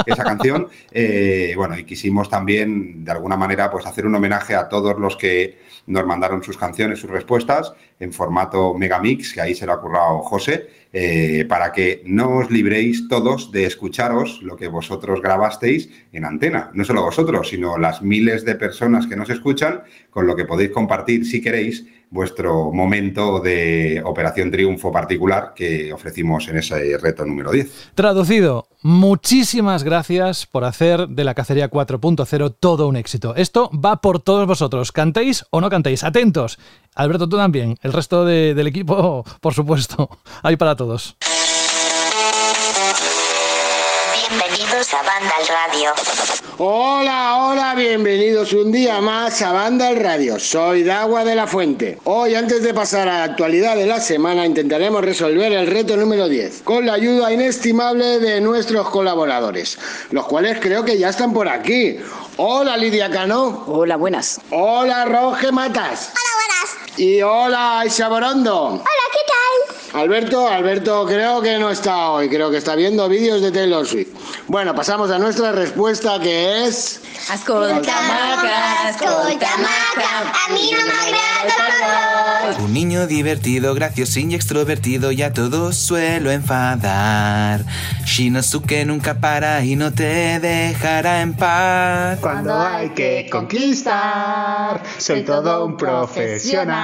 [0.06, 0.68] esa canción.
[0.90, 5.16] Eh, bueno, y quisimos también, de alguna manera, pues hacer un homenaje a todos los
[5.16, 9.80] que nos mandaron sus canciones, sus respuestas, en formato Megamix, que ahí se lo ha
[9.80, 15.90] currado José, eh, para que no os libréis todos de escucharos lo que vosotros grabasteis
[16.12, 16.70] en antena.
[16.72, 20.70] No solo vosotros, sino las miles de personas que nos escuchan, con lo que podéis
[20.70, 21.84] compartir, si queréis,
[22.14, 27.90] vuestro momento de Operación Triunfo particular que ofrecimos en ese reto número 10.
[27.96, 33.34] Traducido, muchísimas gracias por hacer de la cacería 4.0 todo un éxito.
[33.34, 36.04] Esto va por todos vosotros, cantéis o no cantéis.
[36.04, 36.58] Atentos.
[36.94, 37.76] Alberto, tú también.
[37.82, 40.08] El resto de- del equipo, por supuesto.
[40.44, 41.16] Hay para todos.
[44.84, 45.90] Bienvenidos a Banda al Radio.
[46.58, 50.38] Hola, hola, bienvenidos un día más a Banda al Radio.
[50.38, 51.98] Soy Dagua de la Fuente.
[52.04, 56.28] Hoy, antes de pasar a la actualidad de la semana, intentaremos resolver el reto número
[56.28, 59.78] 10 con la ayuda inestimable de nuestros colaboradores,
[60.10, 61.96] los cuales creo que ya están por aquí.
[62.36, 63.64] Hola, Lidia Cano.
[63.66, 64.40] Hola, buenas.
[64.50, 66.10] Hola, Roge Matas.
[66.12, 66.83] Hola, buenas.
[66.96, 68.66] Y hola, Aisha Borondo.
[68.66, 70.00] Hola, ¿qué tal?
[70.00, 74.08] Alberto, Alberto creo que no está hoy, creo que está viendo vídeos de Taylor Swift.
[74.46, 77.00] Bueno, pasamos a nuestra respuesta que es...
[77.30, 85.10] Ascolta maca, ascolta maca, a mí no me agrada Un niño divertido, graciosín y extrovertido
[85.10, 87.64] y a todos suelo enfadar.
[88.04, 92.18] Shinosuke nunca para y no te dejará en paz.
[92.20, 96.83] Cuando hay que conquistar, soy todo un profesional.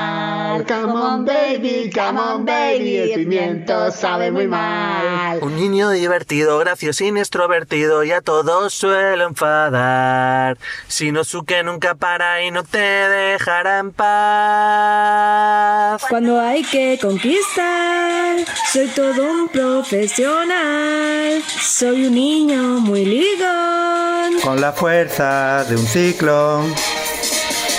[0.66, 5.38] Come on baby, come on baby, el pimiento sabe muy mal.
[5.42, 10.58] Un niño divertido, graciosín, extrovertido y a todos suelo enfadar.
[10.88, 14.10] Shinosuke nunca para y no te dejará en paz.
[16.08, 18.36] Cuando hay que conquistar,
[18.72, 21.42] soy todo un profesional.
[21.60, 24.40] Soy un niño muy ligón.
[24.42, 26.74] Con la fuerza de un ciclón.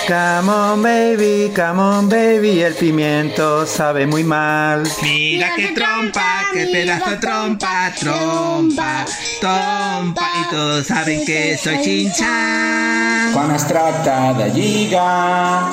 [0.06, 4.82] Come on baby, come on baby, el pimiento sabe muy mal.
[5.00, 9.06] Mira qué trompa, qué pedazo de trompa, trompa,
[9.40, 13.32] trompa, y todos saben que soy chinchan.
[13.32, 15.70] Quan es tracta de lligar,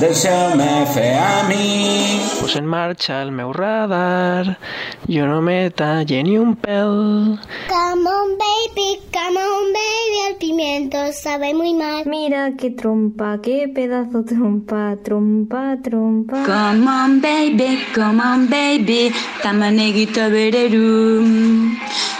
[0.00, 2.20] deixeu-me fer a mi.
[2.40, 4.58] Pus en marxa el meu radar,
[5.06, 7.38] jo no me tallé ni un pèl.
[7.68, 12.04] Come on, baby, come on, baby, el pimiento sabe muy mal.
[12.06, 16.44] Mira qué trompa, qué pedazo trompa, trompa, trompa.
[16.44, 19.12] Come on baby, come on baby,
[19.42, 21.24] tamanegi tabereru.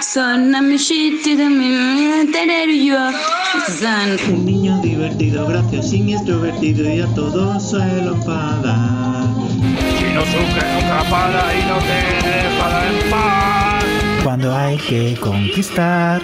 [0.01, 3.13] Sonna mishiti de mi tereru yo.
[3.69, 4.19] Zan.
[4.29, 9.27] Un niño divertido, graciosín y extrovertido y a todos suelo enfadar.
[9.99, 11.99] Shinosuke nunca para y no te
[12.29, 13.85] dejará en paz.
[14.23, 16.21] Cuando hay que conquistar,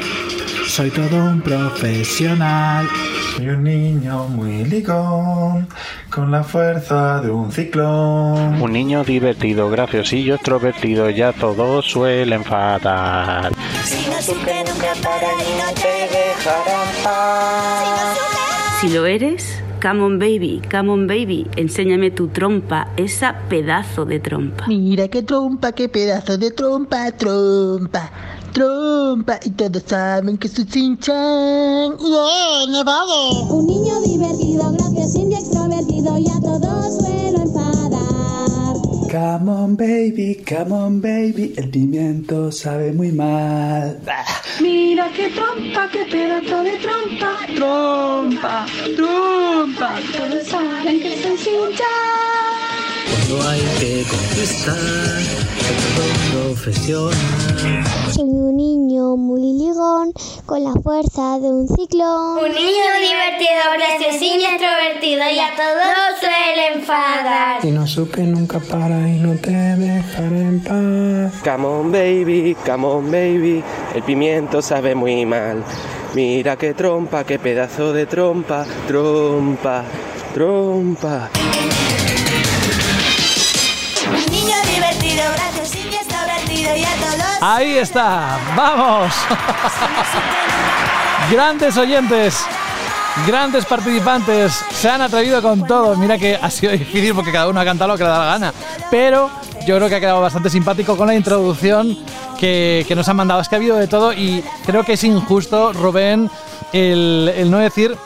[0.73, 2.89] soy todo un profesional.
[3.36, 5.69] Soy un niño muy ligón,
[6.09, 8.61] con la fuerza de un ciclón.
[8.61, 13.53] Un niño divertido, graciosillo, extrovertido, ya todo suele enfadar.
[13.85, 18.19] Shinosuke nunca para y no te dejará en paz.
[18.81, 24.20] Si lo eres, come on baby, come on baby, enséñame tu trompa, esa pedazo de
[24.20, 24.69] trompa.
[24.69, 28.11] Mira qué trompa, qué pedazo de trompa, trompa,
[28.53, 29.41] trompa.
[29.45, 31.97] Y todos saben que soy chinchan.
[31.99, 33.45] ¡Yeah, nevado!
[33.51, 38.12] Un niño divertido, gracias, y extrovertido y a todos suelo enfadar.
[39.11, 44.01] Come on baby, come on baby, el pimiento sabe muy mal.
[44.61, 48.66] Mira qué trompa, qué pedazo de trompa, trompa,
[48.97, 50.01] trompa.
[50.16, 52.33] Todos saben que soy chinchan.
[53.29, 55.19] Cuando hay que conquistar,
[56.57, 58.12] soy un profesional.
[58.12, 60.12] Soy un niño muy ligón,
[60.47, 62.39] con la fuerza de un ciclón.
[62.39, 67.62] Un niño divertido, graciosín y extrovertido y a todos suele enfadar.
[67.62, 71.43] Shinosuke nunca para y no te dejará en paz.
[71.43, 73.62] Come on baby, come on baby,
[73.95, 75.65] el pimiento sabe muy mal.
[76.15, 79.85] Mira qué trompa, qué pedazo de trompa, trompa,
[80.35, 81.31] trompa.
[84.05, 85.61] Un niño divertido, graciosín
[87.44, 89.12] Ahí está, vamos.
[91.28, 92.47] Grandes oyentes,
[93.27, 95.97] grandes participantes, se han atrevido con todo.
[95.97, 98.27] Mira que ha sido difícil porque cada uno ha cantado lo que le da la
[98.27, 98.55] gana.
[98.93, 99.28] Pero
[99.66, 101.98] yo creo que ha quedado bastante simpático con la introducción
[102.39, 103.40] que, nos han mandado.
[103.40, 106.31] Es que ha habido de todo y creo que es injusto, Rubén,
[106.73, 107.98] el no decir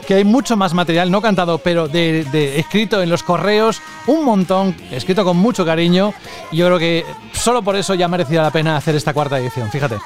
[0.00, 4.74] que hay mucho más material, no cantado, pero de, escrito en los correos, un montón,
[4.90, 6.12] escrito con mucho cariño.
[6.50, 9.70] Y yo creo que solo por eso ya merecía la pena hacer esta cuarta edición,
[9.70, 9.96] fíjate.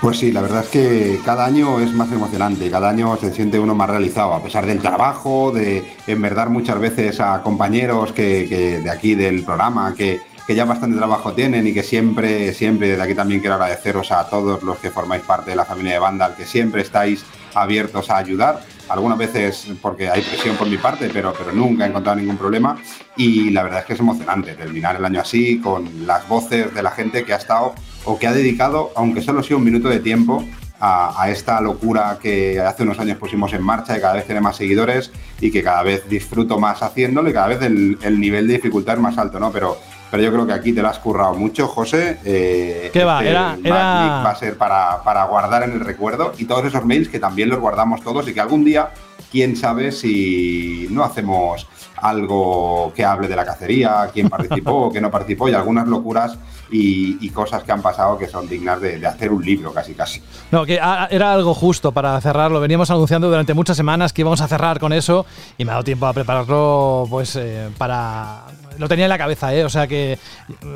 [0.00, 3.58] Pues sí, la verdad es que cada año es más emocionante, cada año se siente
[3.58, 8.90] uno más realizado, a pesar del trabajo, de enverdar muchas veces a compañeros que de
[8.90, 13.14] aquí del programa, que, que ya bastante trabajo tienen y que siempre, siempre, desde aquí
[13.14, 16.46] también quiero agradeceros a todos los que formáis parte de la familia de Vandal, que
[16.46, 17.24] siempre estáis
[17.54, 21.88] abiertos a ayudar, algunas veces porque hay presión por mi parte, pero, pero nunca he
[21.88, 22.76] encontrado ningún problema
[23.16, 26.82] y la verdad es que es emocionante terminar el año así con las voces de
[26.82, 27.74] la gente que ha estado
[28.04, 30.44] o que ha dedicado, aunque solo sea un minuto de tiempo,
[30.84, 34.56] a, esta locura que hace unos años pusimos en marcha y cada vez tiene más
[34.56, 38.54] seguidores y que cada vez disfruto más haciéndolo y cada vez el, el nivel de
[38.54, 39.52] dificultad es más alto, ¿no?
[39.52, 39.78] Pero
[40.12, 42.18] pero yo creo que aquí te lo has currado mucho, José.
[42.24, 43.18] Eh, ¿Qué va?
[43.20, 46.84] este Era- era- va a ser para, para guardar en el recuerdo y todos esos
[46.84, 48.90] mails que también los guardamos todos y que algún día,
[49.30, 51.66] quién sabe si no hacemos
[51.96, 56.36] algo que hable de la cacería, quién participó o quién no participó y algunas locuras
[56.70, 59.94] y, y cosas que han pasado que son dignas de, de hacer un libro casi
[59.94, 60.22] casi.
[60.50, 62.60] No, que a- era algo justo para cerrarlo.
[62.60, 65.24] Veníamos anunciando durante muchas semanas que íbamos a cerrar con eso
[65.56, 68.42] y me ha dado tiempo a prepararlo pues eh, para...
[68.78, 69.64] Lo tenía en la cabeza, ¿eh?
[69.64, 70.18] O sea que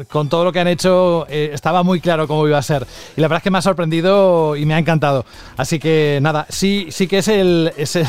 [0.08, 2.86] con todo lo que han hecho eh, estaba muy claro cómo iba a ser.
[3.16, 5.24] Y la verdad es que me ha sorprendido y me ha encantado.
[5.56, 8.06] Así que nada, sí, sí que es el, es el,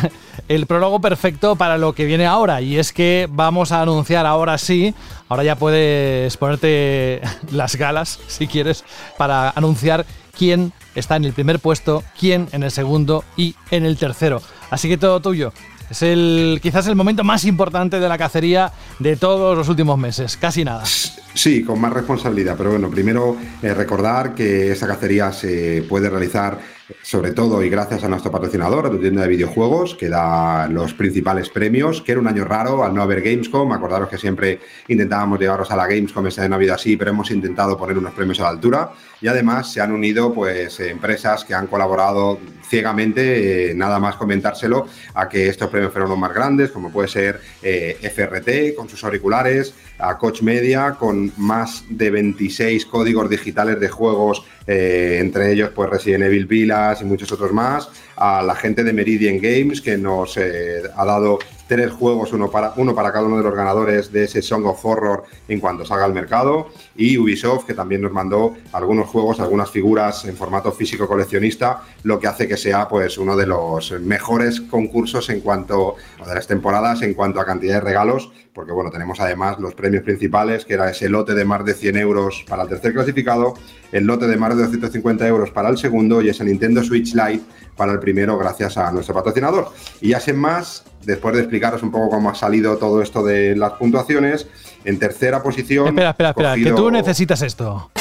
[0.47, 2.61] el prólogo perfecto para lo que viene ahora.
[2.61, 4.93] Y es que vamos a anunciar ahora sí,
[5.29, 8.83] ahora ya puedes ponerte las galas si quieres
[9.17, 10.05] para anunciar
[10.37, 14.41] quién está en el primer puesto, quién en el segundo y en el tercero.
[14.69, 15.51] Así que todo tuyo.
[15.89, 20.37] Es el quizás el momento más importante de la cacería de todos los últimos meses.
[20.37, 20.83] Casi nada.
[20.85, 26.59] Sí, con más responsabilidad, pero bueno, primero eh, recordar que esta cacería se puede realizar
[27.01, 30.93] sobre todo y gracias a nuestro patrocinador, a tu tienda de videojuegos, que da los
[30.93, 35.39] principales premios, que era un año raro al no haber Gamescom, acordaros que siempre intentábamos
[35.39, 38.39] llevaros a la Gamescom, ese año no ha así, pero hemos intentado poner unos premios
[38.39, 38.91] a la altura.
[39.21, 44.87] Y además se han unido pues empresas que han colaborado ciegamente, eh, nada más comentárselo,
[45.13, 49.03] a que estos premios fueran los más grandes, como puede ser eh, FRT con sus
[49.03, 55.71] auriculares, a Coach Media con más de 26 códigos digitales de juegos, eh, entre ellos
[55.73, 59.97] pues Resident Evil Pilas y muchos otros más, a la gente de Meridian Games que
[59.97, 64.11] nos eh, ha dado tres juegos, uno para, uno para cada uno de los ganadores
[64.11, 68.11] de ese Song of Horror en cuanto salga al mercado, y Ubisoft que también nos
[68.11, 73.17] mandó algunos juegos, algunas figuras en formato físico coleccionista, lo que hace que sea pues
[73.17, 75.95] uno de los mejores concursos en cuanto,
[76.25, 80.03] de las temporadas en cuanto a cantidad de regalos, porque bueno, tenemos además los premios
[80.03, 83.53] principales, que era ese lote de más de 100 euros para el tercer clasificado,
[83.91, 87.43] el lote de más de 250 euros para el segundo y ese Nintendo Switch Lite
[87.75, 89.71] para el primero gracias a nuestro patrocinador.
[90.01, 93.55] Y ya sin más, después de explicaros un poco cómo ha salido todo esto de
[93.55, 94.47] las puntuaciones,
[94.83, 95.87] en tercera posición...
[95.87, 97.91] Espera, espera, espera, que tú necesitas esto.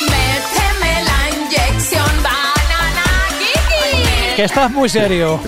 [0.00, 3.04] Méteme la inyección banana
[3.38, 4.36] kiki.
[4.36, 5.34] Que estás muy serio.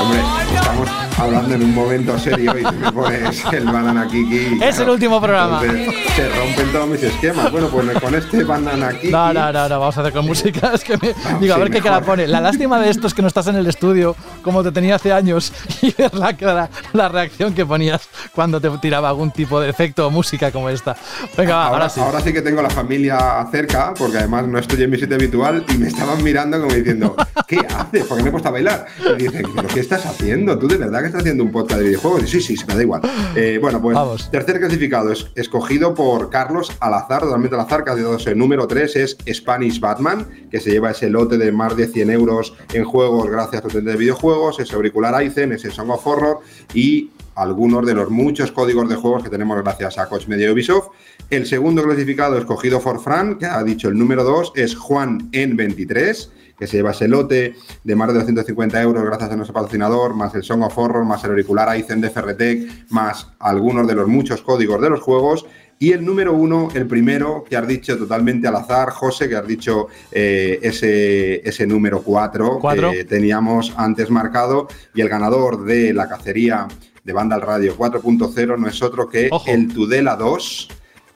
[0.00, 0.20] Hombre,
[0.54, 4.58] estamos hablando en un momento serio y me pones el Banana Kiki.
[4.62, 5.60] Es el último programa.
[5.60, 7.50] Se rompen todos mis esquemas.
[7.50, 9.10] Bueno, pues con este Banana Kiki...
[9.10, 10.72] No, no, no, no, vamos a hacer con música.
[10.78, 12.26] Es que me, digo, a ver qué cara pone.
[12.26, 15.12] La lástima de esto es que no estás en el estudio como te tenía hace
[15.12, 19.68] años y ver la, cara- la reacción que ponías cuando te tiraba algún tipo de
[19.70, 20.96] efecto o música como esta.
[21.36, 22.00] Venga, ahora, sí.
[22.00, 25.64] Ahora sí que tengo la familia cerca, porque además no estoy en mi sitio habitual
[25.68, 27.16] y me estaban mirando como diciendo,
[27.48, 28.04] ¿qué haces?
[28.04, 28.86] Porque me he puesto a bailar.
[29.18, 30.58] Y dicen, ¿pero qué estás haciendo?
[30.58, 32.22] ¿Tú de verdad que estás haciendo un podcast de videojuegos?
[32.22, 33.02] Y sí, sí, me da igual.
[33.34, 37.90] Eh, bueno, pues tercer clasificado es escogido por Carlos al azar, totalmente al azar, que
[37.90, 41.76] ha sido ese número 3 es Spanish Batman, que se lleva ese lote de más
[41.76, 46.06] de 100 euros en juegos gracias a de videojuegos, ese auricular Aizen, ese Song of
[46.06, 46.40] Horror
[46.74, 50.88] y algunos de los muchos códigos de juegos que tenemos gracias a Coach Media Ubisoft.
[51.30, 56.28] El segundo clasificado escogido por Fran, que ha dicho el número 2, es Juan en23,
[56.58, 57.54] que se lleva ese lote
[57.84, 61.22] de más de 250 euros gracias a nuestro patrocinador, más el Song of Horror, más
[61.24, 65.46] el auricular Aizen de Ferretec, más algunos de los muchos códigos de los juegos.
[65.80, 69.46] Y el número uno, el primero, que has dicho totalmente al azar, José, que has
[69.46, 72.90] dicho eh, ese, ese número 4 Cuatro.
[72.90, 74.66] que teníamos antes marcado.
[74.92, 76.66] Y el ganador de la cacería
[77.04, 80.68] de Banda al Radio 4.0 no es otro que el Tudela 2.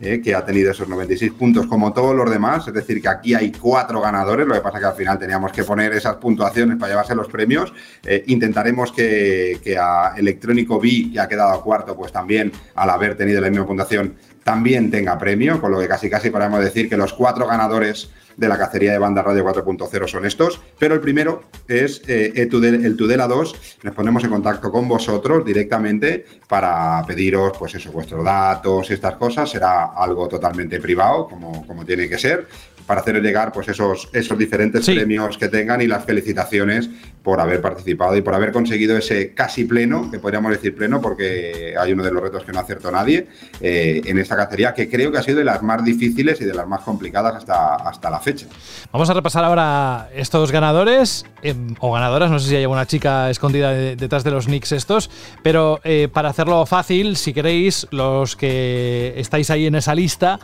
[0.04, 3.34] Eh, que ha tenido esos 96 puntos como todos los demás, es decir, que aquí
[3.34, 6.90] hay cuatro ganadores, lo que pasa que al final teníamos que poner esas puntuaciones para
[6.90, 7.72] llevarse los premios.
[8.04, 13.16] Eh, intentaremos que, que a Electrónico B, que ha quedado cuarto, pues también al haber
[13.16, 16.96] tenido la misma puntuación, también tenga premio, con lo que casi casi podemos decir que
[16.96, 21.42] los cuatro ganadores de la cacería de banda radio 4.0 son estos, pero el primero
[21.68, 23.78] es el Tudela- el Tudela 2.
[23.82, 29.16] Nos ponemos en contacto con vosotros directamente para pediros, pues eso, vuestros datos y estas
[29.16, 29.50] cosas.
[29.50, 32.46] Será algo totalmente privado, como, como tiene que ser,
[32.86, 36.88] para haceros llegar pues esos, esos diferentes premios que tengan y las felicitaciones
[37.22, 41.74] por haber participado y por haber conseguido ese casi pleno, que podríamos decir pleno, porque
[41.78, 43.28] hay uno de los retos que no acertó nadie
[43.60, 46.54] eh, en esta cacería, que creo que ha sido de las más difíciles y de
[46.54, 48.46] las más complicadas hasta, hasta la fecha.
[48.92, 52.30] Vamos a repasar ahora estos ganadores em, o ganadoras.
[52.30, 55.08] No sé si hay alguna chica escondida de- detrás de los nicks estos,
[55.44, 60.40] pero eh, para hacerlo fácil, si queréis, los que estáis ahí en esa lista,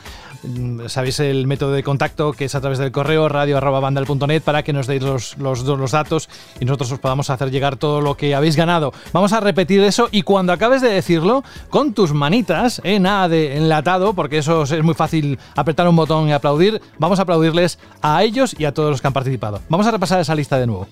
[0.86, 4.86] sabéis el método de contacto que es a través del correo radio.bandal.net para que nos
[4.86, 6.28] deis los, los, los datos
[6.60, 8.92] y nosotros os podamos hacer llegar todo lo que habéis ganado.
[9.12, 13.56] Vamos a repetir eso y cuando acabes de decirlo, con tus manitas, eh, nada de
[13.56, 18.22] enlatado, porque eso es muy fácil apretar un botón y aplaudir, vamos a aplaudirles a
[18.22, 19.60] ellos y a todos los que han participado.
[19.68, 20.88] Vamos a repasar esa lista de nuevo.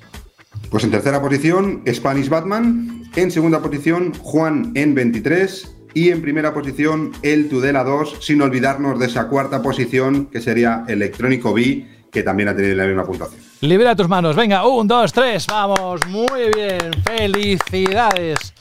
[0.70, 3.04] Pues en tercera posición, Spanish Batman.
[3.14, 5.75] En segunda posición, Juan en 23.
[5.96, 10.84] Y en primera posición, el Tudela 2, sin olvidarnos de esa cuarta posición, que sería
[10.86, 13.40] Electrónico B, que también ha tenido la misma puntuación.
[13.62, 18.52] Libera tus manos, venga, un, dos, tres, vamos, muy bien, felicidades.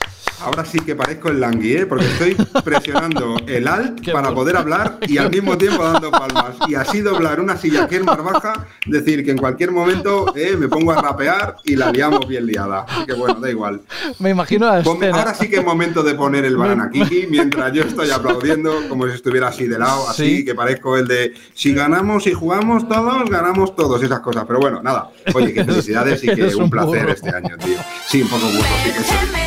[0.46, 1.86] Ahora sí que parezco el langui, ¿eh?
[1.86, 6.56] porque estoy presionando el alt para poder hablar y al mismo tiempo dando palmas.
[6.68, 10.56] Y así doblar una silla que es más baja, decir que en cualquier momento eh,
[10.58, 12.86] me pongo a rapear y la liamos bien liada.
[12.88, 13.82] Así que bueno, da igual.
[14.20, 17.74] Me imagino la Ponme- ahora sí que es momento de poner el banana kiki mientras
[17.74, 20.46] yo estoy aplaudiendo como si estuviera así de lado, así Sí.
[20.46, 24.44] que parezco el de si ganamos y jugamos todos, ganamos todos, esas cosas.
[24.48, 25.10] Pero bueno, nada.
[25.34, 27.14] Oye, que felicidades y que un un placer burro.
[27.14, 27.78] este año, tío.
[28.08, 29.45] Sí, un poco burro, sí que sí.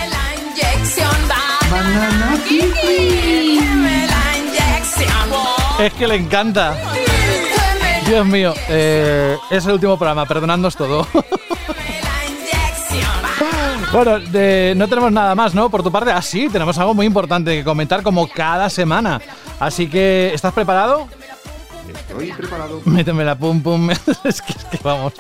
[2.48, 3.60] Kiki.
[5.80, 6.76] Es que le encanta.
[8.06, 11.06] Dios mío, eh, es el último programa, perdonadnos todo.
[13.90, 15.70] Bueno, de- no tenemos nada más, ¿no?
[15.70, 19.18] Por tu parte, ah, sí, tenemos algo muy importante que comentar como cada semana.
[19.58, 21.08] Así que, ¿estás preparado?
[21.94, 22.82] Estoy preparado.
[22.84, 23.90] Méteme la pum pum.
[24.24, 25.14] es, que, es que vamos.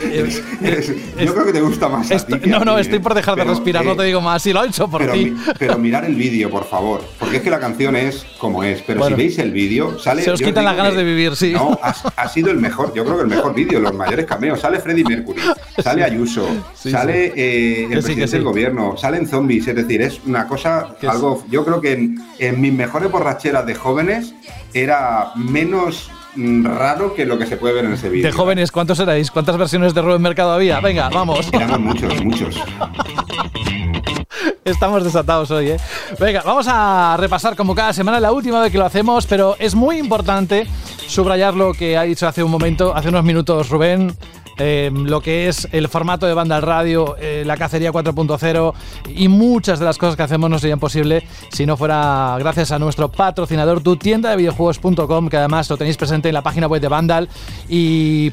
[0.00, 2.10] Eh, Yo creo que te gusta más.
[2.10, 3.00] a ti no, no, mí, estoy ¿eh?
[3.00, 4.42] por dejar de Pero, respirar, eh, no te digo más.
[4.42, 5.26] Sí, lo he hecho por pero, ti.
[5.30, 7.02] mi- pero mirar el vídeo, por favor.
[7.18, 8.82] Porque es que la canción es como es.
[8.82, 9.16] Pero Bueno.
[9.16, 10.22] si veis el vídeo, sale.
[10.22, 11.52] Se os quitan las ganas que- de vivir, sí.
[11.52, 12.92] No, ha, ha sido el mejor.
[12.94, 14.60] Yo creo que el mejor vídeo, los mayores cameos.
[14.60, 15.40] Sale Freddie Mercury,
[15.82, 17.32] sale Ayuso, Sí, sale sí.
[17.36, 18.32] eh, el Que presidente sí.
[18.34, 19.66] del gobierno, salen zombies.
[19.68, 21.44] Es decir, es una cosa, algo.
[21.50, 24.34] Yo creo que en, en mis mejores borracheras de jóvenes
[24.72, 28.26] era menos raro que lo que se puede ver en ese vídeo.
[28.26, 29.30] De jóvenes, ¿cuántos erais?
[29.30, 30.80] ¿Cuántas versiones de Rubén Mercado había?
[30.80, 31.48] Venga, vamos.
[31.52, 32.56] Éramos muchos, muchos.
[34.64, 35.76] Estamos desatados hoy, ¿eh?
[36.18, 39.74] Venga, vamos a repasar como cada semana, la última vez que lo hacemos, pero es
[39.74, 40.66] muy importante
[41.06, 44.16] subrayar lo que ha dicho hace un momento, hace unos minutos Rubén.
[44.58, 48.74] Eh, lo que es el formato de banda al radio, eh, la cacería 4.0
[49.14, 52.78] y muchas de las cosas que hacemos no serían posible si no fuera gracias a
[52.78, 56.80] nuestro patrocinador, tu tienda de videojuegos.com, que además lo tenéis presente en la página web
[56.80, 57.28] de Vandal.
[57.68, 58.32] Y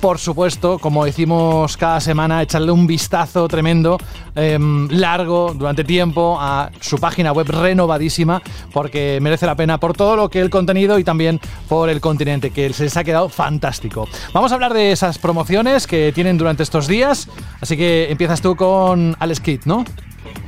[0.00, 3.98] por supuesto, como decimos cada semana, echarle un vistazo tremendo,
[4.34, 10.16] em, largo, durante tiempo, a su página web renovadísima, porque merece la pena por todo
[10.16, 14.08] lo que el contenido y también por el continente, que se les ha quedado fantástico.
[14.32, 17.28] Vamos a hablar de esas promociones que tienen durante estos días,
[17.60, 19.84] así que empiezas tú con Alex Kidd, ¿no?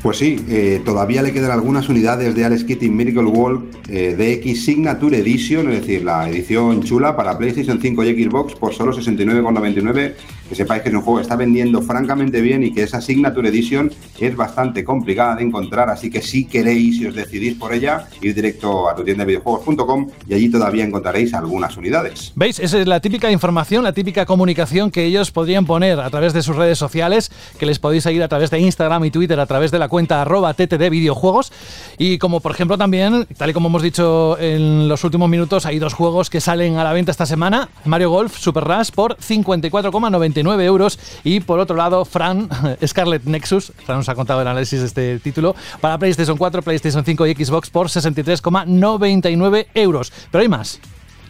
[0.02, 4.64] Pues sí, eh, todavía le quedan algunas unidades de Alex in Miracle World eh, DX
[4.64, 10.14] Signature Edition, es decir, la edición chula para PlayStation 5 y Xbox por solo 69,99.
[10.52, 13.48] Que sepáis que es un juego que está vendiendo francamente bien y que esa Signature
[13.48, 18.06] Edition es bastante complicada de encontrar, así que si queréis y os decidís por ella,
[18.20, 22.32] ir directo a tu tienda de videojuegos.com y allí todavía encontraréis algunas unidades.
[22.34, 22.58] ¿Veis?
[22.58, 26.42] Esa es la típica información, la típica comunicación que ellos podrían poner a través de
[26.42, 29.70] sus redes sociales, que les podéis seguir a través de Instagram y Twitter, a través
[29.70, 31.50] de la cuenta arroba ttd videojuegos.
[31.96, 35.78] Y como por ejemplo también, tal y como hemos dicho en los últimos minutos, hay
[35.78, 37.70] dos juegos que salen a la venta esta semana.
[37.86, 40.98] Mario Golf Super Rush por 54,99 euros.
[41.24, 42.48] Y por otro lado, Fran,
[42.86, 47.04] Scarlet Nexus, Fran nos ha contado el análisis de este título, para PlayStation 4, PlayStation
[47.04, 50.12] 5 y Xbox por 63,99 euros.
[50.30, 50.80] Pero hay más.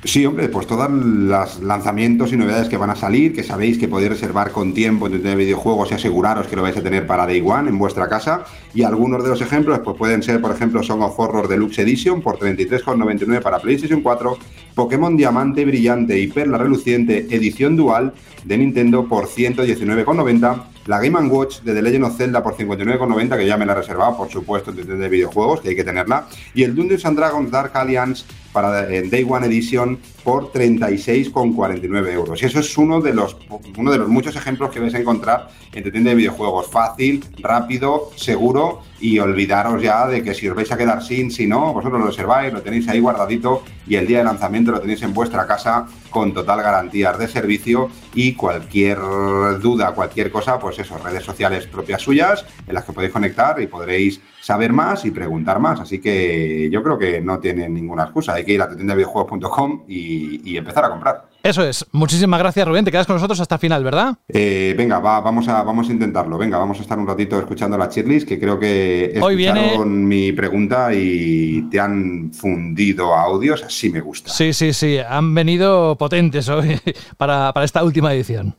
[0.04, 3.86] Sí, hombre, pues todos los lanzamientos y novedades que van a salir, que sabéis que
[3.86, 7.40] podéis reservar con tiempo en videojuegos y aseguraros que lo vais a tener para Day
[7.40, 8.44] One en vuestra casa.
[8.74, 12.20] Y algunos de los ejemplos pues pueden ser, por ejemplo, Song of Horror Deluxe Edition
[12.20, 14.38] por 33,99 para PlayStation 4,
[14.74, 18.12] Pokémon Diamante Brillante y Perla Reluciente Edición Dual
[18.42, 23.46] de Nintendo por 119,90, la Game Watch de The Legend of Zelda por 59,90, que
[23.46, 26.62] ya me la he reservado, por supuesto, en de videojuegos, que hay que tenerla, y
[26.62, 32.42] el Dungeons and Dragons Dark Alliance para eh, Day One Edition por 36,49 euros.
[32.42, 33.36] Y eso es uno de los
[33.76, 36.68] uno de los muchos ejemplos que vais a encontrar en tu tienda de videojuegos.
[36.70, 41.46] Fácil, rápido, seguro y olvidaros ya de que si os vais a quedar sin, si
[41.46, 45.02] no, vosotros lo reserváis, lo tenéis ahí guardadito y el día de lanzamiento lo tenéis
[45.02, 48.98] en vuestra casa con total garantías de servicio y cualquier
[49.60, 53.66] duda, cualquier cosa, pues eso, redes sociales propias suyas en las que podéis conectar y
[53.66, 55.78] podréis saber más y preguntar más.
[55.80, 58.34] Así que yo creo que no tienen ninguna excusa.
[58.34, 61.28] Hay que ir a tu tienda de videojuegos.com y, y empezar a comprar.
[61.44, 61.84] Eso es.
[61.92, 62.84] Muchísimas gracias, Rubén.
[62.84, 64.14] Te quedas con nosotros hasta el final, ¿verdad?
[64.28, 66.38] Eh, venga, va, vamos, a, vamos a intentarlo.
[66.38, 70.06] Venga, vamos a estar un ratito escuchando la cheerlist, que creo que Hoy viene- escucharon
[70.06, 74.30] mi pregunta y te han fundido audios, así me gusta.
[74.30, 74.98] Sí, sí, sí.
[74.98, 76.78] Han venido potentes hoy
[77.16, 78.54] para, para esta última edición.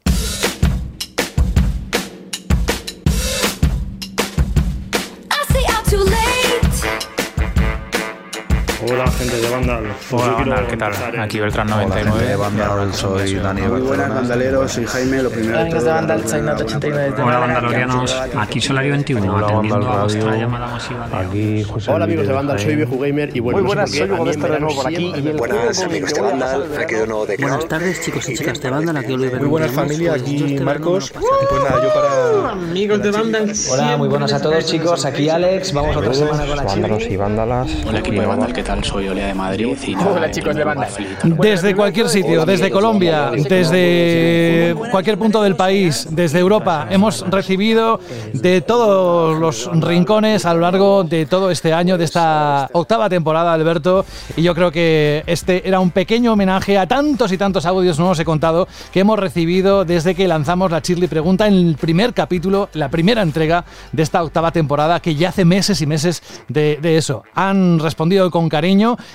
[8.86, 9.84] Hola, gente de Vandal.
[10.10, 10.94] Pues Hola, Vandal, ¿qué tal?
[11.14, 12.26] en- Aquí Beltrán 99.
[12.28, 14.72] de Vandal, soy Dani Muy buenas, bandaleros.
[14.74, 15.24] Soy Jaime.
[15.24, 18.22] Lo primero Hola, amigos de Vandal, soy Nato 89 Hola, Vandalorianos.
[18.38, 20.40] Aquí Solario 21, Hola, atendiendo Vandal a vuestra Radio.
[20.42, 22.60] llamada masiva Aquí José Hola, amigos de Vandal.
[22.60, 22.76] Soy.
[22.76, 24.76] Viejo Gamer y bueno, Muy sé buenas, soy Hugo a mí en Bester de nuevo
[24.76, 25.14] por aquí.
[25.38, 28.30] Buenas, amigos de voy a Vandal, pasar el aquí de nuevo de Buenas tardes, chicos
[28.30, 28.98] y chicas de Vandal.
[28.98, 29.40] Aquí Oliver.
[29.40, 31.12] Muy buenas, familia, aquí Marcos.
[31.12, 32.52] Pues nada, yo para...
[32.52, 33.54] Amigos de Vandal.
[33.72, 35.06] Hola, muy buenas a todos, chicos.
[35.06, 35.72] Aquí Alex.
[35.74, 37.72] Vamos otra semana con la Vándalos y vándalas.
[37.86, 38.52] Hola, equipo de Vandal.
[38.54, 38.73] ¿Qué tal?
[38.82, 39.78] Soy Olea de Madrid.
[39.86, 40.90] Y Hola, chicos de Vandal.
[41.24, 48.00] Desde cualquier sitio, desde Colombia, desde cualquier punto del país, desde Europa, hemos recibido
[48.34, 53.54] de todos los rincones a lo largo de todo este año, de esta octava temporada,
[53.54, 54.06] Alberto,
[54.36, 58.10] y yo creo que este era un pequeño homenaje a tantos y tantos audios, no
[58.10, 62.14] os he contado, que hemos recibido desde que lanzamos la Shirley Pregunta en el primer
[62.14, 66.80] capítulo, la primera entrega de esta octava temporada, que ya hace meses y meses de,
[66.82, 67.24] de eso.
[67.36, 68.63] Han respondido con cariño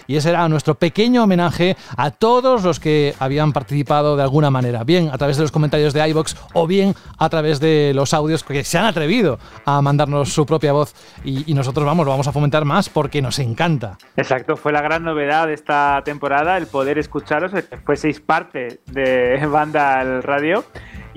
[0.07, 4.85] y ese era nuestro pequeño homenaje a todos los que habían participado de alguna manera,
[4.85, 8.45] bien a través de los comentarios de iBox o bien a través de los audios
[8.45, 10.95] que se han atrevido a mandarnos su propia voz
[11.25, 13.99] y, nosotros vamos, lo vamos a fomentar más porque nos encanta.
[14.17, 17.53] Exacto, fue la gran novedad de esta temporada el poder escucharos,
[17.85, 20.65] fueseis parte de Banda al Radio.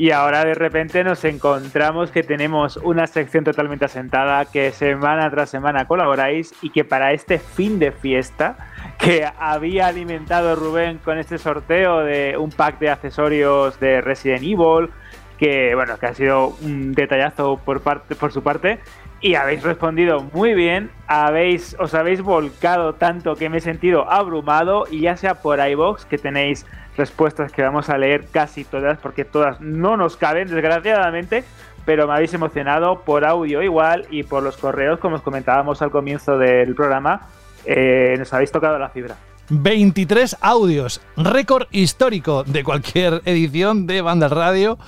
[0.01, 5.51] Y ahora de repente nos encontramos que tenemos una sección totalmente asentada, que semana tras
[5.51, 8.57] semana colaboráis y que para este fin de fiesta
[8.97, 14.89] que había alimentado Rubén con este sorteo de un pack de accesorios de Resident Evil,
[15.37, 18.79] que bueno, que ha sido un detallazo por parte por su parte
[19.21, 24.85] y habéis respondido muy bien, habéis os habéis volcado tanto que me he sentido abrumado
[24.89, 26.65] y ya sea por iBox que tenéis
[26.97, 31.43] respuestas que vamos a leer casi todas porque todas no nos caben desgraciadamente,
[31.85, 35.91] pero me habéis emocionado por audio igual y por los correos como os comentábamos al
[35.91, 37.27] comienzo del programa,
[37.65, 39.15] eh, nos habéis tocado la fibra.
[39.51, 44.79] 23 audios, récord histórico de cualquier edición de Banda Radio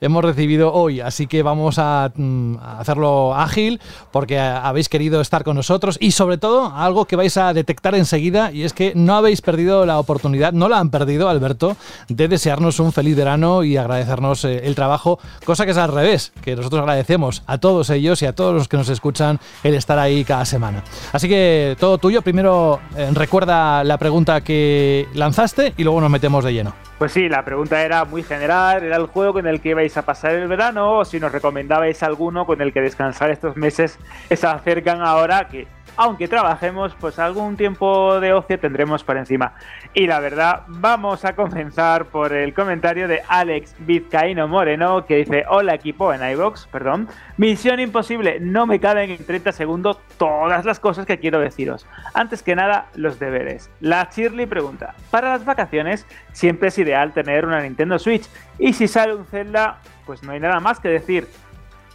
[0.00, 3.80] hemos recibido hoy, así que vamos a, mm, hacerlo ágil
[4.12, 8.52] porque habéis querido estar con nosotros y sobre todo algo que vais a detectar enseguida
[8.52, 11.76] y es que no habéis perdido la oportunidad, no la han perdido Alberto,
[12.08, 16.32] de desearnos un feliz verano y agradecernos eh, el trabajo, cosa que es al revés,
[16.42, 19.98] que nosotros agradecemos a todos ellos y a todos los que nos escuchan el estar
[19.98, 20.84] ahí cada semana.
[21.12, 24.07] Así que todo tuyo, primero eh, recuerda la pregunta
[24.42, 26.74] que lanzaste y luego nos metemos de lleno.
[26.98, 30.02] Pues sí, la pregunta era muy general, era el juego con el que ibais a
[30.02, 33.98] pasar el verano o si nos recomendabais alguno con el que descansar estos meses
[34.28, 35.66] se acercan ahora que
[35.98, 39.54] aunque trabajemos, pues algún tiempo de ocio tendremos por encima.
[39.94, 45.44] Y la verdad, vamos a comenzar por el comentario de Alex Vizcaíno Moreno, que dice,
[45.48, 50.78] hola equipo en iVox, perdón, misión imposible, no me caben en 30 segundos todas las
[50.78, 51.84] cosas que quiero deciros.
[52.14, 53.68] Antes que nada, los deberes.
[53.80, 58.28] La Shirley pregunta, para las vacaciones siempre es ideal tener una Nintendo Switch,
[58.60, 61.26] y si sale un Zelda, pues no hay nada más que decir.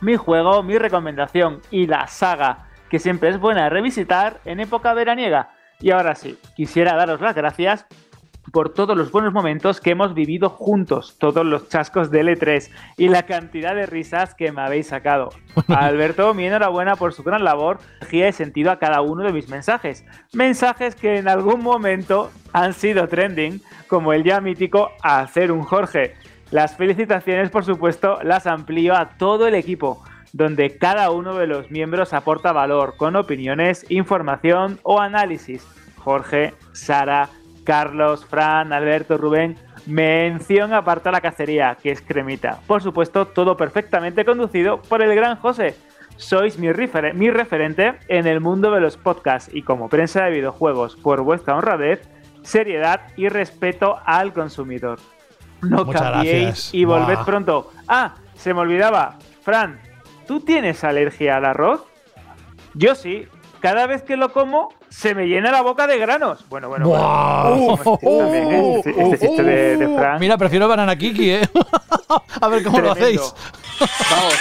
[0.01, 5.49] Mi juego, mi recomendación y la saga que siempre es buena revisitar en época veraniega.
[5.79, 7.87] Y ahora sí, quisiera daros las gracias
[8.51, 13.07] por todos los buenos momentos que hemos vivido juntos, todos los chascos de L3 y
[13.07, 15.31] la cantidad de risas que me habéis sacado.
[15.69, 19.33] A Alberto, mi enhorabuena por su gran labor, energía y sentido a cada uno de
[19.33, 20.05] mis mensajes.
[20.31, 26.13] Mensajes que en algún momento han sido trending, como el ya mítico hacer un Jorge.
[26.51, 30.03] Las felicitaciones, por supuesto, las amplío a todo el equipo
[30.33, 35.65] donde cada uno de los miembros aporta valor con opiniones, información o análisis.
[35.99, 37.29] Jorge, Sara,
[37.63, 39.55] Carlos, Fran, Alberto, Rubén,
[39.85, 42.59] mención aparte a la cacería, que es cremita.
[42.67, 45.75] Por supuesto, todo perfectamente conducido por el gran José.
[46.17, 50.31] Sois mi, refer mi referente en el mundo de los podcasts y como prensa de
[50.31, 52.01] videojuegos por vuestra honradez,
[52.41, 54.99] seriedad y respeto al consumidor.
[55.61, 56.73] No Muchas cambiéis gracias.
[56.73, 57.71] y volved pronto.
[57.87, 59.17] Ah, se me olvidaba.
[59.41, 59.79] Fran,
[60.27, 61.81] ¿tú tienes alergia al arroz?
[62.73, 63.27] Yo sí.
[63.59, 66.43] Cada vez que lo como, se me llena la boca de granos.
[66.49, 67.49] Bueno, bueno, ¡Buah!
[68.01, 68.33] bueno.
[68.33, 68.73] ¿eh?
[68.79, 70.19] Este, este chiste de, de Fran.
[70.19, 71.49] Mira, prefiero Banana Kiki, ¿eh?
[72.41, 73.21] A ver cómo lo hacéis.
[73.79, 74.33] Vamos.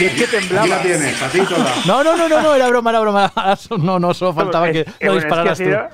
[0.00, 0.62] Y es que temblaba.
[0.62, 1.74] Aquí la tienes, así toda.
[1.86, 3.30] No, no, no, no, no, era broma, era broma.
[3.78, 5.70] No, no, solo faltaba que Eh, lo bueno, es dispararas que tú.
[5.76, 5.84] ha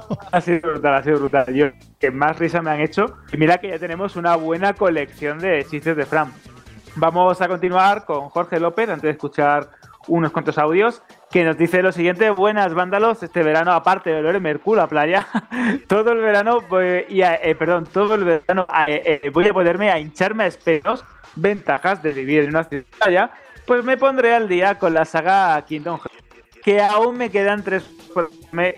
[0.00, 1.54] sido- Ha sido brutal, ha sido brutal.
[1.54, 1.66] Yo,
[2.00, 3.06] que más risa me han hecho.
[3.32, 6.32] Y mira que ya tenemos una buena colección de chistes de Fran.
[7.00, 9.68] Vamos a continuar con Jorge López antes de escuchar
[10.08, 11.00] unos cuantos audios
[11.30, 15.28] que nos dice lo siguiente, buenas vándalos, este verano aparte de olor Mercurio a playa,
[15.86, 19.52] todo el verano voy, y a- eh, perdón, todo el verano eh, eh, voy a
[19.52, 21.04] ponerme a hincharme a espetos,
[21.36, 23.30] ventajas de vivir en una ciudad playa,
[23.64, 26.18] pues me pondré al día con la saga Kingdom Hearts
[26.64, 27.88] que aún me quedan tres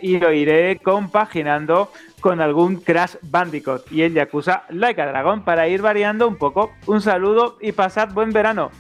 [0.03, 1.91] y lo iré compaginando
[2.21, 6.71] con algún Crash Bandicoot y el Yakuza Like a Dragon para ir variando un poco.
[6.87, 8.71] Un saludo y pasad buen verano.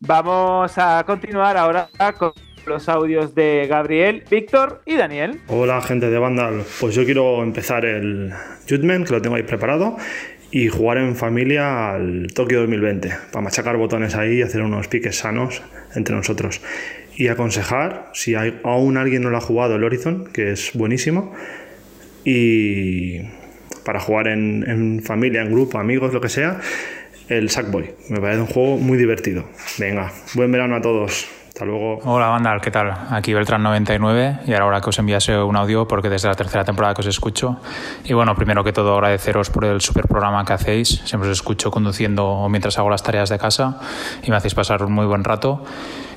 [0.00, 1.88] Vamos a continuar ahora
[2.18, 2.32] con
[2.66, 5.40] los audios de Gabriel, Víctor y Daniel.
[5.48, 8.32] Hola gente de Vandal, pues yo quiero empezar el
[8.68, 9.96] Judgment, que lo tengo ahí preparado,
[10.50, 15.16] y jugar en familia al Tokio 2020, para machacar botones ahí y hacer unos piques
[15.18, 15.62] sanos
[15.94, 16.60] entre nosotros.
[17.16, 21.34] Y aconsejar, si hay, aún alguien no lo ha jugado, el Horizon, que es buenísimo,
[22.30, 23.22] y
[23.84, 26.60] para jugar en, familia, en grupo, amigos, lo que sea,
[27.30, 27.90] el Sackboy.
[28.10, 29.48] Me parece un juego muy divertido.
[29.78, 31.26] Venga, buen verano a todos.
[31.58, 31.98] Hasta luego.
[32.04, 32.94] Hola Vandal, ¿qué tal?
[33.10, 37.00] Aquí Beltrán99 y ahora que os enviase un audio porque desde la tercera temporada que
[37.00, 37.56] os escucho.
[38.04, 41.02] Y bueno, primero que todo agradeceros por el super programa que hacéis.
[41.04, 43.80] Siempre os escucho conduciendo o mientras hago las tareas de casa
[44.22, 45.64] y me hacéis pasar un muy buen rato.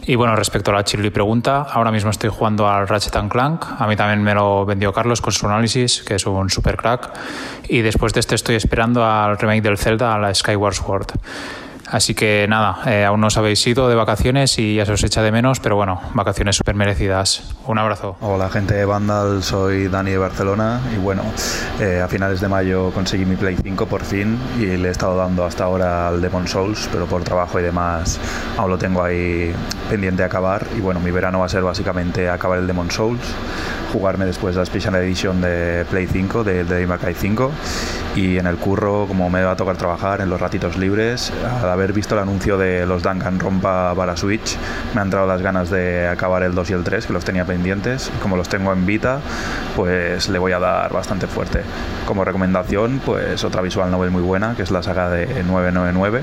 [0.03, 3.65] Y bueno, respecto a la Chirly pregunta, ahora mismo estoy jugando al Ratchet Clank.
[3.79, 7.17] A mí también me lo vendió Carlos con su análisis, que es un super crack.
[7.67, 11.07] Y después de este estoy esperando al remake del Zelda, a la Skyward Sword.
[11.91, 15.03] Así que nada, eh, aún no os habéis ido de vacaciones y ya se os
[15.03, 17.53] echa de menos, pero bueno, vacaciones súper merecidas.
[17.67, 18.15] Un abrazo.
[18.21, 21.23] Hola gente de Vandal, soy Dani de Barcelona y bueno,
[21.81, 25.17] eh, a finales de mayo conseguí mi Play 5 por fin y le he estado
[25.17, 28.21] dando hasta ahora al Demon Souls, pero por trabajo y demás
[28.57, 29.53] aún lo tengo ahí
[29.89, 33.21] pendiente de acabar y bueno, mi verano va a ser básicamente acabar el Demon Souls,
[33.91, 37.51] jugarme después la Special Edition de Play 5, de, de Cry 5
[38.15, 41.31] y en el curro, como me va a tocar trabajar en los ratitos libres,
[41.61, 44.57] al haber visto el anuncio de los Danganronpa para Switch,
[44.93, 47.45] me han entrado las ganas de acabar el 2 y el 3, que los tenía
[47.45, 48.11] pendientes.
[48.21, 49.19] Como los tengo en Vita,
[49.75, 51.61] pues le voy a dar bastante fuerte.
[52.05, 56.21] Como recomendación, pues otra visual novel muy buena, que es la saga de 999.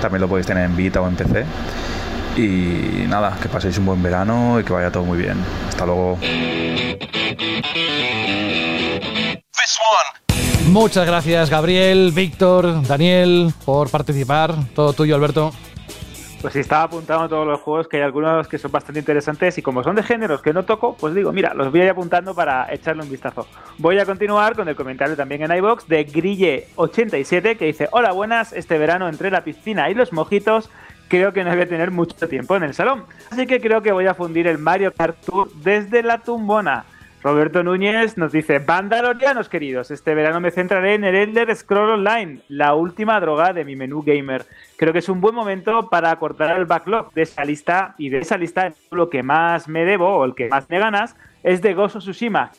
[0.00, 1.44] También lo podéis tener en Vita o en PC.
[2.36, 5.38] Y nada, que paséis un buen verano y que vaya todo muy bien.
[5.68, 6.18] Hasta luego.
[10.68, 14.54] Muchas gracias, Gabriel, Víctor, Daniel, por participar.
[14.74, 15.52] Todo tuyo, Alberto.
[16.40, 19.62] Pues sí, estaba apuntando todos los juegos, que hay algunos que son bastante interesantes y
[19.62, 22.34] como son de géneros que no toco, pues digo, mira, los voy a ir apuntando
[22.34, 23.48] para echarle un vistazo.
[23.78, 28.52] Voy a continuar con el comentario también en iBox de Grille87 que dice, hola buenas,
[28.52, 30.70] este verano entre la piscina y los mojitos
[31.08, 33.92] creo que no voy a tener mucho tiempo en el salón, así que creo que
[33.92, 36.84] voy a fundir el Mario Kart Tour desde la tumbona.
[37.22, 42.40] Roberto Núñez nos dice, Bandalorianos queridos, este verano me centraré en el Elder Scroll Online,
[42.48, 44.44] la última droga de mi menú gamer.
[44.76, 48.18] Creo que es un buen momento para cortar el backlog de esa lista y de
[48.18, 51.74] esa lista lo que más me debo o el que más me ganas es de
[51.74, 52.52] Gozo Tsushima.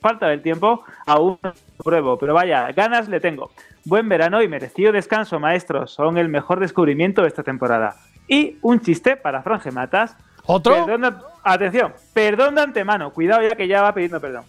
[0.00, 3.50] Falta del tiempo, aún no lo pruebo, pero vaya, ganas le tengo.
[3.84, 5.92] Buen verano y merecido descanso, maestros.
[5.92, 7.96] Son el mejor descubrimiento de esta temporada.
[8.26, 10.16] Y un chiste para Franje Matas.
[10.46, 10.86] ¿Otro?
[10.86, 11.12] Perdón de-
[11.42, 14.44] atención, perdón de antemano, cuidado ya que ya va pidiendo perdón.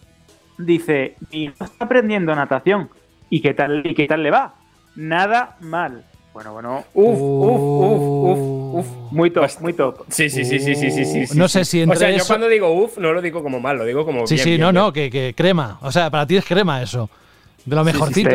[0.57, 2.89] Dice, mi hijo está aprendiendo natación.
[3.29, 4.53] ¿Y qué tal, y qué tal le va?
[4.95, 6.03] Nada mal.
[6.33, 6.83] Bueno, bueno.
[6.93, 9.11] Uf, uf, uf, uf, uf.
[9.11, 10.03] Muy top, muy top.
[10.09, 12.23] Sí, sí, sí, sí, sí, sí, sí, sí, No sé si O entre sea, yo
[12.27, 14.61] cuando digo uff, no lo digo como mal, lo digo como Sí, bien, sí, bien,
[14.61, 14.75] no, bien.
[14.83, 15.77] no, que, que crema.
[15.81, 17.09] O sea, para ti es crema eso.
[17.65, 18.29] De lo mejorcito.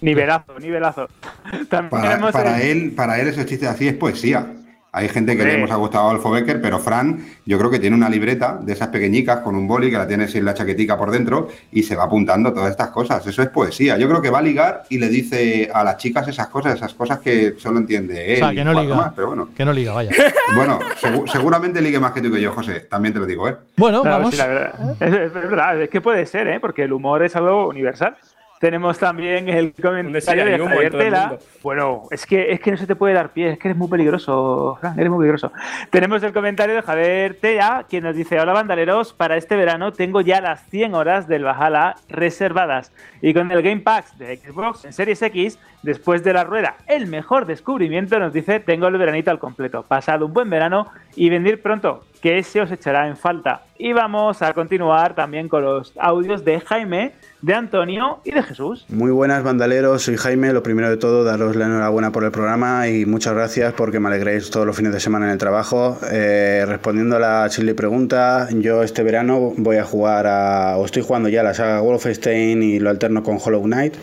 [0.00, 1.08] Nivelazo, nivelazo.
[1.68, 4.46] También Para, tenemos para el- él, para él esos chistes así es poesía.
[4.94, 8.10] Hay gente que le hemos gustado Alfo Becker, pero Fran, yo creo que tiene una
[8.10, 11.48] libreta de esas pequeñicas con un boli que la tiene sin la chaquetica por dentro
[11.72, 13.26] y se va apuntando todas estas cosas.
[13.26, 13.96] Eso es poesía.
[13.96, 16.92] Yo creo que va a ligar y le dice a las chicas esas cosas, esas
[16.92, 18.36] cosas que solo entiende O él.
[18.38, 18.94] sea, y que no liga.
[18.94, 19.48] más, pero bueno.
[19.56, 20.10] Que no liga, vaya.
[20.54, 22.80] Bueno, segu- seguramente ligue más que tú que yo, José.
[22.80, 23.56] También te lo digo, ¿eh?
[23.78, 24.32] Bueno, Claro, vamos.
[24.32, 24.96] sí, la verdad.
[25.00, 26.60] Es, es verdad, es que puede ser, ¿eh?
[26.60, 28.14] Porque el humor es algo universal.
[28.62, 31.36] Tenemos también el comentario de Javier Tela.
[31.64, 33.88] Bueno, es que, es que no se te puede dar pie, es que eres muy
[33.88, 35.50] peligroso, Fran, eres muy peligroso.
[35.90, 40.20] Tenemos el comentario de Javier Tela, quien nos dice, hola bandaleros, para este verano tengo
[40.20, 42.92] ya las 100 horas del Valhalla reservadas.
[43.20, 47.06] Y con el Game Pass de Xbox en Series X Después de la rueda, el
[47.06, 50.86] mejor descubrimiento nos dice, tengo el veranito al completo, pasado un buen verano
[51.16, 53.62] y venir pronto, que se os echará en falta.
[53.76, 58.86] Y vamos a continuar también con los audios de Jaime, de Antonio y de Jesús.
[58.88, 60.52] Muy buenas bandaleros, soy Jaime.
[60.52, 64.08] Lo primero de todo, daros la enhorabuena por el programa y muchas gracias porque me
[64.08, 65.98] alegréis todos los fines de semana en el trabajo.
[66.12, 71.02] Eh, respondiendo a la chile pregunta, yo este verano voy a jugar a, o estoy
[71.02, 73.94] jugando ya la saga Wolfenstein y lo alterno con Hollow Knight.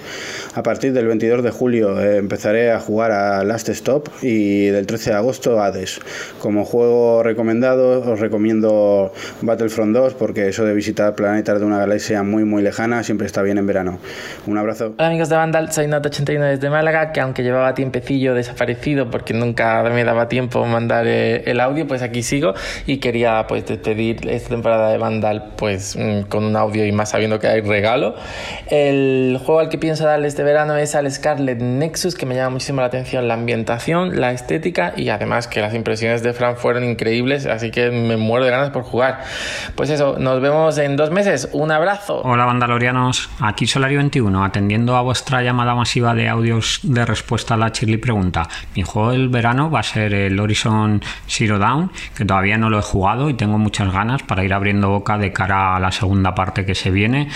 [0.56, 4.88] A partir del 22 de julio eh, empezaré a jugar a Last Stop y del
[4.88, 6.00] 13 de agosto Hades.
[6.40, 12.24] Como juego recomendado, os recomiendo Battlefront 2 porque eso de visitar planetas de una galaxia
[12.24, 14.00] muy muy lejana siempre está bien en verano.
[14.48, 14.96] Un abrazo.
[14.98, 19.84] Hola amigos de Vandal, soy Nota81 desde Málaga, que aunque llevaba tiempecillo desaparecido porque nunca
[19.84, 22.54] me daba tiempo mandar eh, el audio, pues aquí sigo
[22.88, 27.10] y quería pues despedir esta temporada de Vandal pues mm, con un audio y más
[27.10, 28.16] sabiendo que hay regalo.
[28.68, 32.52] El juego al que pienso darle este verano es al Scarlet Nexus, que me llama
[32.52, 36.84] muchísimo la atención la ambientación, la estética y además que las impresiones de Fran fueron
[36.84, 39.23] increíbles, así que me muero de ganas por jugar.
[39.76, 41.49] Pues eso, nos vemos en dos meses.
[41.53, 42.22] Un abrazo.
[42.23, 47.72] Hola Vandalorianos, aquí Solario21, atendiendo a vuestra llamada masiva de audios de respuesta a la
[47.72, 48.48] Chirly pregunta.
[48.76, 52.80] Mi juego del verano va a ser el Horizon Zero Dawn, que todavía no lo
[52.80, 56.36] he jugado y tengo muchas ganas para ir abriendo boca de cara a la segunda
[56.36, 57.30] parte que se viene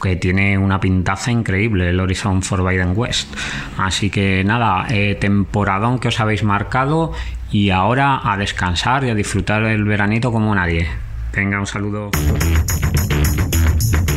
[0.00, 3.34] que tiene una pintaza increíble el Horizon Forbidden West.
[3.76, 7.12] Así que nada, eh, temporadón que os habéis marcado
[7.50, 10.88] y ahora a descansar y a disfrutar el veranito como nadie.
[11.32, 12.10] Venga, un saludo.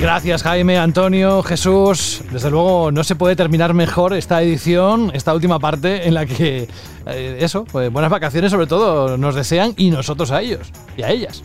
[0.01, 2.23] Gracias Jaime, Antonio, Jesús.
[2.29, 6.67] Desde luego no se puede terminar mejor esta edición, esta última parte en la que
[7.05, 11.09] eh, eso, pues buenas vacaciones sobre todo nos desean y nosotros a ellos y a
[11.09, 11.43] ellas.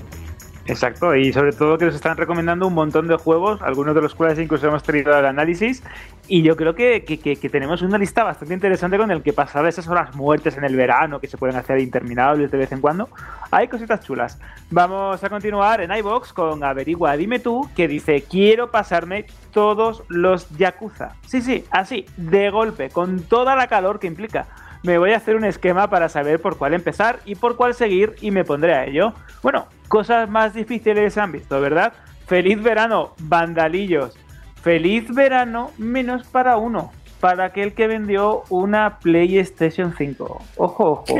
[0.69, 4.15] Exacto, y sobre todo que nos están recomendando un montón de juegos, algunos de los
[4.15, 5.82] cuales incluso hemos tenido el análisis,
[6.27, 9.89] y yo creo que, que, tenemos una lista bastante interesante con el que pasar esas
[9.89, 13.09] horas muertes en el verano, que se pueden hacer interminables de vez en cuando.
[13.51, 14.39] Hay cositas chulas.
[14.70, 19.24] Vamos a continuar en iBox con Averigua Dime tú, que dice, quiero pasarme
[19.55, 21.15] todos los Yakuza.
[21.27, 24.47] Sí, sí, así, de golpe, con toda la calor que implica
[24.82, 28.15] me voy a hacer un esquema para saber por cuál empezar y por cuál seguir
[28.20, 29.12] y me pondré a ello.
[29.43, 31.93] Bueno, cosas más difíciles se han visto, ¿verdad?
[32.27, 34.16] Feliz verano, vandalillos.
[34.62, 36.93] Feliz verano menos para uno.
[37.20, 40.44] Para aquel que vendió una PlayStation 5.
[40.56, 41.15] Ojo, ojo.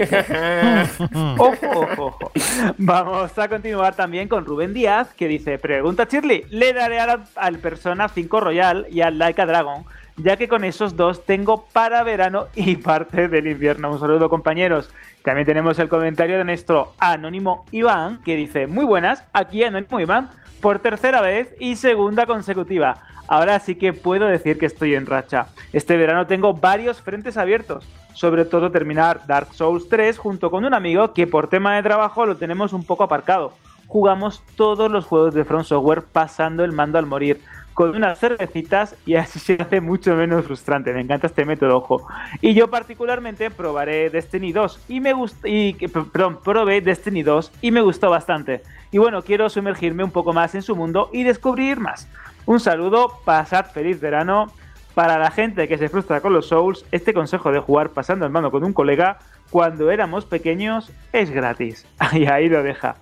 [1.39, 2.07] Ojo, ojo, ojo.
[2.07, 2.32] ojo.
[2.78, 8.09] Vamos a continuar también con Rubén Díaz, que dice: Pregunta Shirley, le daré al Persona
[8.09, 9.85] 5 Royal y al Laika Dragon
[10.19, 13.90] ya que con esos dos tengo para verano y parte del invierno.
[13.90, 14.90] Un saludo compañeros.
[15.23, 20.31] También tenemos el comentario de nuestro anónimo Iván, que dice, muy buenas, aquí anónimo Iván,
[20.61, 23.03] por tercera vez y segunda consecutiva.
[23.28, 25.49] Ahora sí que puedo decir que estoy en racha.
[25.73, 30.73] Este verano tengo varios frentes abiertos, sobre todo terminar Dark Souls 3 junto con un
[30.73, 33.53] amigo que por tema de trabajo lo tenemos un poco aparcado.
[33.86, 37.40] Jugamos todos los juegos de Front Software pasando el mando al morir
[37.79, 40.93] con unas cervecitas y así se hace mucho menos frustrante.
[40.93, 42.09] Me encanta este método, ojo.
[42.41, 45.15] Y yo particularmente probaré Destiny 2 y me
[45.45, 48.63] y probé Destiny 2 y me gustó bastante.
[48.91, 52.09] Y bueno, quiero sumergirme un poco más en su mundo y descubrir más.
[52.47, 54.51] Un saludo, pasad feliz verano.
[54.97, 58.33] Para la gente que se frustra con los Souls, este consejo de jugar pasando el
[58.33, 59.19] mano con un colega
[59.51, 61.87] cuando éramos pequeños es gratis.
[62.13, 62.97] Y ahí lo deja.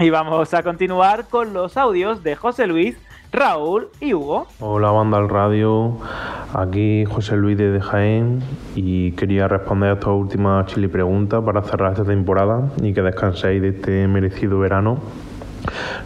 [0.00, 2.96] Y vamos a continuar con los audios de José Luis
[3.30, 4.46] Raúl y Hugo.
[4.58, 5.98] Hola banda al radio,
[6.54, 8.40] aquí José Luis de Jaén
[8.74, 13.60] y quería responder a esta última chili pregunta para cerrar esta temporada y que descanséis
[13.60, 14.98] de este merecido verano.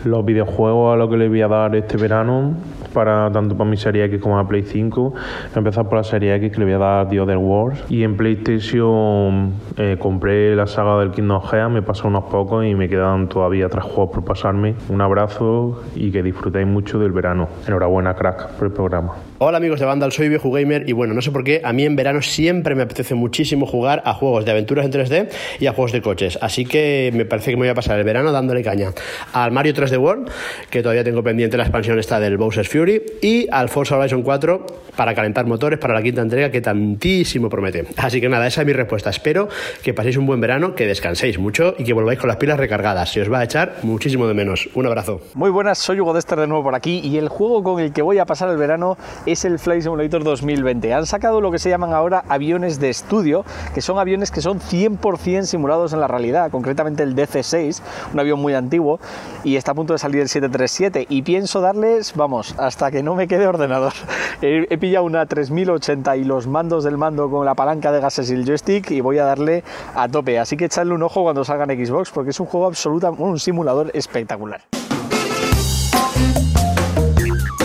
[0.05, 2.57] Los videojuegos a lo que le voy a dar este verano,
[2.93, 5.15] para tanto para mi serie X como para Play 5,
[5.55, 7.85] empezar por la serie X que le voy a dar The Other Wars.
[7.89, 12.75] Y en PlayStation eh, compré la saga del Kingdom Hearts, me pasó unos pocos y
[12.75, 14.75] me quedan todavía tres juegos por pasarme.
[14.89, 17.49] Un abrazo y que disfrutéis mucho del verano.
[17.67, 19.15] Enhorabuena, crack, por el programa.
[19.45, 21.97] Hola amigos de Vandal, soy Gamer y bueno, no sé por qué, a mí en
[21.97, 25.91] verano siempre me apetece muchísimo jugar a juegos de aventuras en 3D y a juegos
[25.91, 28.93] de coches, así que me parece que me voy a pasar el verano dándole caña
[29.33, 30.31] al Mario 3D World,
[30.71, 34.65] que todavía tengo pendiente la expansión esta del Bowser's Fury, y al Forza Horizon 4
[34.97, 37.87] para calentar motores para la quinta entrega que tantísimo promete.
[37.97, 39.11] Así que nada, esa es mi respuesta.
[39.11, 39.49] Espero
[39.83, 43.11] que paséis un buen verano, que descanséis mucho y que volváis con las pilas recargadas.
[43.11, 44.69] Se os va a echar muchísimo de menos.
[44.75, 45.21] Un abrazo.
[45.35, 48.03] Muy buenas, soy Hugo Dester de nuevo por aquí y el juego con el que
[48.03, 48.97] voy a pasar el verano
[49.33, 50.93] el Flight Simulator 2020.
[50.93, 54.61] Han sacado lo que se llaman ahora aviones de estudio, que son aviones que son
[54.61, 57.81] 100% simulados en la realidad, concretamente el DC-6,
[58.13, 59.01] un avión muy antiguo,
[59.43, 61.07] y está a punto de salir el 737.
[61.09, 63.95] Y pienso darles, vamos, hasta que no me quede ordenador.
[64.43, 68.31] He, he pillado una 3080 y los mandos del mando con la palanca de gases
[68.31, 69.65] y el joystick y voy a darle
[69.95, 70.39] a tope.
[70.39, 73.39] Así que echarle un ojo cuando salga en Xbox porque es un juego absoluta, un
[73.39, 74.61] simulador espectacular.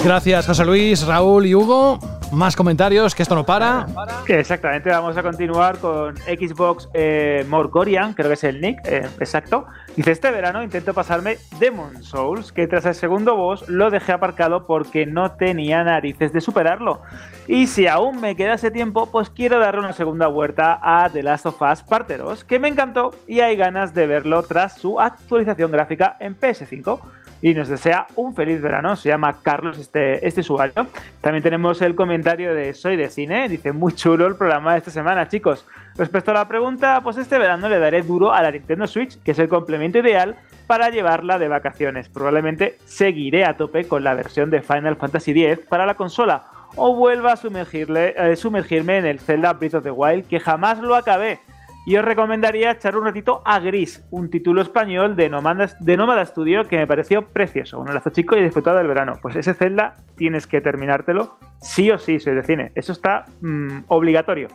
[0.08, 2.00] Gracias, José Luis, Raúl y Hugo.
[2.32, 3.86] Más comentarios, que esto no para.
[4.26, 9.66] Exactamente, vamos a continuar con Xbox eh, Morgorian, creo que es el nick, eh, exacto.
[9.98, 14.66] Dice, este verano intento pasarme Demon Souls, que tras el segundo boss lo dejé aparcado
[14.66, 17.02] porque no tenía narices de superarlo.
[17.46, 21.22] Y si aún me queda ese tiempo, pues quiero darle una segunda vuelta a The
[21.22, 25.02] Last of Us Parte 2, que me encantó y hay ganas de verlo tras su
[25.02, 27.00] actualización gráfica en PS5
[27.42, 28.96] y nos desea un feliz verano.
[28.96, 30.88] Se llama Carlos este, este usuario.
[31.22, 33.50] También tenemos el comentario de Soy de Cine.
[33.50, 35.66] Dice, muy chulo el programa de esta semana, chicos.
[35.96, 39.32] Respecto a la pregunta, pues este verano le daré duro a la Nintendo Switch, que
[39.32, 40.36] es el complemento ideal
[40.68, 42.10] para llevarla de vacaciones.
[42.10, 46.46] Probablemente seguiré a tope con la versión de Final Fantasy X para la consola
[46.76, 50.80] o vuelva a sumergirle, eh, sumergirme en el Zelda Breath of the Wild, que jamás
[50.80, 51.40] lo acabé.
[51.88, 56.26] Y os recomendaría echar un ratito a Gris, un título español de Nómada, de Nómada
[56.26, 57.80] Studio que me pareció precioso.
[57.80, 59.14] Un abrazo chico y disfrutado del verano.
[59.22, 62.72] Pues ese Zelda tienes que terminártelo sí o sí, soy de cine.
[62.76, 64.50] Eso está mm, obligatorio.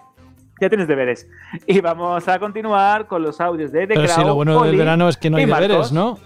[0.61, 1.27] Ya tienes deberes.
[1.67, 5.09] Y vamos a continuar con los audios de The Pero si lo bueno del verano
[5.09, 6.19] es que no hay deberes, ¿no?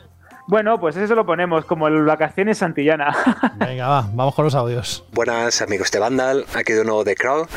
[0.49, 3.17] Bueno, pues eso lo ponemos como el vacaciones Santillana.
[3.57, 5.05] Venga, va, vamos con los audios.
[5.11, 7.49] Buenas amigos de Vandal, aquí de nuevo de Crowd.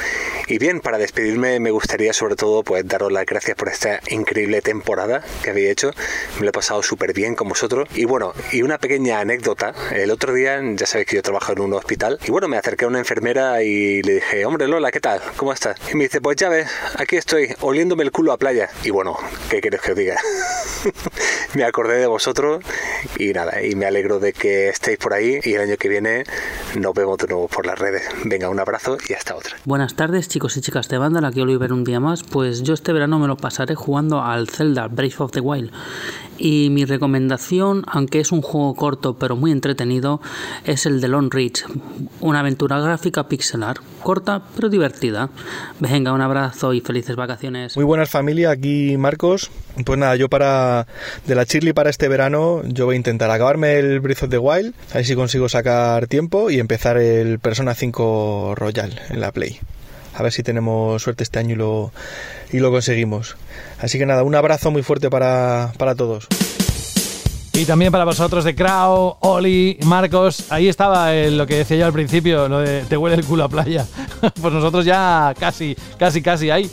[0.48, 4.64] Y bien, para despedirme me gustaría sobre todo pues daros las gracias por esta increíble
[4.64, 5.91] temporada que habéis hecho.
[6.38, 7.88] Me lo he pasado súper bien con vosotros.
[7.94, 9.72] Y bueno, y una pequeña anécdota.
[9.91, 12.18] El otro día, ya sabéis que yo trabajo en un hospital.
[12.26, 15.22] Y bueno, me acerqué a una enfermera y le dije, hombre Lola, ¿qué tal?
[15.38, 15.78] ¿Cómo estás?
[15.91, 16.68] Y me dice, pues ya ves,
[16.98, 18.68] aquí estoy, oliéndome el culo a playa.
[18.84, 19.16] Y bueno,
[19.52, 20.18] ¿qué queréis que os diga?
[21.53, 22.64] me acordé de vosotros
[23.18, 26.23] y nada, y me alegro de que estéis por ahí y el año que viene
[26.77, 28.03] nos vemos de nuevo por las redes.
[28.26, 29.56] Venga, un abrazo y hasta otra.
[29.65, 32.23] Buenas tardes chicos y chicas de banda, aquí Oliver un día más.
[32.23, 35.72] Pues yo este verano me lo pasaré jugando al Zelda Breath of the Wild.
[36.38, 40.22] Y mi recomendación, aunque es un juego corto pero muy entretenido,
[40.64, 41.65] es el de Lone Ridge,
[42.22, 45.30] una aventura gráfica pixelar, corta pero divertida.
[45.81, 47.76] Venga, un abrazo y felices vacaciones.
[47.76, 49.51] Muy buenas familia, aquí Marcos.
[49.85, 50.88] Pues nada, yo para
[51.26, 54.37] de la Chirly para este verano, yo voy a intentar acabarme el Breath of the
[54.37, 59.31] Wild, a ver si consigo sacar tiempo y empezar el Persona 5 Royal en la
[59.31, 59.59] Play.
[60.13, 61.91] A ver si tenemos suerte este año y lo,
[62.51, 63.37] y lo conseguimos.
[63.79, 66.27] Así que nada, un abrazo muy fuerte para, para todos.
[67.53, 70.45] Y también para vosotros de Crow, Oli, Marcos.
[70.49, 73.49] Ahí estaba lo que decía yo al principio, lo de te huele el culo a
[73.49, 73.85] playa.
[74.41, 76.71] pues nosotros ya casi, casi, casi ahí.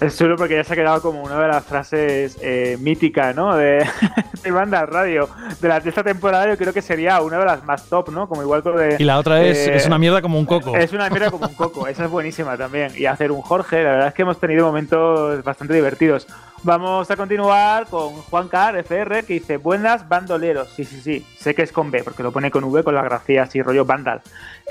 [0.00, 3.56] Es chulo porque ya se ha quedado como una de las frases eh, míticas, ¿no?
[3.56, 3.86] De,
[4.42, 5.28] de banda radio.
[5.60, 8.28] De, la, de esta temporada yo creo que sería una de las más top, ¿no?
[8.28, 8.96] Como igual de...
[8.98, 10.76] Y la otra es, eh, es una mierda como un coco.
[10.76, 12.92] Es una mierda como un coco, esa es buenísima también.
[12.96, 16.26] Y hacer un Jorge, la verdad es que hemos tenido momentos bastante divertidos.
[16.64, 20.70] Vamos a continuar con Juan Car, FR, que dice, buenas bandoleros.
[20.70, 23.02] Sí, sí, sí, sé que es con B, porque lo pone con V, con la
[23.02, 24.22] grafía así, rollo Vandal.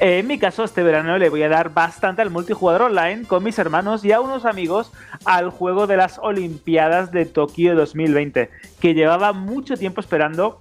[0.01, 3.43] Eh, en mi caso, este verano le voy a dar bastante al multijugador online con
[3.43, 4.91] mis hermanos y a unos amigos
[5.23, 8.49] al juego de las Olimpiadas de Tokio 2020,
[8.81, 10.59] que llevaba mucho tiempo esperando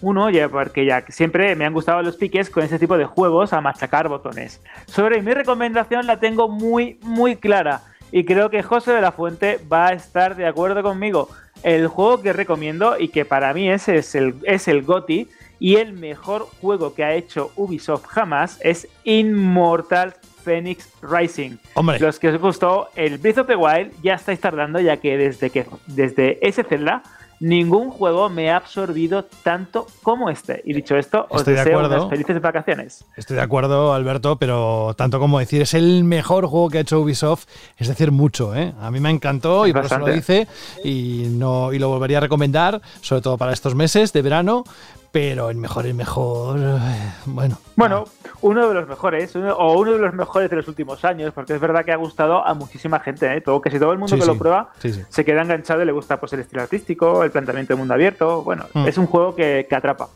[0.00, 3.52] uno, ya porque ya siempre me han gustado los piques con este tipo de juegos
[3.52, 4.62] a machacar botones.
[4.86, 7.82] Sobre mi recomendación la tengo muy, muy clara.
[8.12, 11.28] Y creo que José de la Fuente va a estar de acuerdo conmigo.
[11.62, 15.28] El juego que recomiendo y que para mí ese es el, es el GOTI
[15.58, 21.58] y el mejor juego que ha hecho Ubisoft jamás es Immortal Phoenix Rising.
[21.74, 21.98] Hombre.
[21.98, 25.50] Los que os gustó el Breath of the Wild ya estáis tardando ya que desde
[25.50, 27.02] que desde ese Zelda
[27.40, 30.60] ningún juego me ha absorbido tanto como este.
[30.64, 31.96] Y dicho esto, os Estoy de deseo acuerdo.
[31.96, 33.04] unas felices vacaciones.
[33.16, 37.00] Estoy de acuerdo, Alberto, pero tanto como decir, es el mejor juego que ha hecho
[37.00, 37.46] Ubisoft,
[37.78, 38.74] es decir, mucho, ¿eh?
[38.80, 40.18] A mí me encantó y por eso lo Bastante.
[40.44, 40.48] hice
[40.84, 44.64] y, no, y lo volvería a recomendar, sobre todo para estos meses de verano,
[45.12, 46.78] pero el mejor, el mejor, eh,
[47.26, 47.58] bueno.
[47.76, 48.04] Bueno,
[48.42, 51.54] uno de los mejores, uno- o uno de los mejores de los últimos años, porque
[51.54, 53.40] es verdad que ha gustado a muchísima gente, ¿eh?
[53.40, 54.28] todo, casi todo el mundo Sí, que sí.
[54.28, 55.02] lo prueba sí.
[55.08, 58.42] se queda enganchado y le gusta pues, el estilo artístico, el planteamiento de mundo abierto.
[58.42, 58.86] Bueno, Mm.
[58.86, 60.08] es un juego que, que atrapa.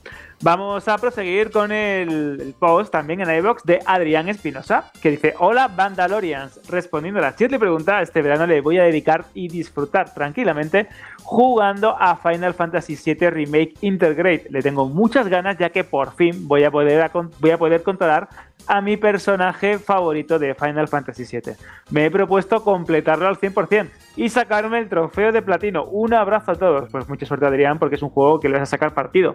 [0.44, 5.68] Vamos a proseguir con el, post también en iVox de Adrián Espinosa, que dice: Hola,
[5.68, 6.60] Vandalorians.
[6.68, 10.86] Respondiendo a la siguiente pregunta, este verano le voy a dedicar y disfrutar tranquilamente
[11.22, 14.44] jugando a Final Fantasy VII Remake Intergrade.
[14.50, 17.10] Le tengo muchas ganas, ya que por fin voy a poder,
[17.40, 18.28] voy a poder controlar
[18.66, 21.54] a mi personaje favorito de Final Fantasy VII.
[21.90, 25.86] Me he propuesto completarlo al 100% y sacarme el trofeo de platino.
[25.86, 26.90] Un abrazo a todos.
[26.90, 29.32] Pues mucha suerte Adrián porque es un juego que le vas a sacar partido.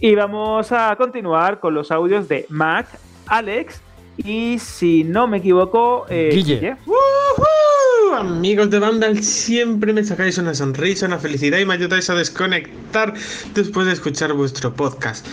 [0.00, 2.86] Y vamos a continuar con los audios de Mac,
[3.26, 3.80] Alex
[4.16, 6.76] y si no me equivoco, eh, Guille.
[6.86, 8.16] ¡Woohoo!
[8.16, 13.14] Amigos de Vandal, siempre me sacáis una sonrisa, una felicidad y me ayudáis a desconectar
[13.54, 15.24] después de escuchar vuestro podcast.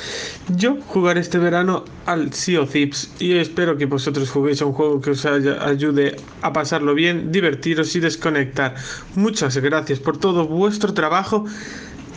[0.56, 4.74] Yo jugaré este verano al Sea of Thieves y espero que vosotros juguéis a un
[4.74, 8.76] juego que os haya- ayude a pasarlo bien, divertiros y desconectar.
[9.16, 11.46] Muchas gracias por todo vuestro trabajo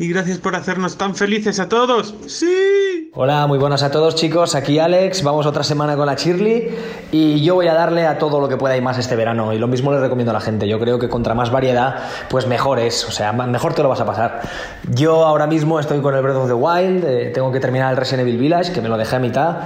[0.01, 2.15] y gracias por hacernos tan felices a todos.
[2.27, 3.11] ¡Sí!
[3.13, 6.71] Hola, muy buenas a todos chicos, aquí Alex, vamos otra semana con la Shirley.
[7.13, 9.53] Y yo voy a darle a todo lo que pueda y más este verano.
[9.53, 11.97] Y lo mismo le recomiendo a la gente, yo creo que contra más variedad
[12.31, 14.41] pues mejor es, o sea, mejor te lo vas a pasar.
[14.89, 17.99] Yo ahora mismo estoy con el Breath of the Wild, eh, tengo que terminar el
[17.99, 19.57] Resident Evil Village que me lo dejé a mitad,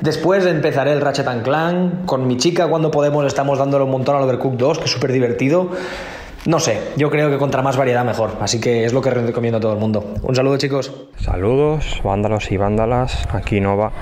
[0.00, 4.16] después empezaré el Ratchet and Clank, con mi chica cuando podemos estamos dándole un montón
[4.16, 5.70] al Overcooked 2 que es súper divertido.
[6.46, 9.56] No sé, yo creo que contra más variedad mejor, así que es lo que recomiendo
[9.56, 10.14] a todo el mundo.
[10.22, 10.92] Un saludo chicos.
[11.18, 13.92] Saludos, vándalos y vándalas, aquí Nova.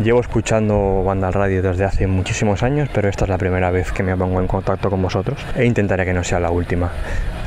[0.00, 4.04] Llevo escuchando Vandal Radio desde hace muchísimos años, pero esta es la primera vez que
[4.04, 6.92] me pongo en contacto con vosotros e intentaré que no sea la última.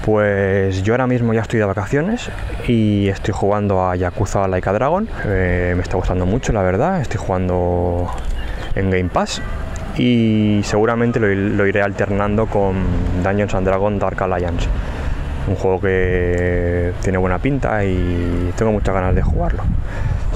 [0.04, 2.30] Pues yo ahora mismo ya estoy de vacaciones
[2.68, 5.08] y estoy jugando a Yakuza Like a Dragon.
[5.24, 7.00] Eh, me está gustando mucho, la verdad.
[7.00, 8.12] Estoy jugando
[8.76, 9.42] en Game Pass
[9.98, 12.76] y seguramente lo, lo iré alternando con
[13.24, 14.68] Dungeons and Dragons Dark Alliance.
[15.48, 19.64] Un juego que tiene buena pinta y tengo muchas ganas de jugarlo.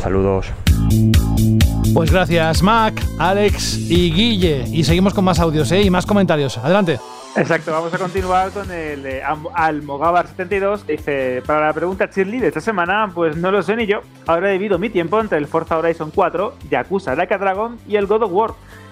[0.01, 0.47] Saludos.
[1.93, 4.65] Pues gracias, Mac, Alex y Guille.
[4.71, 5.81] Y seguimos con más audios ¿eh?
[5.81, 6.57] y más comentarios.
[6.57, 6.99] Adelante.
[7.35, 10.85] Exacto, vamos a continuar con el de Am- Almogávar72.
[10.85, 14.01] Dice, para la pregunta Shirley de esta semana, pues no lo sé ni yo.
[14.25, 17.95] Ahora he dividido mi tiempo entre el Forza Horizon 4, Yakuza Like a Dragon y
[17.95, 18.51] el God of War.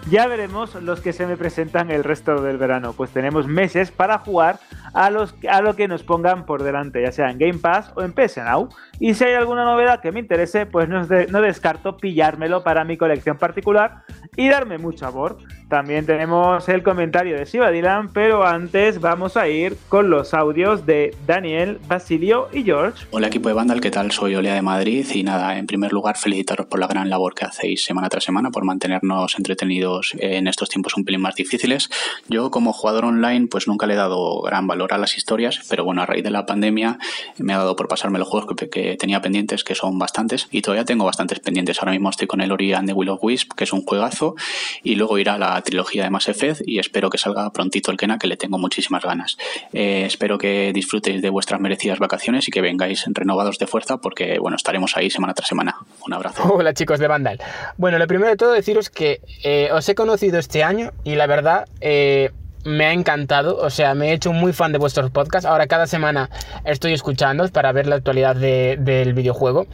[0.10, 4.20] Ya veremos los que se me presentan el resto del verano, pues tenemos meses para
[4.20, 4.60] jugar
[4.96, 8.38] a, lo que nos pongan por delante, ya sea en Game Pass o en PS
[8.38, 8.70] Now.
[9.00, 12.96] Y si hay alguna novedad que me interese, pues no, no descarto pillármelo para mi
[12.96, 14.04] colección particular
[14.38, 15.38] y darme mucho amor.
[15.70, 20.86] También tenemos el comentario de Siva Dylan, pero antes vamos a ir con los audios
[20.86, 23.06] de Daniel, Basilio y George.
[23.12, 24.12] Hola equipo de Vandal, ¿qué tal?
[24.12, 27.46] Soy Olea de Madrid y nada, en primer lugar felicitaros por la gran labor que
[27.46, 31.90] hacéis semana tras semana, por mantenernos entretenidos en estos tiempos un pelín más difíciles.
[32.30, 36.02] Yo como jugador online pues nunca le he dado gran valor las historias, pero bueno,
[36.02, 37.00] a raíz de la pandemia
[37.38, 40.62] me ha dado por pasarme los juegos que, que tenía pendientes, que son bastantes, y
[40.62, 41.80] todavía tengo bastantes pendientes.
[41.80, 44.36] Ahora mismo estoy con el Ori and the Will of Wisp, que es un juegazo,
[44.84, 48.18] y luego irá la trilogía de Mass Effect y espero que salga prontito el Kena,
[48.18, 49.38] que le tengo muchísimas ganas.
[49.74, 54.40] Eh, espero que disfrutéis de vuestras merecidas vacaciones y que vengáis renovados de fuerza porque,
[54.40, 55.76] bueno, estaremos ahí semana tras semana.
[56.06, 56.44] Un abrazo.
[56.54, 57.40] Hola chicos de Vandal.
[57.78, 61.28] Bueno, lo primero de todo deciros que eh, os he conocido este año y la
[61.28, 62.32] verdad eh,
[62.66, 63.58] me ha encantado.
[63.58, 65.46] O sea, me he hecho muy fan de vuestros podcasts.
[65.46, 66.30] Ahora cada semana
[66.66, 69.68] estoy escuchando para ver la actualidad de- del videojuego.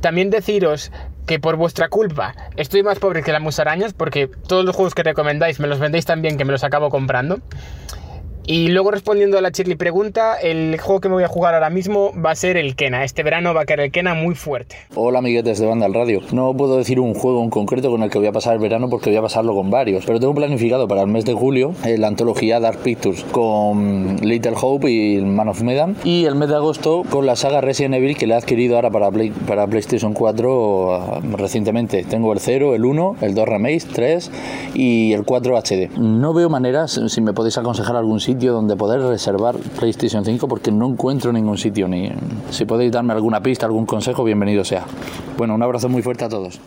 [0.00, 0.92] También deciros
[1.26, 5.02] que por vuestra culpa estoy más pobre que las musarañas porque todos los juegos que
[5.02, 7.40] recomendáis me los vendéis tan bien que me los acabo comprando.
[8.50, 11.68] Y luego respondiendo a la Shirley pregunta, el juego que me voy a jugar ahora
[11.68, 13.04] mismo va a ser el Kena.
[13.04, 14.74] Este verano va a caer el Kena muy fuerte.
[14.94, 16.22] Hola amiguetes de Banda al Radio.
[16.32, 18.88] No puedo decir un juego en concreto con el que voy a pasar el verano
[18.88, 21.98] porque voy a pasarlo con varios, pero tengo planificado para el mes de julio eh,
[21.98, 26.54] la antología Dark Pictures con Little Hope y Man of Medan y el mes de
[26.54, 29.10] agosto con la saga Resident Evil que le he adquirido ahora para,
[29.46, 32.02] para PlayStation 4 ah, recientemente.
[32.04, 34.30] Tengo el 0, el 1, el 2 Remakes, 3
[34.72, 35.90] y el 4 HD.
[35.98, 40.70] No veo maneras, si me podéis aconsejar algún sitio donde poder reservar PlayStation 5 porque
[40.70, 42.10] no encuentro ningún sitio ni
[42.50, 44.84] si podéis darme alguna pista, algún consejo, bienvenido sea.
[45.36, 46.60] Bueno, un abrazo muy fuerte a todos.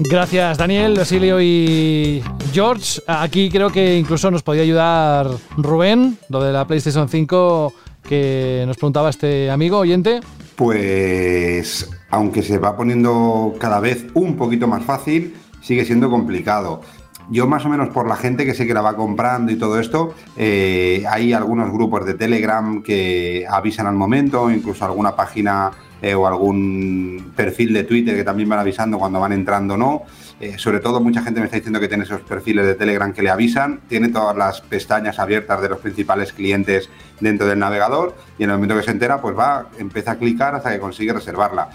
[0.00, 3.00] Gracias, Daniel, Basilio y George.
[3.06, 8.76] Aquí creo que incluso nos podía ayudar Rubén, lo de la PlayStation 5 que nos
[8.76, 10.20] preguntaba este amigo oyente.
[10.56, 16.80] Pues aunque se va poniendo cada vez un poquito más fácil, sigue siendo complicado.
[17.30, 19.78] Yo más o menos por la gente que sé que la va comprando y todo
[19.78, 26.14] esto, eh, hay algunos grupos de Telegram que avisan al momento, incluso alguna página eh,
[26.14, 30.02] o algún perfil de Twitter que también van avisando cuando van entrando o no.
[30.40, 33.22] Eh, sobre todo mucha gente me está diciendo que tiene esos perfiles de Telegram que
[33.22, 36.88] le avisan, tiene todas las pestañas abiertas de los principales clientes
[37.20, 40.54] dentro del navegador y en el momento que se entera pues va, empieza a clicar
[40.54, 41.68] hasta que consigue reservarla.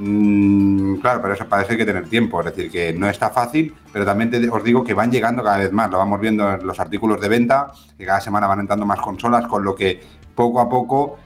[0.00, 4.04] Mm, claro, pero eso parece que tener tiempo, es decir, que no está fácil, pero
[4.04, 7.20] también os digo que van llegando cada vez más, lo vamos viendo en los artículos
[7.20, 10.00] de venta, que cada semana van entrando más consolas, con lo que
[10.36, 11.18] poco a poco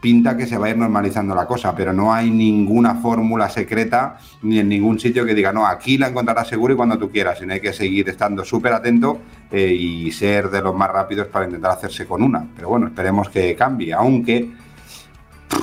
[0.00, 4.16] pinta que se va a ir normalizando la cosa, pero no hay ninguna fórmula secreta
[4.42, 7.38] ni en ningún sitio que diga, no, aquí la encontrarás seguro y cuando tú quieras,
[7.38, 9.18] sino hay que seguir estando súper atento
[9.50, 12.46] eh, y ser de los más rápidos para intentar hacerse con una.
[12.54, 14.48] Pero bueno, esperemos que cambie, aunque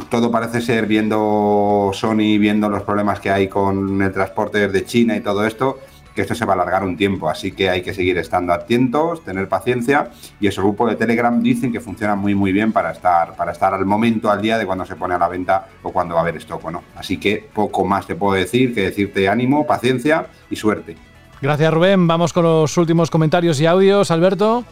[0.10, 5.16] todo parece ser viendo Sony, viendo los problemas que hay con el transporte desde China
[5.16, 5.80] y todo esto,
[6.14, 9.24] que esto se va a alargar un tiempo, así que hay que seguir estando atentos,
[9.24, 13.36] tener paciencia y ese grupo de Telegram dicen que funciona muy muy bien para estar
[13.36, 16.16] para estar al momento al día de cuando se pone a la venta o cuando
[16.16, 16.84] va a haber stock o no.
[16.96, 20.96] Así que poco más te puedo decir que decirte ánimo, paciencia y suerte.
[21.42, 24.64] Gracias Rubén, vamos con los últimos comentarios y audios, Alberto.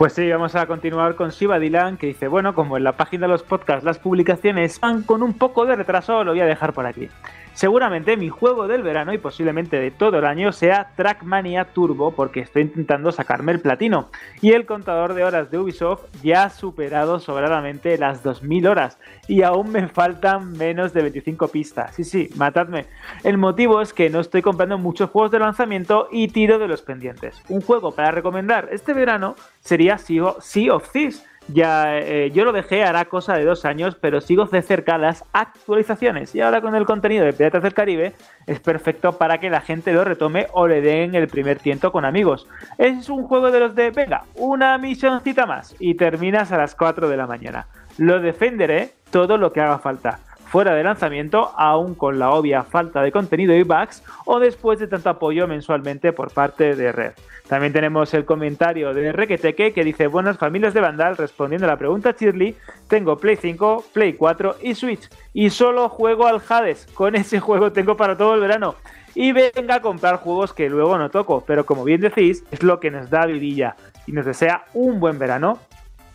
[0.00, 3.26] Pues sí, vamos a continuar con Shiva Dylan, que dice, bueno, como en la página
[3.26, 6.72] de los podcasts las publicaciones van con un poco de retraso, lo voy a dejar
[6.72, 7.10] por aquí.
[7.54, 12.40] Seguramente mi juego del verano y posiblemente de todo el año sea Trackmania Turbo porque
[12.40, 14.08] estoy intentando sacarme el platino
[14.40, 18.98] y el contador de horas de Ubisoft ya ha superado sobradamente las 2000 horas
[19.28, 21.94] y aún me faltan menos de 25 pistas.
[21.94, 22.86] Sí, sí, matadme.
[23.24, 26.82] El motivo es que no estoy comprando muchos juegos de lanzamiento y tiro de los
[26.82, 27.42] pendientes.
[27.48, 32.84] Un juego para recomendar este verano sería Sea of Thieves ya eh, yo lo dejé
[32.84, 36.34] hará cosa de dos años, pero sigo de cerca las actualizaciones.
[36.34, 38.14] Y ahora con el contenido de Piratas del Caribe
[38.46, 42.04] es perfecto para que la gente lo retome o le den el primer tiento con
[42.04, 42.46] amigos.
[42.78, 47.08] Es un juego de los de, venga, una misioncita más y terminas a las 4
[47.08, 47.66] de la mañana.
[47.98, 50.20] Lo defenderé todo lo que haga falta
[50.50, 54.88] fuera de lanzamiento, aún con la obvia falta de contenido y bugs, o después de
[54.88, 57.12] tanto apoyo mensualmente por parte de Red.
[57.46, 61.76] También tenemos el comentario de Requeteque que dice: Buenas familias de Vandal, respondiendo a la
[61.76, 62.56] pregunta Shirley,
[62.88, 66.86] tengo Play 5, Play 4 y Switch, y solo juego al Hades.
[66.94, 68.74] Con ese juego tengo para todo el verano.
[69.14, 72.80] Y venga a comprar juegos que luego no toco, pero como bien decís, es lo
[72.80, 75.58] que nos da vidilla y nos desea un buen verano.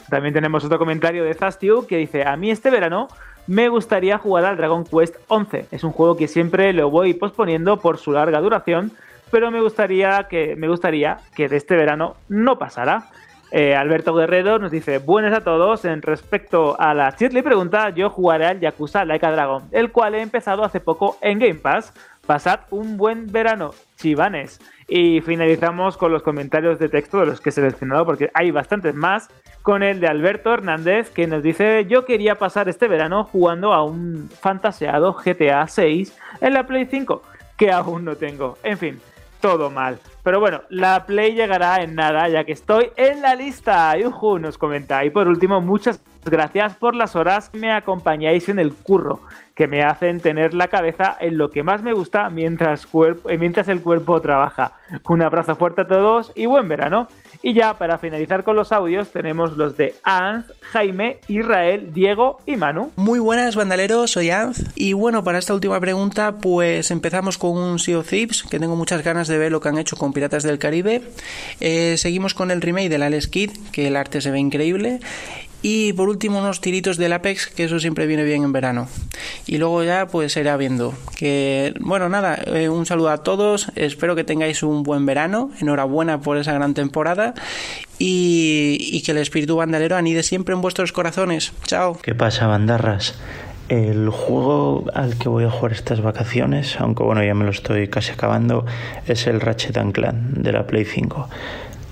[0.09, 3.07] También tenemos otro comentario de Zastiu que dice: A mí este verano
[3.47, 5.67] me gustaría jugar al Dragon Quest 11.
[5.71, 8.91] Es un juego que siempre lo voy posponiendo por su larga duración,
[9.31, 13.09] pero me gustaría que, me gustaría que de este verano no pasara.
[13.51, 18.09] Eh, Alberto Guerrero nos dice, buenas a todos, en respecto a la Shirley pregunta, yo
[18.09, 21.93] jugaré al Yakuza Laika Dragon, el cual he empezado hace poco en Game Pass.
[22.25, 24.59] Pasad un buen verano, chivanes.
[24.87, 28.93] Y finalizamos con los comentarios de texto de los que he seleccionado, porque hay bastantes
[28.93, 29.29] más,
[29.63, 33.83] con el de Alberto Hernández, que nos dice, yo quería pasar este verano jugando a
[33.83, 37.23] un fantaseado GTA 6 en la Play 5,
[37.57, 38.59] que aún no tengo.
[38.61, 38.99] En fin,
[39.41, 39.99] todo mal.
[40.23, 43.97] Pero bueno, la Play llegará en nada, ya que estoy en la lista.
[43.97, 45.03] Yuhu nos comenta.
[45.05, 49.21] Y por último, muchas gracias por las horas que me acompañáis en el curro
[49.55, 52.85] que me hacen tener la cabeza en lo que más me gusta mientras,
[53.29, 54.73] eh, mientras el cuerpo trabaja.
[55.07, 57.07] Un abrazo fuerte a todos y buen verano.
[57.41, 62.57] Y ya para finalizar con los audios tenemos los de Anz, Jaime, Israel, Diego y
[62.57, 62.91] Manu.
[62.97, 67.79] Muy buenas bandaleros, soy Anz y bueno para esta última pregunta pues empezamos con un
[67.79, 70.59] Sea of que tengo muchas ganas de ver lo que han hecho con Piratas del
[70.59, 71.01] Caribe.
[71.61, 74.99] Eh, seguimos con el remake del Alex Kidd que el arte se ve increíble
[75.67, 78.87] y por último unos tiritos del Apex, que eso siempre viene bien en verano.
[79.47, 80.93] Y luego ya pues irá viendo.
[81.17, 86.21] Que bueno, nada, eh, un saludo a todos, espero que tengáis un buen verano, enhorabuena
[86.21, 87.33] por esa gran temporada
[87.97, 91.51] y, y que el espíritu bandalero anide siempre en vuestros corazones.
[91.63, 91.97] Chao.
[91.99, 93.15] ¿Qué pasa, bandarras?
[93.67, 97.87] El juego al que voy a jugar estas vacaciones, aunque bueno, ya me lo estoy
[97.87, 98.67] casi acabando,
[99.07, 101.27] es el Ratchet Clan de la Play 5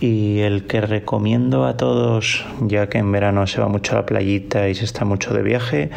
[0.04, 4.06] y el que recomiendo a todos, ya que en verano se va mucho a la
[4.06, 5.92] playita y se está mucho de viaje,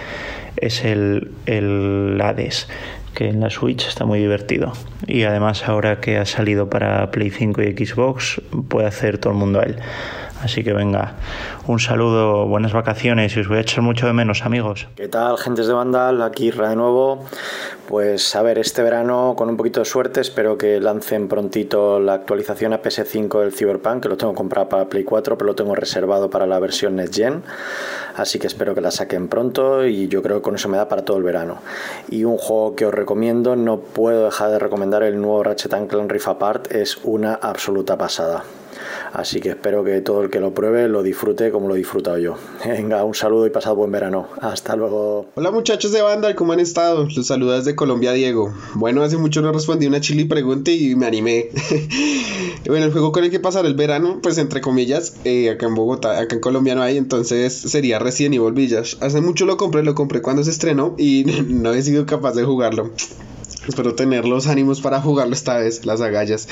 [0.56, 2.68] es el, el Hades,
[3.14, 4.74] que en la Switch está muy divertido.
[5.08, 9.40] Y además ahora que ha salido para Play 5 y Xbox, puede hacer todo el
[9.40, 9.76] mundo a él.
[10.42, 11.14] Así que venga,
[11.66, 14.86] un saludo, buenas vacaciones y os voy a echar mucho de menos, amigos.
[14.94, 16.20] ¿Qué tal, gentes de Vandal?
[16.22, 17.24] Aquí Ra de nuevo.
[17.88, 22.14] Pues a ver, este verano, con un poquito de suerte, espero que lancen prontito la
[22.14, 25.74] actualización a PS5 del Cyberpunk, que lo tengo comprado para Play 4, pero lo tengo
[25.74, 27.42] reservado para la versión Next Gen.
[28.16, 30.88] Así que espero que la saquen pronto y yo creo que con eso me da
[30.88, 31.58] para todo el verano.
[32.10, 36.10] Y un juego que os recomiendo, no puedo dejar de recomendar el nuevo Ratchet Clank
[36.10, 38.44] Rift Apart, es una absoluta pasada.
[39.12, 42.18] Así que espero que todo el que lo pruebe lo disfrute como lo he disfrutado
[42.18, 42.36] yo.
[42.66, 44.28] Venga, un saludo y pasad buen verano.
[44.40, 45.26] Hasta luego.
[45.34, 47.06] Hola muchachos de Vandal, ¿cómo han estado?
[47.14, 48.52] Los saludas de Colombia, Diego.
[48.74, 51.48] Bueno, hace mucho no respondí una chili pregunta y me animé.
[52.66, 55.74] bueno, el juego con el que pasar el verano, pues entre comillas, eh, acá en
[55.74, 58.96] Bogotá, acá en Colombia no hay, entonces sería Resident Evil Village.
[59.00, 62.44] Hace mucho lo compré, lo compré cuando se estrenó y no he sido capaz de
[62.44, 62.90] jugarlo.
[63.68, 66.48] Espero tener los ánimos para jugarlo esta vez, las agallas.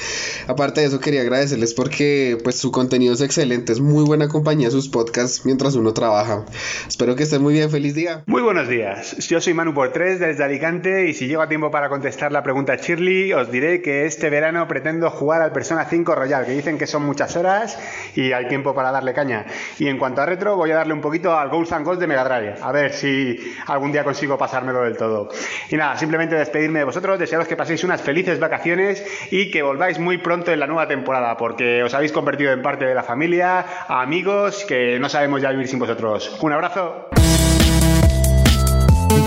[0.48, 4.70] Aparte de eso, quería agradecerles porque pues su contenido es excelente, es muy buena compañía
[4.70, 6.44] sus podcasts mientras uno trabaja.
[6.88, 8.24] Espero que estén muy bien, feliz día.
[8.26, 11.70] Muy buenos días, yo soy Manu por 3 desde Alicante y si llego a tiempo
[11.70, 16.14] para contestar la pregunta Shirley, os diré que este verano pretendo jugar al Persona 5
[16.16, 17.78] Royal, que dicen que son muchas horas
[18.16, 19.46] y hay tiempo para darle caña.
[19.78, 22.06] Y en cuanto a retro, voy a darle un poquito al Ghosts and Ghosts de
[22.08, 25.28] Mega Drive, a ver si algún día consigo pasármelo del todo.
[25.70, 29.98] Y nada, simplemente despedirme de vosotros desearos que paséis unas felices vacaciones y que volváis
[29.98, 33.64] muy pronto en la nueva temporada, porque os habéis convertido en parte de la familia,
[33.88, 36.36] amigos, que no sabemos ya vivir sin vosotros.
[36.40, 37.08] Un abrazo.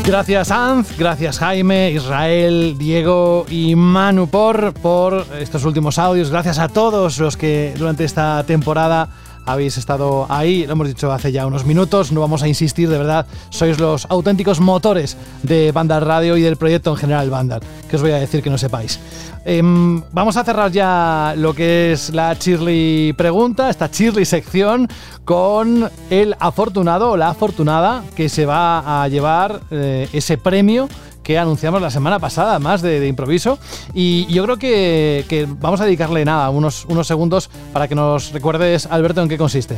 [0.06, 6.32] Gracias Anz, gracias Jaime, Israel, Diego y Manu por, por estos últimos audios.
[6.32, 9.10] Gracias a todos los que durante esta temporada
[9.48, 12.98] habéis estado ahí, lo hemos dicho hace ya unos minutos, no vamos a insistir, de
[12.98, 17.96] verdad, sois los auténticos motores de Bandar Radio y del proyecto en general Bandar, que
[17.96, 19.00] os voy a decir que no sepáis.
[19.46, 24.90] Em, vamos a cerrar ya lo que es la Chirly pregunta, esta Chirly sección,
[25.24, 30.90] con el afortunado o la afortunada que se va a llevar eh, ese premio
[31.28, 33.60] que anunciamos la semana pasada, más de, improviso.
[33.94, 38.86] Y yo creo que, vamos a dedicarle nada, unos, unos segundos para que nos recuerdes,
[38.86, 39.76] Alberto, en qué consiste.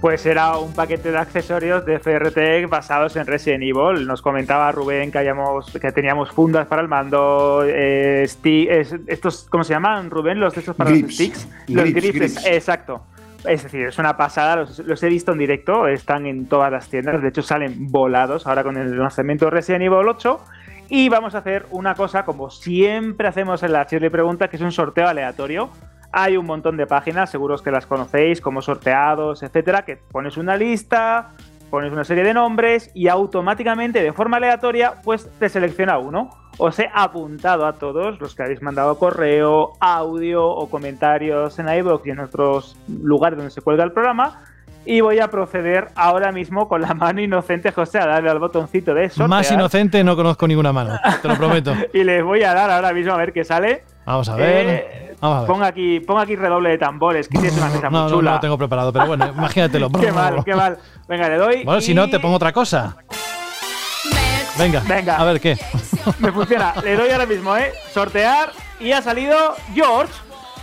[0.00, 4.06] Pues era un paquete de accesorios de FRT basados en Resident Evil.
[4.06, 9.74] Nos comentaba Rubén que, hayamos, que teníamos fundas para el mando, eh, estos, ¿cómo se
[9.74, 10.40] llaman, Rubén?
[10.40, 11.46] Los de estos para los sticks.
[11.68, 13.02] los grips, exacto.
[13.48, 17.20] Es decir, es una pasada, los, he visto en directo, están en todas las tiendas,
[17.22, 20.38] de hecho salen volados ahora con el lanzamiento de Resident Evil 8.
[20.88, 24.62] Y vamos a hacer una cosa como siempre hacemos en la Chile Pregunta, que es
[24.62, 25.70] un sorteo aleatorio.
[26.12, 30.56] Hay un montón de páginas, seguros que las conocéis, como sorteados, etcétera, que pones una
[30.56, 31.30] lista,
[31.70, 36.78] pones una serie de nombres y automáticamente, de forma aleatoria, pues te selecciona uno os
[36.78, 42.10] he apuntado a todos los que habéis mandado correo, audio o comentarios en iVoox y
[42.10, 44.42] en otros lugares donde se cuelga el programa.
[44.84, 48.94] Y voy a proceder ahora mismo con la mano inocente, José, a darle al botoncito
[48.94, 49.26] de eso.
[49.26, 51.74] Más inocente no conozco ninguna mano, te lo prometo.
[51.92, 53.82] y les voy a dar ahora mismo a ver qué sale.
[54.04, 54.66] Vamos a ver.
[54.68, 58.10] Eh, Ponga aquí, ponga aquí redoble de tambores, que tienes una mesa muy chula.
[58.10, 59.90] No, no lo tengo preparado, pero bueno, imagínatelo.
[60.00, 60.78] qué mal, qué mal.
[61.08, 61.64] Venga, le doy.
[61.64, 62.96] Bueno, si no, te pongo otra cosa.
[64.58, 65.16] Venga, Venga.
[65.16, 65.58] A ver qué.
[66.18, 66.74] Me funciona.
[66.82, 67.72] Le doy ahora mismo, ¿eh?
[67.92, 69.36] Sortear y ha salido
[69.74, 70.12] George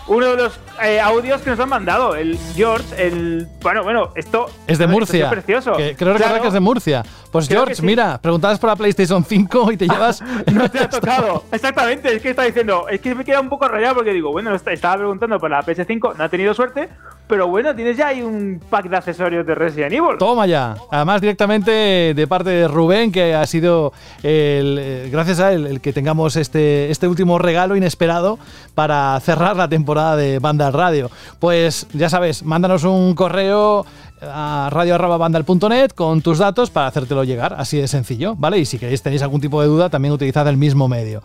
[0.07, 2.15] uno de los eh, audios que nos han mandado.
[2.15, 3.48] El George, el.
[3.61, 4.48] Bueno, bueno, esto.
[4.68, 5.26] Es de Murcia.
[5.26, 5.74] Es precioso.
[5.74, 7.03] creo recordar que es de Murcia.
[7.32, 10.22] Pues George, mira, preguntabas por la PlayStation 5 y te llevas.
[10.52, 11.45] no te ha tocado.
[11.52, 12.88] Exactamente, es que está diciendo.
[12.90, 16.15] Es que me queda un poco rayado porque digo, bueno, estaba preguntando por la PS5,
[16.18, 16.90] no ha tenido suerte.
[17.28, 20.18] Pero bueno, tienes ya ahí un pack de accesorios de Resident Evil.
[20.20, 20.76] Toma ya.
[20.91, 23.94] Además, directamente de parte de Rubén, que ha sido
[24.24, 28.40] el, eh, gracias a él el que tengamos este, este último regalo inesperado
[28.76, 31.10] para cerrar la temporada de Banda Radio.
[31.40, 33.86] Pues ya sabes, mándanos un correo
[34.32, 38.58] a radio.bandal.net con tus datos para hacértelo llegar, así de sencillo, ¿vale?
[38.60, 41.22] Y si queréis tenéis algún tipo de duda, también utilizad el mismo medio.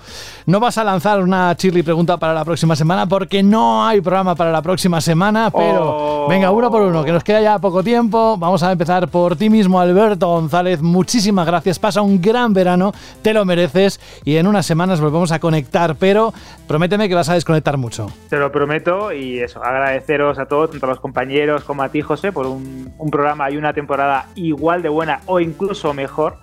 [0.47, 4.35] No vas a lanzar una chirly pregunta para la próxima semana porque no hay programa
[4.35, 6.29] para la próxima semana, pero oh.
[6.29, 8.37] venga, uno por uno, que nos queda ya poco tiempo.
[8.39, 10.81] Vamos a empezar por ti mismo, Alberto González.
[10.81, 12.93] Muchísimas gracias, pasa un gran verano,
[13.23, 16.33] te lo mereces y en unas semanas volvemos a conectar, pero
[16.67, 18.11] prométeme que vas a desconectar mucho.
[18.29, 22.03] Te lo prometo y eso, agradeceros a todos, tanto a los compañeros como a ti,
[22.03, 26.39] José, por un un, programa y una temporada igual de buena o incluso mejor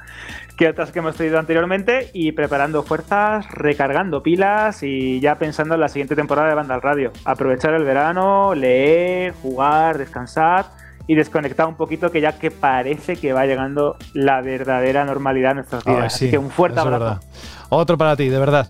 [0.57, 5.81] que otras que hemos tenido anteriormente y preparando fuerzas, recargando pilas y ya pensando en
[5.81, 7.11] la siguiente temporada de Banda al Radio.
[7.25, 10.67] Aprovechar el verano, leer, jugar, descansar
[11.07, 15.57] y desconectar un poquito que ya que parece que va llegando la verdadera normalidad en
[15.57, 16.15] nuestras vidas.
[16.15, 17.19] Así que un fuerte abrazo.
[17.69, 18.67] Otro para ti, de verdad.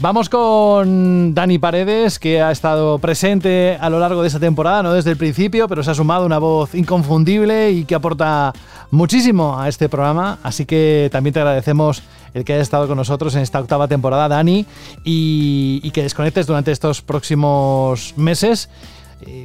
[0.00, 4.92] Vamos con Dani Paredes, que ha estado presente a lo largo de esta temporada, no
[4.92, 8.52] desde el principio, pero se ha sumado una voz inconfundible y que aporta
[8.92, 10.38] muchísimo a este programa.
[10.44, 14.28] Así que también te agradecemos el que hayas estado con nosotros en esta octava temporada,
[14.28, 14.66] Dani,
[15.02, 18.70] y, que desconectes durante estos próximos meses.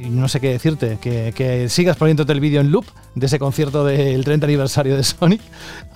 [0.08, 2.84] No sé qué decirte, que, que sigas poniéndote el vídeo en loop
[3.16, 5.40] de ese concierto del 30 aniversario de Sonic.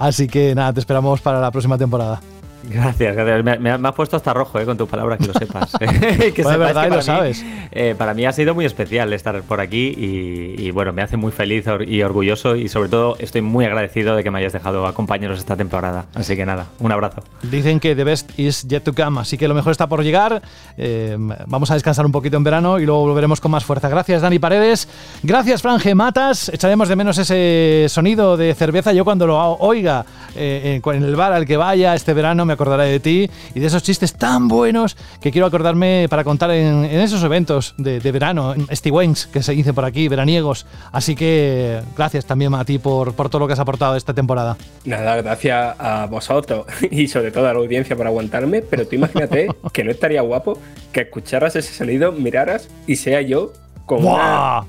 [0.01, 2.21] Así que nada, te esperamos para la próxima temporada.
[2.65, 3.45] Gracias, gracias.
[3.45, 5.73] Me, me, has puesto hasta rojo eh, con tus palabras, que lo sepas.
[5.79, 7.45] Que pues verdad, que lo sabes.
[7.71, 11.17] Eh, para mí ha sido muy especial estar por aquí y, y, bueno, me hace
[11.17, 14.87] muy feliz y orgulloso y sobre todo estoy muy agradecido de que me hayas dejado
[14.87, 16.07] acompañaros esta temporada.
[16.15, 17.23] Así que nada, un abrazo.
[17.43, 20.43] Dicen que the best is yet to come, así que lo mejor está por llegar.
[20.77, 21.17] Eh,
[21.47, 23.89] vamos a descansar un poquito en verano y luego volveremos con más fuerza.
[23.89, 24.89] Gracias, Dani Paredes.
[25.23, 26.49] Gracias, Franje Matas.
[26.49, 28.93] Echaremos de menos ese sonido de cerveza.
[28.93, 30.05] Yo cuando lo oiga
[30.35, 33.83] en el bar al que vaya este verano me acordaré de ti y de esos
[33.83, 38.55] chistes tan buenos que quiero acordarme para contar en, esos eventos de, verano,
[38.91, 40.67] Wings, que se dice por aquí, veraniegos.
[40.91, 44.57] Así que gracias también a ti por, por todo lo que has aportado esta temporada.
[44.85, 49.49] Nada, gracias a vosotros y sobre todo a la audiencia por aguantarme, pero tú imagínate
[49.73, 50.59] que no estaría guapo
[50.93, 53.53] que escucharas ese sonido, miraras y sea yo
[53.89, 54.05] con,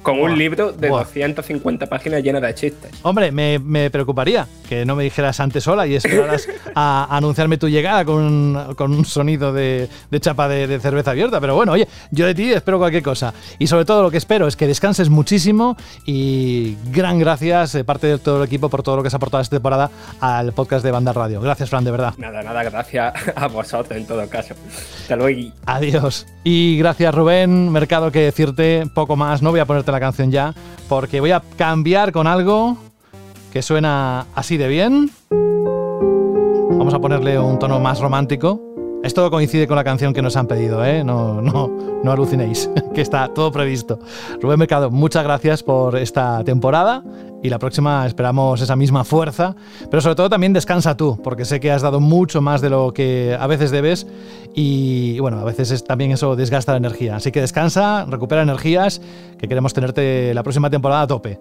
[0.02, 2.92] con un libro de 250 páginas llenas de chistes.
[3.04, 7.68] Hombre, me, me, preocuparía que no me dijeras antes sola y esperaras a, anunciarme tu
[7.68, 11.42] llegada con, con un sonido de, de chapa de, cerveza abierta.
[11.42, 13.34] Pero bueno, oye, yo de ti espero cualquier cosa.
[13.60, 15.76] Y sobre todo lo que espero es que descanses muchísimo
[16.06, 19.42] y gran gracias de parte de todo el equipo por todo lo que has aportado
[19.42, 19.92] esta temporada
[20.22, 21.42] al podcast de Banda Radio.
[21.42, 22.14] Gracias, Fran, de verdad.
[22.18, 24.56] Nada, nada, gracias a vosotros en todo caso.
[25.02, 25.52] Hasta luego.
[25.66, 26.26] Adiós.
[26.46, 27.70] Y gracias, Rubén.
[27.70, 29.42] Mercado, que decirte poco más.
[29.42, 30.54] No voy a ponerte la canción ya,
[30.88, 32.78] porque voy a cambiar con algo
[33.52, 35.10] que suena así de bien.
[35.30, 38.62] Vamos a ponerle un tono más romántico.
[39.04, 41.04] Esto coincide con la canción que nos han pedido, ¿eh?
[41.06, 41.72] No, no,
[42.04, 44.00] no alucinéis, que está todo previsto.
[44.42, 47.04] Rubén Mercado, muchas gracias por esta temporada
[47.42, 49.56] y la próxima esperamos esa misma fuerza,
[49.90, 52.94] pero sobre todo también descansa tú, porque sé que has dado mucho más de lo
[52.94, 54.08] que a veces debes
[54.54, 57.16] y bueno, a veces también eso desgasta la energía.
[57.16, 59.02] Así que descansa, recupera energías,
[59.38, 61.40] que queremos tenerte la próxima temporada a tope.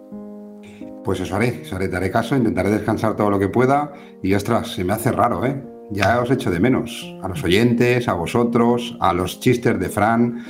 [1.04, 3.92] Pues eso haré, eso haré, te haré caso, intentaré descansar todo lo que pueda
[4.22, 5.62] y ostras, se me hace raro, ¿eh?
[5.90, 7.14] ya os echo de menos.
[7.22, 10.44] A los oyentes, a vosotros, a los chistes de Fran.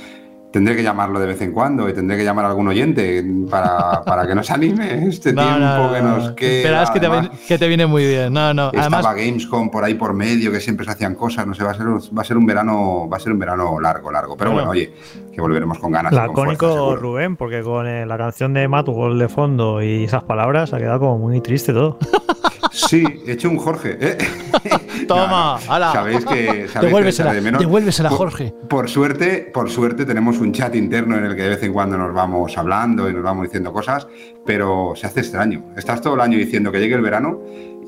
[0.51, 4.01] Tendré que llamarlo de vez en cuando y tendré que llamar a algún oyente para,
[4.03, 6.57] para que nos anime este tiempo que nos queda.
[6.57, 7.07] Esperas que, te,
[7.47, 8.33] que te viene muy bien.
[8.33, 8.71] No, no.
[8.71, 11.45] Estaba Gamescom por ahí por medio, que siempre se hacían cosas.
[11.45, 13.79] No sé, va a ser, va a ser un verano, va a ser un verano
[13.79, 14.35] largo, largo.
[14.35, 14.91] Pero bueno, oye,
[15.31, 16.11] que volveremos con ganas.
[16.13, 20.77] Lacónico Rubén, porque con eh, la canción de Gol de fondo y esas palabras ha
[20.77, 21.97] quedado como muy triste todo.
[22.71, 23.97] Sí, he hecho un Jorge.
[23.99, 24.17] ¿eh?
[25.07, 26.67] Toma, Sabéis que.
[26.81, 28.53] devuélvesela, devuélvesela, Jorge.
[28.69, 31.97] Por, suerte, por suerte, tenemos un chat interno en el que de vez en cuando
[31.97, 34.07] nos vamos hablando y nos vamos diciendo cosas,
[34.45, 35.73] pero se hace extraño.
[35.75, 37.39] Estás todo el año diciendo que llegue el verano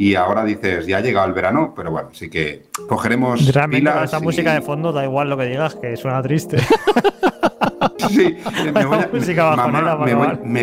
[0.02, 3.54] y ahora dices, ya ha llegado el verano, pero bueno, sí que cogeremos.
[3.54, 6.58] Realmente, esta música de fondo da igual lo que digas, que suena triste.
[8.10, 8.36] Sí,
[8.74, 8.84] me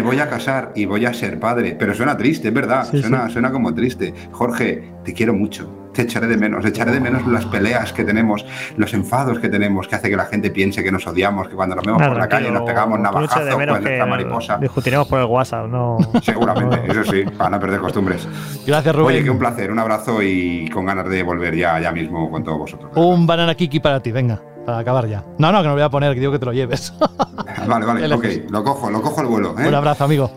[0.03, 3.53] voy, a, casar y voy a ser padre, pero suena triste, es verdad, suena, suena
[3.53, 4.13] como triste.
[4.33, 8.45] Jorge, te quiero mucho, te echaré de menos, echaré de menos las peleas que tenemos,
[8.77, 11.77] los enfados que tenemos, que hace que la gente piense que nos odiamos, que cuando
[11.77, 14.59] nos vemos por la calle nos pegamos navajazo con nuestra mariposa.
[14.59, 15.99] Discutiremos por el WhatsApp, no.
[16.23, 18.29] Seguramente, eso sí, para no perder costumbres.
[18.67, 19.17] Gracias, Rubén.
[19.17, 22.45] Oye, que un placer, un abrazo y con ganas de volver ya, ya mismo con
[22.45, 22.91] todos vosotros.
[22.95, 25.25] Un banana kiki para ti, venga para acabar ya.
[25.39, 26.93] No, no, que no lo voy a poner, que digo que te lo lleves.
[27.67, 29.55] vale, vale, ok, lo cojo, lo cojo el vuelo.
[29.59, 29.67] ¿eh?
[29.67, 30.31] Un abrazo, amigo.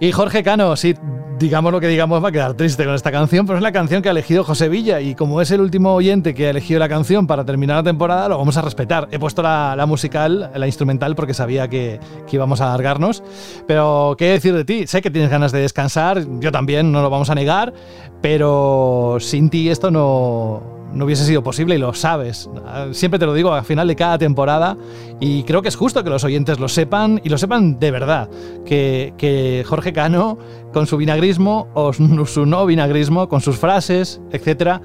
[0.00, 0.94] Y Jorge Cano, sí,
[1.40, 4.02] digamos lo que digamos, va a quedar triste con esta canción, pero es la canción
[4.02, 6.88] que ha elegido José Villa y como es el último oyente que ha elegido la
[6.88, 9.08] canción para terminar la temporada, lo vamos a respetar.
[9.10, 11.98] He puesto la, musical, la instrumental, porque sabía que,
[12.28, 13.22] que, íbamos a alargarnos.
[13.66, 14.86] Pero, ¿qué decir de ti?
[14.86, 17.72] Sé que tienes ganas de descansar, yo también, no lo vamos a negar,
[18.20, 22.48] pero sin ti esto no, no hubiese sido posible y lo sabes.
[22.92, 24.76] Siempre te lo digo al final de cada temporada
[25.20, 28.28] y creo que es justo que los oyentes lo sepan y lo sepan de verdad.
[28.64, 30.38] Que, que Jorge Cano,
[30.72, 31.92] con su vinagrismo o
[32.26, 34.80] su no vinagrismo, con sus frases, etcétera,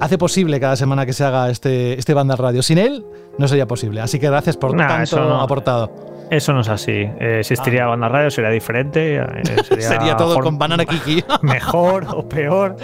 [0.00, 2.62] hace posible cada semana que se haga este, este banda radio.
[2.62, 3.04] Sin él
[3.38, 4.00] no sería posible.
[4.00, 6.08] Así que gracias por tanto aportado.
[6.30, 6.92] Eso no es así.
[6.92, 7.88] Eh, existiría ah.
[7.88, 9.16] banda radio, sería diferente.
[9.16, 11.24] Eh, sería, todo con banana kiki.
[11.42, 12.76] mejor o peor.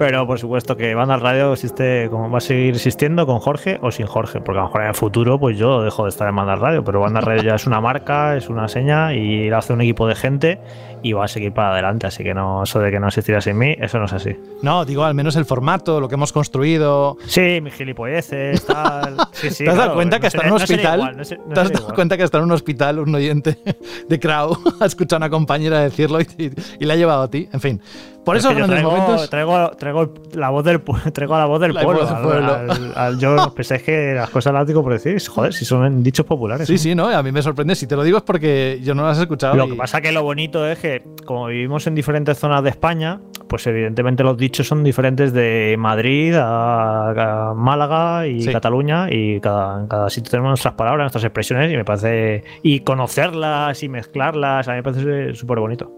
[0.00, 3.90] Pero por supuesto que Banda Radio existe, como va a seguir existiendo con Jorge o
[3.90, 6.36] sin Jorge, porque a lo mejor en el futuro pues yo dejo de estar en
[6.36, 9.74] Banda Radio, pero Banda Radio ya es una marca, es una seña y la hace
[9.74, 10.58] un equipo de gente
[11.02, 13.58] y va a seguir para adelante, así que no, eso de que no existiera sin
[13.58, 14.36] mí, eso no es así.
[14.62, 17.16] No, digo, al menos el formato, lo que hemos construido.
[17.26, 19.16] Sí, mi gilipolleces, tal.
[19.40, 21.16] ¿Te has dado cuenta que está en un hospital?
[21.54, 23.58] ¿Te has dado cuenta que está en un hospital un oyente
[24.08, 26.26] de Crow ha escuchado a una compañera decirlo y,
[26.78, 27.48] y, le ha llevado a ti?
[27.52, 27.80] En fin,
[28.30, 29.28] por eso traigo, momentos.
[29.28, 30.80] Traigo, traigo, la voz del,
[31.12, 32.06] traigo la voz del pueblo.
[32.94, 36.68] Al, yo pensé que las cosas las digo por decir, joder, si son dichos populares.
[36.68, 37.74] Sí, sí, no, a mí me sorprende.
[37.74, 39.56] Si te lo digo es porque yo no las he escuchado.
[39.56, 43.20] Lo que pasa que lo bonito es que, como vivimos en diferentes zonas de España,
[43.48, 49.88] pues evidentemente los dichos son diferentes de Madrid a, Málaga y Cataluña y cada, en
[49.88, 52.44] cada sitio tenemos nuestras palabras, nuestras expresiones y me parece...
[52.62, 55.90] Y conocerlas y mezclarlas, a mí me parece súper bonito.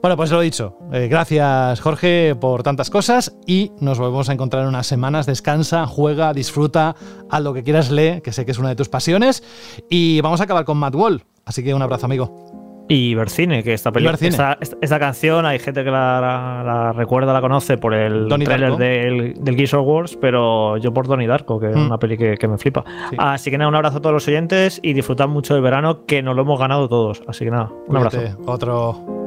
[0.00, 0.78] Bueno, pues lo dicho.
[0.92, 5.26] Eh, gracias, Jorge, por tantas cosas y nos volvemos a encontrar en unas semanas.
[5.26, 6.96] Descansa, juega, disfruta,
[7.28, 9.42] haz lo que quieras, lee, que sé que es una de tus pasiones.
[9.90, 11.22] Y vamos a acabar con Matt Wall.
[11.44, 12.60] Así que un abrazo, amigo.
[12.88, 17.94] Y Bercine, que esta película, esta, canción, hay gente que la, recuerda, la conoce por
[17.94, 21.86] el trailer del, del Gears of Wars, pero yo por Donnie Darko, que es mm.
[21.86, 22.84] una peli que, me flipa.
[23.16, 26.20] Así que nada, un abrazo a todos los oyentes y disfrutad mucho del verano, que
[26.20, 27.22] nos lo hemos ganado todos.
[27.28, 28.18] Así que nada, un abrazo.
[28.46, 29.19] Otro.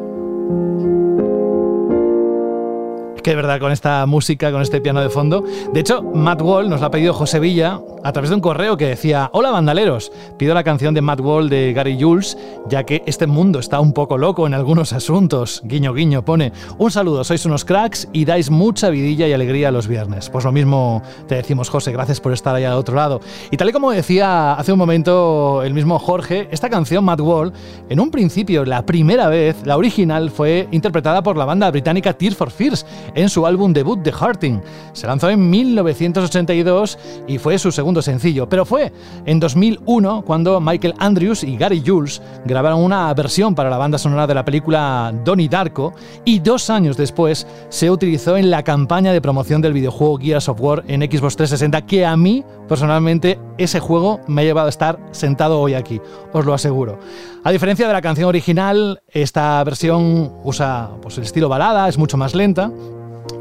[3.24, 5.44] Que de verdad con esta música, con este piano de fondo.
[5.74, 8.76] De hecho, Matt Wall nos la ha pedido José Villa a través de un correo
[8.76, 12.38] que decía, hola bandaleros, pido la canción de Matt Wall de Gary Jules,
[12.68, 15.62] ya que este mundo está un poco loco en algunos asuntos.
[15.64, 19.88] Guiño, guiño, pone, un saludo, sois unos cracks y dais mucha vidilla y alegría los
[19.88, 20.30] viernes.
[20.30, 23.22] Pues lo mismo te decimos, José, gracias por estar allá al otro lado.
[23.52, 27.54] Y tal y como decía hace un momento el mismo Jorge, esta canción, Matt Wall,
[27.90, 32.36] en un principio, la primera vez, la original, fue interpretada por la banda británica Tears
[32.36, 34.62] for Fears en su álbum debut The Hearting.
[34.94, 38.92] Se lanzó en 1982 y fue su segundo sencillo, pero fue
[39.26, 44.28] en 2001 cuando Michael Andrews y Gary Jules grabaron una versión para la banda sonora
[44.28, 45.94] de la película Donnie Darko
[46.26, 50.62] y dos años después se utilizó en la campaña de promoción del videojuego Gears of
[50.62, 55.00] War en Xbox 360 que a mí personalmente ese juego me ha llevado a estar
[55.12, 57.00] sentado hoy aquí, os lo aseguro.
[57.44, 62.18] A diferencia de la canción original, esta versión usa pues, el estilo balada, es mucho
[62.18, 62.72] más lenta,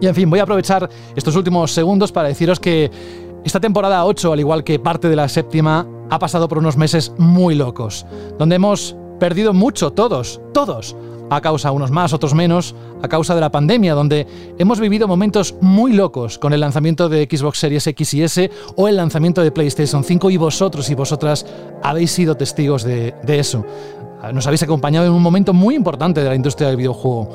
[0.00, 2.90] y en fin, voy a aprovechar estos últimos segundos para deciros que
[3.44, 7.12] esta temporada 8, al igual que parte de la séptima, ha pasado por unos meses
[7.18, 8.06] muy locos,
[8.38, 10.96] donde hemos perdido mucho todos, todos,
[11.30, 14.26] a causa unos más, otros menos, a causa de la pandemia, donde
[14.58, 18.88] hemos vivido momentos muy locos con el lanzamiento de Xbox Series X y S o
[18.88, 21.46] el lanzamiento de PlayStation 5 y vosotros y vosotras
[21.82, 23.64] habéis sido testigos de, de eso.
[24.32, 27.30] Nos habéis acompañado en un momento muy importante de la industria del videojuego.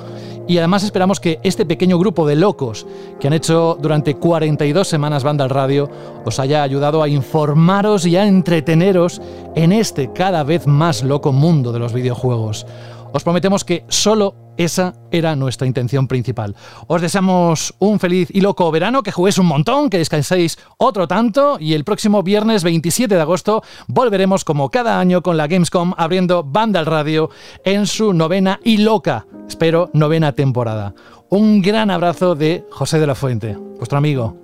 [0.48, 2.88] Y además esperamos que este pequeño grupo de locos
[3.20, 5.90] que han hecho durante 42 semanas banda al radio
[6.24, 9.22] os haya ayudado a informaros y a entreteneros
[9.56, 12.66] en este cada vez más loco mundo de los videojuegos.
[13.14, 16.56] Os prometemos que solo esa era nuestra intención principal.
[16.88, 21.58] Os deseamos un feliz y loco verano, que juguéis un montón, que descanséis otro tanto
[21.60, 26.44] y el próximo viernes 27 de agosto volveremos como cada año con la Gamescom abriendo
[26.44, 27.30] Banda al Radio
[27.64, 30.94] en su novena y loca, espero, novena temporada.
[31.30, 34.36] Un gran abrazo de José de la Fuente, vuestro amigo.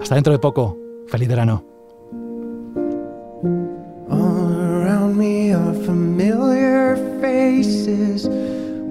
[0.00, 0.76] Hasta dentro de poco.
[1.06, 1.71] Feliz verano.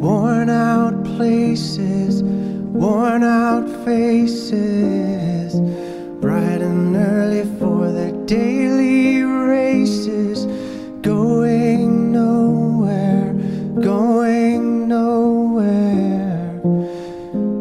[0.02, 5.54] Worn out places, worn out faces,
[6.20, 10.48] bright and early for their daily races,
[11.02, 13.34] going nowhere,
[13.80, 16.60] going nowhere.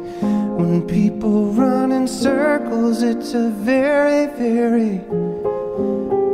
[0.61, 5.01] When people run in circles, it's a very, very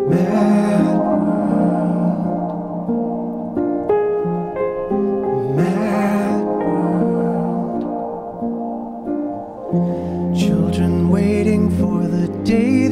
[0.09, 1.55] mad world.
[5.55, 7.85] Mad world.
[10.37, 12.86] Children waiting for the day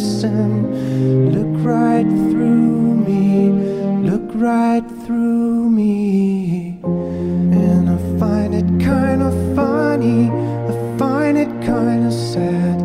[0.00, 3.50] and look right through me,
[4.08, 6.78] look right through me.
[6.82, 12.78] And I find it kind of funny, I find it kind of sad.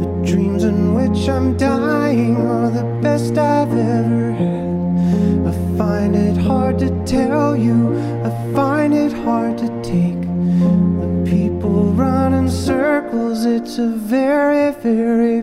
[0.00, 5.46] The dreams in which I'm dying are the best I've ever had.
[5.48, 10.20] I find it hard to tell you, I find it hard to take.
[11.00, 15.42] The people run in circles, it's a very, very